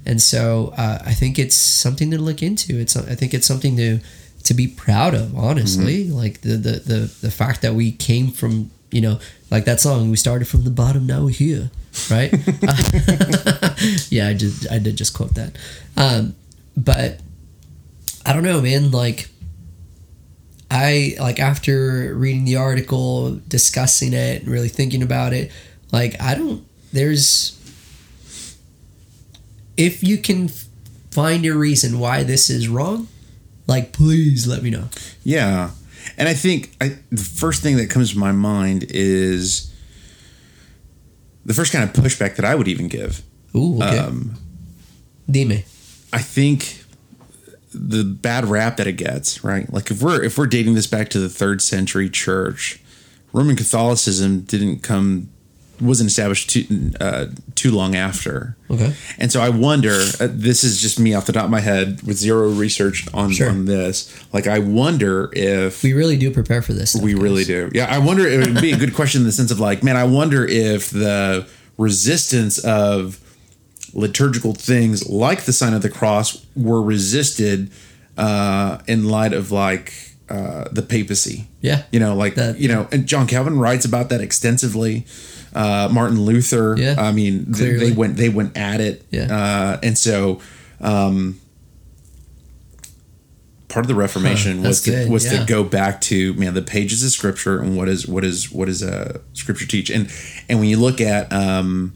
And 0.06 0.22
so 0.22 0.74
uh, 0.78 1.00
I 1.06 1.14
think 1.14 1.38
it's 1.38 1.56
something 1.56 2.12
to 2.12 2.18
look 2.18 2.42
into. 2.42 2.80
It's 2.80 2.96
I 2.96 3.16
think 3.16 3.34
it's 3.34 3.48
something 3.48 3.78
to 3.78 4.00
to 4.44 4.54
be 4.54 4.68
proud 4.68 5.14
of. 5.14 5.36
Honestly, 5.38 6.10
like 6.10 6.42
the, 6.42 6.58
the 6.58 6.72
the 6.80 7.16
the 7.22 7.32
fact 7.32 7.62
that 7.62 7.76
we 7.76 7.92
came 7.92 8.32
from 8.32 8.72
you 8.90 9.02
know 9.02 9.20
like 9.52 9.66
that 9.66 9.80
song. 9.80 10.10
We 10.10 10.18
started 10.18 10.48
from 10.48 10.64
the 10.64 10.72
bottom, 10.72 11.06
now 11.06 11.24
we're 11.24 11.30
here, 11.30 11.70
right? 12.10 12.32
yeah, 14.10 14.28
I 14.28 14.34
did. 14.34 14.68
I 14.72 14.80
did 14.80 14.96
just 14.96 15.14
quote 15.14 15.36
that. 15.36 15.56
Um, 15.96 16.36
but 16.76 17.20
I 18.26 18.34
don't 18.34 18.44
know, 18.44 18.62
man. 18.62 18.92
Like 18.92 19.30
I 20.72 21.16
like 21.20 21.40
after 21.40 22.14
reading 22.16 22.46
the 22.46 22.56
article, 22.56 23.36
discussing 23.48 24.14
it, 24.14 24.44
and 24.44 24.52
really 24.52 24.70
thinking 24.70 25.04
about 25.04 25.34
it. 25.34 25.52
Like 25.92 26.20
I 26.22 26.34
don't. 26.36 26.66
There's 26.94 27.61
if 29.82 30.04
you 30.04 30.17
can 30.20 30.48
find 31.10 31.44
a 31.46 31.58
reason 31.58 31.98
why 31.98 32.22
this 32.24 32.50
is 32.50 32.67
wrong, 32.67 33.08
like 33.65 33.91
please 33.91 34.46
let 34.46 34.62
me 34.62 34.70
know. 34.70 34.89
Yeah. 35.24 35.72
And 36.17 36.30
I 36.30 36.36
think 36.36 36.76
I, 36.80 37.00
the 37.10 37.24
first 37.24 37.63
thing 37.63 37.78
that 37.78 37.89
comes 37.89 38.13
to 38.13 38.20
my 38.20 38.32
mind 38.32 38.86
is 38.89 39.74
the 41.45 41.53
first 41.53 41.74
kind 41.74 41.84
of 41.84 41.95
pushback 41.95 42.36
that 42.36 42.45
I 42.45 42.53
would 42.53 42.68
even 42.68 42.88
give. 42.88 43.24
Ooh, 43.55 43.78
okay. 43.78 43.97
Um, 43.97 44.36
Dime. 45.30 45.64
I 46.14 46.20
think 46.20 46.84
the 47.74 48.03
bad 48.03 48.45
rap 48.45 48.78
that 48.78 48.86
it 48.86 48.97
gets, 48.97 49.43
right? 49.43 49.72
Like 49.74 49.89
if 49.89 50.03
we're 50.03 50.24
if 50.24 50.38
we're 50.38 50.47
dating 50.47 50.76
this 50.76 50.88
back 50.88 51.10
to 51.10 51.20
the 51.20 51.30
third 51.30 51.62
century 51.62 52.10
church, 52.10 52.80
Roman 53.34 53.55
Catholicism 53.55 54.41
didn't 54.41 54.84
come 54.84 55.30
wasn't 55.82 56.07
established 56.09 56.49
too 56.49 56.91
uh, 56.99 57.25
too 57.55 57.71
long 57.71 57.95
after. 57.95 58.55
Okay. 58.69 58.93
And 59.17 59.32
so 59.32 59.41
I 59.41 59.49
wonder. 59.49 59.91
Uh, 60.19 60.27
this 60.29 60.63
is 60.63 60.82
just 60.82 60.99
me 60.99 61.13
off 61.13 61.25
the 61.25 61.34
top 61.34 61.45
of 61.45 61.49
my 61.51 61.59
head 61.59 62.01
with 62.03 62.17
zero 62.17 62.49
research 62.49 63.07
on 63.13 63.32
Sure. 63.32 63.49
on 63.49 63.65
this. 63.65 64.13
Like 64.34 64.47
I 64.47 64.59
wonder 64.59 65.29
if 65.34 65.84
We 65.84 65.93
really 65.93 66.17
do 66.17 66.32
prepare 66.32 66.61
for 66.61 66.73
this. 66.73 66.91
stuff, 66.91 67.03
we 67.03 67.13
really 67.15 67.43
do. 67.43 67.69
Yeah, 67.73 67.88
I 67.93 67.97
wonder. 67.99 68.27
It 68.27 68.39
would 68.45 68.61
be 68.61 68.71
a 68.71 68.77
good 68.77 68.93
question 68.93 69.21
in 69.21 69.25
the 69.25 69.32
sense 69.32 69.51
of 69.51 69.59
like, 69.59 69.84
man, 69.84 69.97
I 69.97 70.03
wonder 70.05 70.45
if 70.45 70.89
the 70.91 71.47
resistance 71.77 72.57
of 72.59 73.19
liturgical 73.93 74.53
things 74.53 75.09
like 75.09 75.41
the 75.43 75.51
sign 75.53 75.73
of 75.73 75.82
the 75.82 75.89
cross 75.89 76.45
were 76.55 76.82
resisted 76.82 77.69
uh, 78.17 78.77
in 78.88 79.07
light 79.09 79.34
of 79.34 79.51
like 79.51 79.93
uh, 80.32 80.69
the 80.71 80.82
papacy. 80.82 81.47
Yeah. 81.61 81.84
You 81.91 81.99
know, 81.99 82.15
like 82.15 82.36
That- 82.36 82.59
you 82.59 82.67
know, 82.69 82.88
and 82.91 83.05
John 83.05 83.27
Calvin 83.27 83.59
writes 83.59 83.86
about 83.86 84.09
that 84.09 84.21
extensively. 84.21 85.05
Uh, 85.53 85.89
Martin 85.91 86.21
Luther. 86.21 86.75
Yeah, 86.77 86.95
I 86.97 87.11
mean, 87.11 87.51
th- 87.53 87.79
they 87.79 87.91
went 87.91 88.15
they 88.15 88.29
went 88.29 88.55
at 88.55 88.79
it. 88.79 89.05
Yeah. 89.11 89.27
Uh, 89.29 89.79
and 89.84 89.97
so. 89.97 90.39
Um, 90.79 91.39
Part 93.67 93.86
of 93.86 93.88
the 93.88 93.95
Reformation 93.95 94.61
Huh, 94.63 94.67
was 94.67 94.82
to, 94.82 94.91
good, 94.91 95.09
was 95.09 95.23
yeah. 95.32 95.39
to 95.39 95.45
go 95.45 95.63
back 95.63 96.01
to 96.01 96.34
man 96.34 96.53
the 96.55 96.61
pages 96.61 97.05
of 97.05 97.11
Scripture 97.11 97.61
and 97.61 97.77
what 97.77 97.88
is 97.88 98.05
what 98.05 98.25
is 98.25 98.51
what 98.51 98.67
is 98.67 98.84
uh, 98.84 99.19
Scripture 99.32 99.65
teach 99.65 99.89
and 99.89 100.11
and 100.49 100.59
when 100.59 100.67
you 100.67 100.75
look 100.77 100.99
at 100.99 101.32
um, 101.32 101.93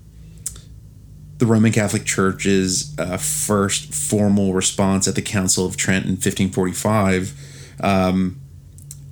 the 1.38 1.46
Roman 1.46 1.74
Catholic 1.74 2.06
Church's 2.06 2.98
uh, 2.98 3.18
first 3.18 3.94
formal 3.94 4.54
response 4.54 5.06
at 5.06 5.16
the 5.16 5.22
Council 5.22 5.66
of 5.66 5.76
Trent 5.76 6.06
in 6.06 6.12
1545, 6.12 7.34
um, 7.82 8.40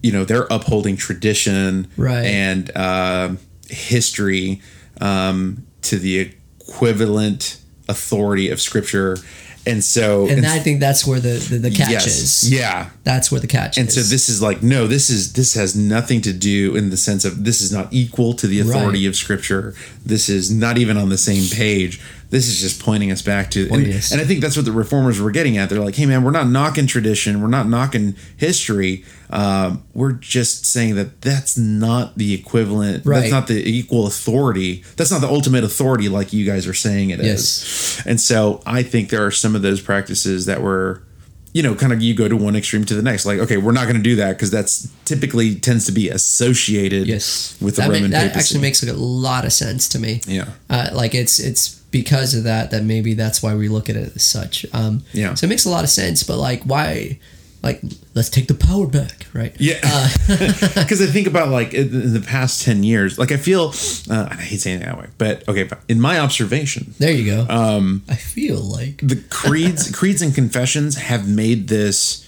you 0.02 0.12
know, 0.12 0.26
they're 0.26 0.48
upholding 0.52 0.98
tradition 0.98 1.88
Right. 1.98 2.26
and 2.26 2.70
uh, 2.76 3.36
history 3.70 4.62
um, 5.02 5.66
to 5.84 5.98
the 5.98 6.34
equivalent 6.60 7.60
authority 7.88 8.50
of 8.50 8.60
Scripture. 8.62 9.18
And 9.66 9.82
so, 9.82 10.28
And 10.28 10.46
I 10.46 10.60
think 10.60 10.82
that's 10.82 11.08
where 11.08 11.22
the 11.22 11.36
the, 11.50 11.58
the 11.58 11.72
catch 11.72 11.90
yes, 11.92 12.06
is. 12.44 12.52
yeah, 12.52 12.90
That's 13.06 13.32
where 13.32 13.40
the 13.40 13.48
catch 13.48 13.78
is. 13.78 13.78
and 13.78 13.88
is. 13.88 13.96
so 13.96 14.02
this 14.02 14.28
is 14.28 14.42
like 14.42 14.62
no 14.62 14.88
this 14.88 15.10
is 15.10 15.32
this 15.34 15.54
has 15.54 15.74
nothing 15.74 16.20
to 16.24 16.34
do 16.34 16.76
in 16.76 16.90
the 16.90 16.98
sense 16.98 17.24
of 17.24 17.46
this 17.46 17.62
is 17.62 17.72
not 17.72 17.88
equal 17.94 18.34
to 18.34 18.48
the 18.48 18.60
authority 18.60 19.04
Right. 19.06 19.08
of 19.08 19.16
scripture 19.16 19.74
this 20.06 20.28
is 20.28 20.52
not 20.52 20.78
even 20.78 20.98
on 20.98 21.08
the 21.08 21.18
same 21.18 21.46
page 21.50 22.02
this 22.34 22.48
is 22.48 22.60
just 22.60 22.82
pointing 22.82 23.12
us 23.12 23.22
back 23.22 23.52
to 23.52 23.62
and, 23.72 23.86
and 23.86 24.20
i 24.22 24.26
think 24.26 24.42
that's 24.42 24.56
what 24.58 24.66
the 24.66 24.72
reformers 24.72 25.22
were 25.22 25.32
getting 25.32 25.56
at 25.58 25.70
they're 25.70 25.80
like 25.80 25.96
hey 25.96 26.06
man 26.06 26.24
we're 26.24 26.32
not 26.32 26.48
knocking 26.48 26.88
tradition 26.88 27.42
we're 27.42 27.48
not 27.48 27.68
knocking 27.68 28.16
history 28.38 29.04
um, 29.30 29.84
we're 29.94 30.12
just 30.12 30.66
saying 30.66 30.96
that 30.96 31.22
that's 31.22 31.58
not 31.58 32.18
the 32.18 32.34
equivalent 32.34 33.06
Right. 33.06 33.20
that's 33.22 33.32
not 33.32 33.48
the 33.48 33.68
equal 33.68 34.06
authority 34.08 34.84
that's 34.98 35.12
not 35.12 35.22
the 35.22 35.28
ultimate 35.30 35.64
authority 35.64 36.10
like 36.10 36.34
you 36.34 36.46
guys 36.46 36.68
are 36.68 36.74
saying 36.74 37.10
it 37.12 37.20
is. 37.20 37.26
Yes. 37.28 38.04
and 38.06 38.20
so 38.20 38.62
i 38.66 38.84
think 38.84 39.10
there 39.10 39.26
are 39.26 39.32
some 39.32 39.56
of 39.56 39.62
those 39.62 39.82
practices 39.82 40.46
that 40.48 40.62
were 40.62 41.04
you 41.54 41.62
know, 41.64 41.76
kind 41.76 41.94
of 41.94 42.02
you 42.02 42.16
go 42.16 42.28
to 42.28 42.36
one 42.36 42.56
extreme 42.56 42.84
to 42.86 42.96
the 42.96 43.02
next. 43.02 43.26
Like, 43.26 43.40
okay, 43.40 43.58
we're 43.58 43.72
not 43.74 43.84
going 43.84 43.98
to 43.98 44.02
do 44.04 44.16
that 44.18 44.34
because 44.38 44.50
that's 44.52 44.88
typically 45.06 45.56
tends 45.56 45.86
to 45.86 45.92
be 45.92 46.10
associated 46.10 47.08
yes, 47.08 47.56
with 47.62 47.76
the 47.76 47.84
that 47.84 47.88
ma- 47.90 47.94
Roman 47.96 48.12
that 48.12 48.28
papacy. 48.32 48.40
actually 48.40 48.62
makes 48.62 48.84
like 48.84 48.92
a 48.92 48.98
lot 48.98 49.46
of 49.46 49.54
sense 49.54 49.88
to 49.90 50.00
me. 50.00 50.22
Yeah. 50.26 50.50
uh, 50.70 50.90
like 50.94 51.14
it's 51.16 51.40
it's 51.40 51.76
because 51.92 52.34
of 52.34 52.44
that 52.46 52.72
that 52.72 52.84
maybe 52.84 53.14
that's 53.14 53.44
why 53.44 53.54
we 53.56 53.70
look 53.70 53.88
at 53.90 53.96
it 53.96 54.16
as 54.16 54.24
such. 54.24 54.66
Um, 54.74 55.04
Yeah. 55.14 55.36
So 55.36 55.46
it 55.46 55.50
makes 55.50 55.66
a 55.66 55.70
lot 55.70 55.84
of 55.84 55.90
sense, 55.92 56.24
but 56.24 56.38
like 56.38 56.64
why? 56.64 57.20
Like 57.64 57.82
let's 58.14 58.30
take 58.30 58.48
the 58.50 58.54
power 58.54 58.86
back, 58.88 59.26
right? 59.34 59.56
Yeah, 59.58 59.80
Uh, 59.84 60.10
because 60.76 61.02
I 61.02 61.06
think 61.06 61.28
about 61.28 61.48
like 61.50 61.74
in 61.74 62.12
the 62.14 62.20
past 62.20 62.64
ten 62.64 62.84
years, 62.84 63.18
like 63.18 63.32
I 63.32 63.38
feel, 63.38 63.74
uh, 64.10 64.28
I 64.32 64.36
hate 64.36 64.60
saying 64.60 64.82
it 64.82 64.86
that 64.86 64.98
way, 65.00 65.08
but 65.18 65.48
okay, 65.48 65.64
but 65.64 65.80
in 65.88 66.02
my 66.02 66.20
observation, 66.20 66.94
There 67.00 67.14
you 67.14 67.26
go. 67.26 67.48
Um, 67.54 68.04
I 68.10 68.16
feel 68.16 68.60
like 68.60 68.98
the 68.98 69.16
creeds, 69.30 69.90
creeds 69.96 70.22
and 70.22 70.36
confessions 70.36 70.98
have 70.98 71.26
made 71.28 71.70
this 71.70 72.22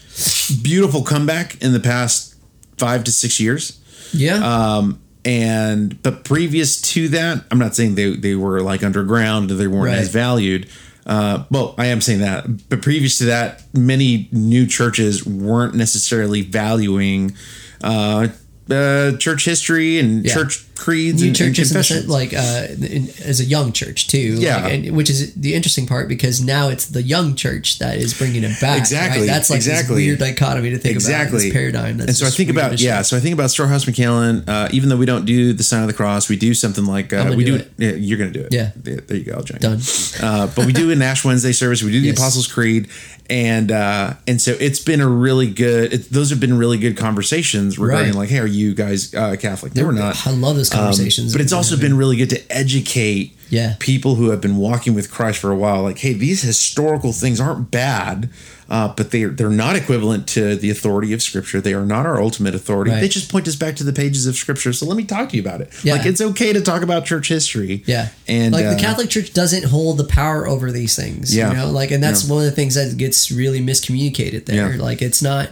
beautiful 0.63 1.03
comeback 1.03 1.61
in 1.61 1.73
the 1.73 1.79
past 1.81 2.35
five 2.77 3.03
to 3.03 3.11
six 3.11 3.37
years. 3.39 3.79
yeah, 4.13 4.37
Um, 4.77 4.99
and 5.25 6.01
but 6.01 6.23
previous 6.23 6.81
to 6.93 7.09
that, 7.09 7.43
I'm 7.51 7.59
not 7.59 7.75
saying 7.75 7.95
they 7.95 8.15
they 8.15 8.35
were 8.35 8.61
like 8.61 8.83
underground, 8.83 9.49
they 9.49 9.67
weren't 9.67 9.87
Right. 9.87 9.97
as 9.97 10.09
valued. 10.09 10.67
Uh, 11.05 11.43
well, 11.51 11.75
I 11.77 11.87
am 11.87 12.01
saying 12.01 12.19
that, 12.21 12.67
but 12.69 12.81
previous 12.81 13.17
to 13.19 13.25
that, 13.25 13.63
many 13.73 14.27
new 14.31 14.65
churches 14.65 15.25
weren't 15.25 15.75
necessarily 15.75 16.41
valuing 16.41 17.35
uh, 17.83 18.29
uh, 18.71 19.15
church 19.17 19.45
history 19.45 19.99
and 19.99 20.25
Yeah. 20.25 20.33
church 20.33 20.65
creeds 20.75 21.21
new 21.21 21.29
and, 21.29 21.39
and 21.41 21.55
churches 21.55 21.69
the 21.69 21.75
confessions. 21.75 21.99
sense, 22.01 22.11
like 22.11 22.33
uh, 22.33 22.67
in, 22.85 23.07
as 23.23 23.39
a 23.39 23.45
young 23.45 23.71
church 23.71 24.07
too. 24.07 24.35
Yeah. 24.39 24.61
like, 24.61 24.73
and, 24.73 24.95
which 24.97 25.09
is 25.09 25.33
the 25.35 25.53
interesting 25.53 25.87
part 25.87 26.07
because 26.09 26.41
now 26.41 26.67
it's 26.69 26.87
the 26.87 27.01
young 27.01 27.35
church 27.35 27.79
that 27.79 27.97
is 27.97 28.13
bringing 28.17 28.43
it 28.43 28.59
back. 28.59 28.77
Exactly, 28.79 29.21
right? 29.21 29.27
That's 29.27 29.49
like 29.49 29.57
exactly. 29.57 29.95
this 29.95 30.05
weird 30.05 30.19
dichotomy 30.19 30.71
to 30.71 30.77
think 30.77 30.93
exactly 30.93 31.37
about. 31.37 31.43
This 31.43 31.53
paradigm. 31.53 31.97
That's 31.97 32.07
and 32.09 32.17
so 32.17 32.25
I 32.27 32.29
think 32.29 32.49
about 32.49 32.79
yeah. 32.79 33.01
So 33.01 33.17
I 33.17 33.19
think 33.19 33.33
about 33.33 33.49
Storehouse 33.51 33.85
McAllen. 33.85 34.47
Uh, 34.47 34.69
even 34.71 34.89
though 34.89 34.97
we 34.97 35.05
don't 35.05 35.25
do 35.25 35.53
the 35.53 35.63
sign 35.63 35.81
of 35.81 35.87
the 35.87 35.93
cross, 35.93 36.29
we 36.29 36.35
do 36.35 36.53
something 36.53 36.85
like 36.85 37.13
uh, 37.13 37.33
we 37.35 37.43
do 37.43 37.57
do. 37.59 37.65
Yeah, 37.77 37.91
you're 37.91 38.17
gonna 38.17 38.31
do 38.31 38.41
it. 38.41 38.53
Yeah. 38.53 38.71
there, 38.75 38.97
there 38.97 39.17
you 39.17 39.23
go. 39.23 39.33
I'll 39.33 39.43
join. 39.43 39.59
Done. 39.59 39.79
Uh, 40.21 40.47
but 40.55 40.65
we 40.65 40.73
do 40.73 40.91
an 40.91 41.01
Ash 41.01 41.23
Wednesday 41.23 41.51
service. 41.51 41.81
We 41.83 41.91
do 41.91 42.01
the 42.01 42.07
Yes. 42.07 42.17
Apostles' 42.17 42.47
Creed, 42.47 42.89
and 43.29 43.71
uh, 43.71 44.13
and 44.27 44.41
so 44.41 44.51
it's 44.59 44.79
been 44.79 45.01
a 45.01 45.07
really 45.07 45.49
good. 45.49 45.93
It, 45.93 46.09
those 46.09 46.29
have 46.29 46.39
been 46.39 46.57
really 46.57 46.77
good 46.77 46.97
conversations 46.97 47.79
regarding 47.79 48.11
Right. 48.11 48.19
like, 48.19 48.29
hey, 48.29 48.39
are 48.39 48.45
you 48.47 48.73
guys 48.75 49.13
uh, 49.13 49.35
Catholic? 49.39 49.73
They 49.73 49.83
were 49.83 49.91
not. 49.93 50.27
I 50.27 50.31
love 50.31 50.57
those 50.69 50.77
Um, 50.79 50.85
conversations. 50.85 51.31
but 51.31 51.41
it's 51.41 51.53
also 51.53 51.77
been 51.77 51.95
really 51.97 52.15
good 52.17 52.29
to 52.31 52.41
educate 52.51 53.31
Yeah. 53.49 53.75
people 53.79 54.15
who 54.15 54.29
have 54.31 54.41
been 54.41 54.57
walking 54.57 54.93
with 54.95 55.11
Christ 55.11 55.39
for 55.39 55.51
a 55.51 55.55
while. 55.55 55.83
Like, 55.83 55.99
hey, 55.99 56.13
these 56.13 56.41
historical 56.41 57.13
things 57.13 57.39
aren't 57.39 57.69
bad, 57.71 58.29
uh, 58.69 58.87
but 58.97 59.11
they 59.11 59.25
they're 59.25 59.49
not 59.51 59.75
equivalent 59.75 60.25
to 60.27 60.55
the 60.55 60.71
authority 60.71 61.13
of 61.13 61.21
Scripture. 61.21 61.61
They 61.61 61.73
are 61.75 61.85
not 61.85 62.05
our 62.07 62.19
ultimate 62.19 62.55
authority. 62.55 62.89
Right. 62.91 63.01
They 63.01 63.07
just 63.07 63.29
point 63.31 63.47
us 63.47 63.55
back 63.55 63.75
to 63.75 63.83
the 63.83 63.93
pages 63.93 64.25
of 64.25 64.35
Scripture. 64.35 64.73
So 64.73 64.85
let 64.87 64.97
me 64.97 65.03
talk 65.03 65.29
to 65.29 65.35
you 65.35 65.41
about 65.43 65.61
it. 65.61 65.69
Yeah. 65.83 65.93
Like, 65.93 66.05
it's 66.07 66.19
okay 66.21 66.51
to 66.53 66.61
talk 66.61 66.81
about 66.81 67.05
church 67.05 67.27
history. 67.29 67.83
Yeah. 67.85 68.09
and 68.27 68.53
like 68.53 68.65
uh, 68.65 68.73
the 68.73 68.79
Catholic 68.79 69.09
Church 69.09 69.33
doesn't 69.33 69.65
hold 69.65 69.97
the 69.97 70.03
power 70.05 70.47
over 70.47 70.71
these 70.71 70.95
things. 70.95 71.35
Yeah. 71.35 71.51
You 71.51 71.57
know, 71.57 71.69
like 71.71 71.91
and 71.91 72.03
that's 72.03 72.23
Yeah. 72.25 72.31
one 72.33 72.39
of 72.43 72.49
the 72.49 72.55
things 72.55 72.73
that 72.73 72.97
gets 72.97 73.29
really 73.31 73.61
miscommunicated 73.61 74.45
there. 74.47 74.75
Yeah. 74.75 74.81
Like 74.81 75.01
it's 75.03 75.21
not 75.21 75.49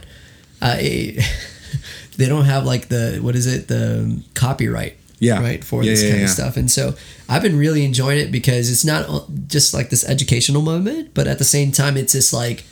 uh 0.60 0.76
it, 0.80 1.24
they 2.16 2.26
don't 2.26 2.44
have 2.46 2.64
like 2.66 2.88
the 2.88 3.18
what 3.22 3.36
is 3.36 3.46
it, 3.46 3.68
the 3.68 4.20
copyright. 4.34 4.96
Yeah. 5.24 5.40
Right 5.40 5.64
for 5.64 5.82
Yeah, 5.82 5.90
this 5.92 6.02
yeah, 6.02 6.10
kind 6.10 6.22
of 6.24 6.30
stuff. 6.30 6.56
And 6.56 6.70
so 6.70 6.94
I've 7.28 7.42
been 7.42 7.58
really 7.58 7.84
enjoying 7.84 8.18
it 8.18 8.30
because 8.32 8.70
it's 8.70 8.84
not 8.84 9.02
just 9.48 9.74
like 9.74 9.88
this 9.90 10.04
educational 10.08 10.62
moment, 10.62 11.14
but 11.14 11.26
at 11.26 11.38
the 11.38 11.44
same 11.44 11.72
time 11.72 11.96
it's 11.96 12.12
just 12.12 12.32
like 12.32 12.64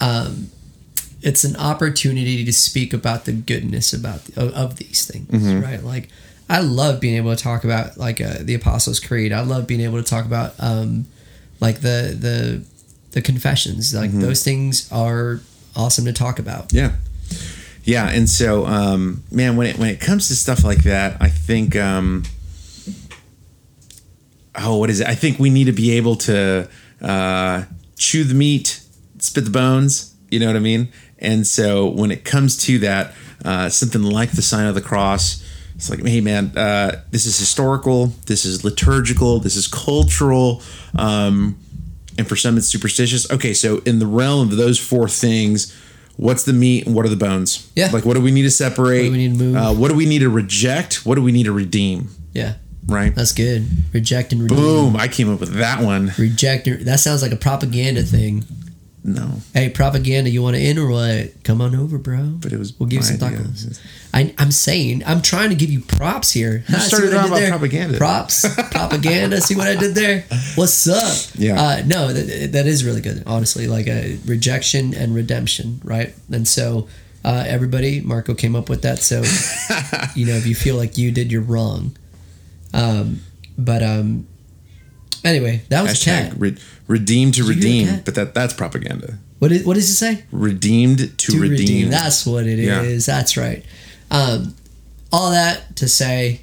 um 0.00 0.48
it's 1.22 1.44
an 1.44 1.54
opportunity 1.56 2.44
to 2.44 2.52
speak 2.52 2.94
about 2.94 3.26
the 3.26 3.32
goodness 3.32 3.92
about 3.92 4.26
of, 4.36 4.52
of 4.54 4.76
these 4.76 5.06
things, 5.06 5.28
Mm-hmm. 5.28 5.60
right? 5.60 5.82
Like, 5.84 6.08
I 6.48 6.60
love 6.60 6.98
being 6.98 7.16
able 7.16 7.36
to 7.36 7.42
talk 7.42 7.62
about 7.64 7.98
like 7.98 8.20
uh, 8.22 8.38
the 8.40 8.54
Apostles' 8.54 8.98
Creed. 9.00 9.30
I 9.32 9.42
love 9.42 9.66
being 9.66 9.82
able 9.82 10.02
to 10.02 10.08
talk 10.08 10.24
about 10.24 10.54
um, 10.58 11.06
like 11.60 11.80
the 11.82 12.16
the 12.18 12.64
the 13.12 13.20
confessions. 13.22 13.92
Like 13.94 14.10
Mm-hmm. 14.10 14.20
those 14.22 14.42
things 14.42 14.90
are 14.90 15.40
awesome 15.76 16.06
to 16.06 16.12
talk 16.12 16.38
about. 16.38 16.72
Yeah. 16.72 16.92
Yeah, 17.84 18.08
and 18.08 18.28
so 18.28 18.66
um, 18.66 19.22
man, 19.30 19.56
when 19.56 19.66
it 19.66 19.78
when 19.78 19.88
it 19.88 20.00
comes 20.00 20.28
to 20.28 20.36
stuff 20.36 20.64
like 20.64 20.84
that, 20.84 21.16
I 21.20 21.28
think 21.28 21.76
um, 21.76 22.24
oh, 24.54 24.76
what 24.76 24.90
is 24.90 25.00
it? 25.00 25.06
I 25.06 25.14
think 25.14 25.38
we 25.38 25.50
need 25.50 25.64
to 25.64 25.72
be 25.72 25.92
able 25.92 26.16
to 26.16 26.68
uh, 27.00 27.64
chew 27.96 28.24
the 28.24 28.34
meat, 28.34 28.82
spit 29.18 29.44
the 29.44 29.50
bones. 29.50 30.14
You 30.30 30.40
know 30.40 30.46
what 30.46 30.56
I 30.56 30.60
mean? 30.60 30.92
And 31.18 31.46
so 31.46 31.86
when 31.86 32.10
it 32.10 32.24
comes 32.24 32.56
to 32.64 32.78
that, 32.80 33.14
uh, 33.44 33.68
something 33.68 34.02
like 34.02 34.32
the 34.32 34.42
sign 34.42 34.66
of 34.66 34.74
the 34.74 34.80
cross, 34.80 35.44
it's 35.74 35.90
like, 35.90 36.04
hey 36.04 36.20
man, 36.20 36.56
uh, 36.56 37.02
this 37.10 37.26
is 37.26 37.38
historical, 37.38 38.06
this 38.26 38.44
is 38.44 38.64
liturgical, 38.64 39.40
this 39.40 39.56
is 39.56 39.66
cultural. 39.66 40.62
Um, 40.94 41.58
and 42.18 42.28
for 42.28 42.36
some 42.36 42.58
it's 42.58 42.66
superstitious. 42.66 43.30
Okay, 43.30 43.54
so 43.54 43.78
in 43.86 43.98
the 43.98 44.06
realm 44.06 44.50
of 44.50 44.56
those 44.56 44.78
four 44.78 45.08
things, 45.08 45.74
what's 46.20 46.44
the 46.44 46.52
meat 46.52 46.86
and 46.86 46.94
what 46.94 47.06
are 47.06 47.08
the 47.08 47.16
bones? 47.16 47.70
Yeah. 47.74 47.88
Like 47.92 48.04
what 48.04 48.14
do 48.14 48.20
we 48.20 48.30
need 48.30 48.42
to 48.42 48.50
separate? 48.50 49.04
What 49.04 49.06
do 49.06 49.12
we 49.12 49.28
need 49.28 49.38
to 49.38 49.44
move? 49.44 49.56
Uh, 49.56 49.72
what 49.74 49.88
do 49.88 49.94
we 49.94 50.06
need 50.06 50.18
to 50.20 50.28
reject? 50.30 51.06
What 51.06 51.14
do 51.14 51.22
we 51.22 51.32
need 51.32 51.44
to 51.44 51.52
redeem? 51.52 52.08
Yeah, 52.34 52.54
Right. 52.86 53.14
that's 53.14 53.32
good. 53.32 53.66
Reject 53.92 54.32
and 54.32 54.42
redeem. 54.42 54.58
Boom! 54.58 54.96
I 54.96 55.08
came 55.08 55.32
up 55.32 55.40
with 55.40 55.54
that 55.54 55.82
one. 55.82 56.12
Reject. 56.18 56.68
That 56.84 57.00
sounds 57.00 57.22
like 57.22 57.32
a 57.32 57.36
propaganda 57.36 58.02
thing. 58.02 58.44
No, 59.02 59.30
Hey, 59.54 59.70
propaganda, 59.70 60.28
you 60.28 60.42
want 60.42 60.56
to 60.56 60.62
in 60.62 60.78
or 60.78 60.90
what? 60.90 61.42
Come 61.42 61.62
on 61.62 61.74
over, 61.74 61.96
bro. 61.96 62.34
but 62.38 62.52
it 62.52 62.58
was. 62.58 62.78
We'll 62.78 62.88
give 62.88 62.98
you 63.00 63.02
some 63.16 63.26
idea. 63.26 63.38
tacos. 63.40 63.80
I, 64.12 64.34
I'm 64.36 64.50
saying, 64.52 65.02
I'm 65.06 65.22
trying 65.22 65.48
to 65.48 65.54
give 65.54 65.70
you 65.70 65.80
props 65.80 66.32
here. 66.32 66.64
You 66.68 66.76
started 66.78 67.14
what 67.14 67.16
I 67.16 67.18
out 67.18 67.22
did 67.22 67.28
about 67.30 67.40
there? 67.40 67.50
propaganda. 67.50 67.96
Props, 67.98 68.54
propaganda. 68.70 69.40
See 69.40 69.54
what 69.56 69.68
I 69.68 69.76
did 69.76 69.94
there? 69.94 70.24
What's 70.54 70.86
up? 70.86 71.34
Yeah. 71.38 71.60
Uh, 71.60 71.82
no, 71.86 72.12
that, 72.12 72.52
that 72.52 72.66
is 72.66 72.84
really 72.84 73.00
good. 73.00 73.22
Honestly, 73.26 73.66
like 73.66 73.86
a 73.86 74.18
rejection 74.26 74.92
and 74.94 75.14
redemption, 75.14 75.80
right? 75.82 76.14
And 76.30 76.46
so, 76.46 76.86
uh, 77.24 77.44
everybody, 77.46 78.02
Marco 78.02 78.34
came 78.34 78.54
up 78.54 78.68
with 78.68 78.82
that. 78.82 78.98
So, 78.98 79.22
you 80.14 80.26
know, 80.26 80.34
if 80.34 80.46
you 80.46 80.54
feel 80.54 80.76
like 80.76 80.98
you 80.98 81.10
did, 81.10 81.32
you're 81.32 81.40
wrong. 81.42 81.96
Um, 82.74 83.20
but 83.56 83.82
um, 83.82 84.26
anyway, 85.24 85.62
that 85.68 85.82
was 85.82 85.92
a 85.92 86.10
Hashtag 86.10 86.34
re- 86.38 86.56
redeem 86.86 87.32
to 87.32 87.42
Did 87.42 87.48
you 87.48 87.54
hear 87.54 87.86
redeem, 87.86 88.02
but 88.04 88.14
that 88.14 88.34
that's 88.34 88.54
propaganda. 88.54 89.18
What 89.38 89.52
is, 89.52 89.64
what 89.64 89.74
does 89.74 89.88
it 89.88 89.94
say? 89.94 90.24
Redeemed 90.30 91.18
to, 91.18 91.40
redeem. 91.40 91.88
That's 91.88 92.26
what 92.26 92.46
it 92.46 92.58
is. 92.58 93.08
Yeah. 93.08 93.14
That's 93.14 93.38
right. 93.38 93.64
Um, 94.10 94.54
all 95.10 95.30
that 95.30 95.76
to 95.76 95.88
say, 95.88 96.42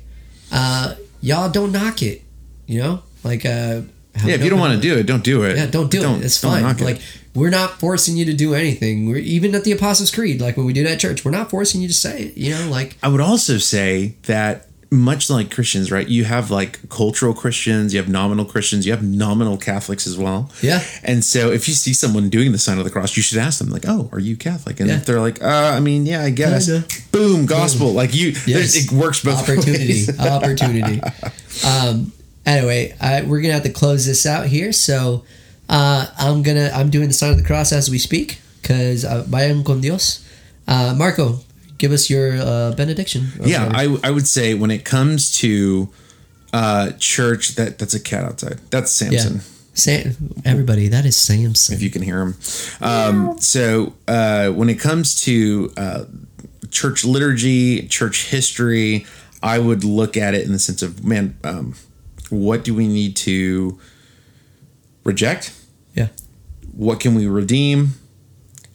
uh, 0.51 0.95
y'all 1.21 1.49
don't 1.49 1.71
knock 1.71 2.01
it. 2.01 2.23
You 2.65 2.81
know, 2.81 3.03
like 3.23 3.45
uh, 3.45 3.81
yeah, 4.25 4.33
if 4.33 4.43
you 4.43 4.49
don't 4.49 4.59
want 4.59 4.73
to 4.73 4.79
do 4.79 4.97
it, 4.97 5.05
don't 5.05 5.23
do 5.23 5.43
it. 5.43 5.57
yeah, 5.57 5.67
don't 5.67 5.91
do 5.91 6.01
it. 6.01 6.25
It's 6.25 6.41
don't 6.41 6.51
fine. 6.51 6.63
knock 6.63 6.81
it. 6.81 6.85
Like 6.85 7.01
we're 7.35 7.51
not 7.51 7.79
forcing 7.79 8.17
you 8.17 8.25
to 8.25 8.33
do 8.33 8.55
anything. 8.55 9.07
We're 9.07 9.17
even 9.17 9.53
at 9.53 9.63
the 9.63 9.71
Apostles' 9.71 10.09
Creed, 10.09 10.41
like 10.41 10.57
when 10.57 10.65
we 10.65 10.73
did 10.73 10.87
at 10.87 10.99
church, 10.99 11.23
we're 11.23 11.31
not 11.31 11.51
forcing 11.51 11.81
you 11.81 11.87
to 11.87 11.93
say 11.93 12.23
it. 12.23 12.37
You 12.37 12.55
know, 12.55 12.69
like 12.69 12.97
I 13.03 13.09
would 13.09 13.21
also 13.21 13.57
say 13.57 14.15
that 14.23 14.67
much 14.89 15.29
like 15.29 15.51
Christians, 15.51 15.91
right? 15.91 16.07
You 16.07 16.23
have 16.23 16.49
like 16.49 16.87
cultural 16.89 17.33
Christians, 17.33 17.93
you 17.93 17.99
have 17.99 18.07
nominal 18.09 18.45
Christians, 18.45 18.85
you 18.85 18.91
have 18.93 19.03
nominal 19.03 19.57
Catholics 19.57 20.07
as 20.07 20.17
well. 20.17 20.49
Yeah. 20.61 20.81
And 21.03 21.25
so 21.25 21.51
if 21.51 21.67
you 21.67 21.73
see 21.73 21.93
someone 21.93 22.29
doing 22.29 22.53
the 22.53 22.57
sign 22.57 22.77
of 22.77 22.85
the 22.85 22.89
cross, 22.91 23.17
you 23.17 23.23
should 23.23 23.37
ask 23.37 23.59
them, 23.59 23.69
like, 23.69 23.83
"Oh, 23.87 24.07
are 24.13 24.19
you 24.19 24.37
Catholic?" 24.37 24.79
And 24.79 24.89
Yeah. 24.89 24.95
if 24.97 25.05
they're 25.05 25.19
like, 25.19 25.41
"Uh, 25.43 25.71
I 25.75 25.79
mean, 25.81 26.05
yeah, 26.05 26.23
I 26.23 26.29
guess." 26.29 26.67
Kinda. 26.67 26.87
Boom, 27.11 27.45
gospel. 27.45 27.91
Like 27.93 28.15
you, 28.15 28.33
Yes. 28.45 28.75
it 28.75 28.91
works 28.91 29.21
both 29.21 29.39
opportunity, 29.43 30.05
ways. 30.05 30.19
opportunity. 30.37 31.01
Um, 31.65 32.11
anyway, 32.45 32.95
I, 33.01 33.23
we're 33.23 33.41
gonna 33.41 33.53
have 33.55 33.63
to 33.63 33.69
close 33.69 34.05
this 34.05 34.25
out 34.25 34.47
here. 34.47 34.71
So 34.71 35.23
uh, 35.69 36.05
I'm 36.17 36.43
gonna 36.43 36.71
I'm 36.73 36.89
doing 36.89 37.09
the 37.09 37.13
sign 37.13 37.31
of 37.31 37.37
the 37.37 37.43
cross 37.43 37.73
as 37.73 37.89
we 37.89 37.97
speak 37.97 38.39
because 38.61 39.03
uh, 39.03 39.25
vayan 39.27 39.65
con 39.65 39.81
Dios. 39.81 40.23
Uh, 40.67 40.93
Marco, 40.97 41.39
give 41.77 41.91
us 41.91 42.09
your 42.09 42.33
uh, 42.33 42.73
benediction. 42.75 43.27
yeah, 43.43 43.71
I, 43.73 43.97
I 44.03 44.11
would 44.11 44.27
say 44.27 44.53
when 44.53 44.71
it 44.71 44.85
comes 44.85 45.31
to 45.39 45.89
uh 46.53 46.91
church, 46.97 47.55
that 47.55 47.77
that's 47.77 47.93
a 47.93 47.99
cat 47.99 48.23
outside. 48.23 48.59
That's 48.69 49.01
yeah. 49.01 49.19
Samson. 49.19 49.41
Sam, 49.77 50.15
everybody, 50.43 50.87
that 50.87 51.05
is 51.05 51.15
Samson. 51.15 51.75
if 51.75 51.83
you 51.83 51.91
can 51.91 52.01
hear 52.01 52.19
him. 52.19 52.35
Um, 52.81 53.39
so 53.39 53.93
uh, 54.07 54.49
when 54.49 54.69
it 54.69 54.79
comes 54.79 55.21
to 55.21 55.71
uh, 55.77 56.05
church 56.71 57.05
liturgy, 57.05 57.87
church 57.87 58.25
history, 58.29 59.05
I 59.43 59.59
would 59.59 59.83
look 59.83 60.17
at 60.17 60.33
it 60.33 60.47
in 60.47 60.51
the 60.51 60.57
sense 60.57 60.81
of 60.81 61.05
man, 61.05 61.37
um, 61.43 61.75
what 62.31 62.63
do 62.63 62.73
we 62.73 62.87
need 62.87 63.15
to 63.17 63.79
reject? 65.03 65.53
Yeah. 65.93 66.07
What 66.71 66.99
can 66.99 67.13
we 67.13 67.27
redeem? 67.27 67.91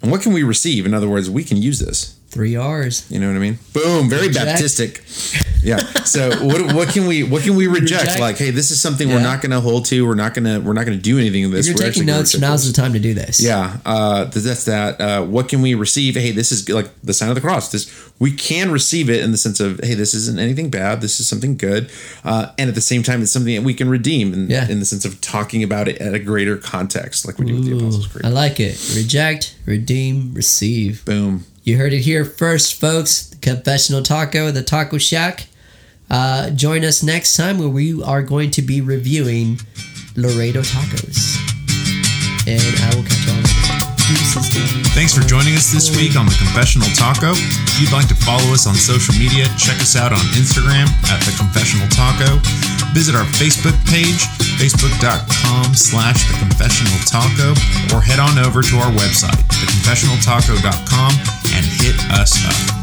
And 0.02 0.10
what 0.10 0.22
can 0.22 0.32
we 0.32 0.44
receive? 0.44 0.86
In 0.86 0.94
other 0.94 1.08
words, 1.08 1.28
we 1.28 1.42
can 1.42 1.56
use 1.56 1.80
this. 1.80 2.16
Three 2.32 2.56
R's. 2.56 3.04
You 3.10 3.20
know 3.20 3.26
what 3.28 3.36
I 3.36 3.40
mean? 3.40 3.58
Boom! 3.74 4.08
Very 4.08 4.28
Reject. 4.28 4.58
Baptistic. 4.58 5.62
Yeah. 5.62 5.76
So 6.04 6.30
what 6.44 6.72
what 6.74 6.88
can 6.88 7.06
we 7.06 7.22
what 7.22 7.42
can 7.42 7.54
we 7.56 7.66
reject? 7.66 8.02
Reject. 8.02 8.20
Like, 8.20 8.38
hey, 8.38 8.50
this 8.50 8.70
is 8.70 8.80
something 8.80 9.08
we're 9.10 9.20
not 9.22 9.42
going 9.42 9.50
to 9.52 9.60
hold 9.60 9.84
to. 9.86 10.06
We're 10.06 10.14
not 10.14 10.32
going 10.34 10.44
to 10.46 10.58
we're 10.66 10.72
not 10.72 10.86
going 10.86 10.96
to 10.96 11.02
do 11.02 11.18
anything 11.18 11.44
of 11.44 11.50
this. 11.52 11.68
If 11.68 11.76
you're 11.76 11.86
We're 11.86 11.92
taking 11.92 12.06
notes, 12.06 12.36
now's 12.38 12.64
this. 12.64 12.74
the 12.74 12.80
time 12.82 12.94
to 12.94 12.98
do 12.98 13.12
this. 13.14 13.38
Yeah, 13.40 13.76
uh, 13.84 14.24
that's 14.24 14.64
that. 14.64 15.00
Uh, 15.00 15.22
what 15.24 15.48
can 15.50 15.60
we 15.62 15.74
receive? 15.74 16.14
Hey, 16.16 16.30
this 16.32 16.50
is 16.52 16.68
like 16.70 16.88
the 17.02 17.12
sign 17.12 17.28
of 17.28 17.34
the 17.34 17.40
cross. 17.42 17.70
This 17.70 18.10
we 18.18 18.32
can 18.32 18.72
receive 18.72 19.10
it 19.10 19.22
in 19.22 19.30
the 19.30 19.38
sense 19.38 19.60
of 19.60 19.78
hey, 19.80 19.92
this 19.94 20.14
isn't 20.14 20.38
anything 20.40 20.70
bad. 20.70 21.00
This 21.02 21.20
is 21.20 21.28
something 21.28 21.56
good, 21.58 21.90
uh, 22.24 22.52
and 22.58 22.68
at 22.68 22.74
the 22.74 22.80
same 22.80 23.02
time, 23.02 23.20
it's 23.22 23.30
something 23.30 23.54
that 23.54 23.62
we 23.62 23.74
can 23.74 23.90
redeem 23.90 24.32
in, 24.32 24.48
Yeah. 24.50 24.68
in 24.68 24.80
the 24.80 24.86
sense 24.86 25.04
of 25.04 25.20
talking 25.20 25.62
about 25.62 25.86
it 25.86 25.98
at 26.00 26.14
a 26.14 26.18
greater 26.18 26.56
context, 26.56 27.26
like 27.26 27.38
we 27.38 27.44
do 27.46 27.54
with 27.56 27.66
the 27.66 27.76
Apostles' 27.76 28.06
Creed. 28.06 28.24
I 28.24 28.30
like 28.30 28.58
it. 28.58 28.94
Reject, 28.96 29.54
redeem, 29.66 30.32
receive. 30.34 31.04
Boom. 31.04 31.44
You 31.64 31.76
heard 31.76 31.92
it 31.92 32.00
here 32.00 32.24
first, 32.24 32.80
folks. 32.80 33.26
The 33.26 33.36
Confessional 33.36 34.02
Taco, 34.02 34.50
the 34.50 34.64
Taco 34.64 34.98
Shack. 34.98 35.46
Uh, 36.10 36.50
join 36.50 36.84
us 36.84 37.02
next 37.02 37.36
time 37.36 37.58
where 37.58 37.68
we 37.68 38.02
are 38.02 38.22
going 38.22 38.50
to 38.52 38.62
be 38.62 38.80
reviewing 38.80 39.60
Laredo 40.16 40.62
Tacos. 40.62 41.38
And 42.48 42.60
I 42.60 42.96
will 42.96 43.04
catch 43.04 43.24
you 43.26 43.32
all. 43.32 43.42
Thanks 44.92 45.14
for 45.14 45.22
joining 45.22 45.54
us 45.54 45.72
this 45.72 45.94
week 45.96 46.16
on 46.16 46.26
the 46.26 46.34
Confessional 46.36 46.88
Taco. 46.96 47.30
If 47.32 47.80
you'd 47.80 47.92
like 47.92 48.08
to 48.08 48.16
follow 48.16 48.52
us 48.52 48.66
on 48.66 48.74
social 48.74 49.14
media, 49.14 49.46
check 49.56 49.80
us 49.80 49.94
out 49.94 50.12
on 50.12 50.18
Instagram 50.34 50.90
at 51.08 51.22
the 51.22 51.32
Confessional 51.38 51.86
Taco. 51.88 52.71
Visit 52.92 53.14
our 53.14 53.24
Facebook 53.24 53.76
page, 53.88 54.20
facebook.com 54.60 55.74
slash 55.74 56.28
the 56.28 56.38
confessional 56.38 56.92
taco, 57.08 57.50
or 57.94 58.02
head 58.02 58.20
on 58.20 58.38
over 58.38 58.62
to 58.62 58.76
our 58.76 58.92
website, 58.92 59.36
theconfessionaltaco.com, 59.48 61.12
and 61.56 61.64
hit 61.64 61.96
us 62.12 62.44
up. 62.46 62.81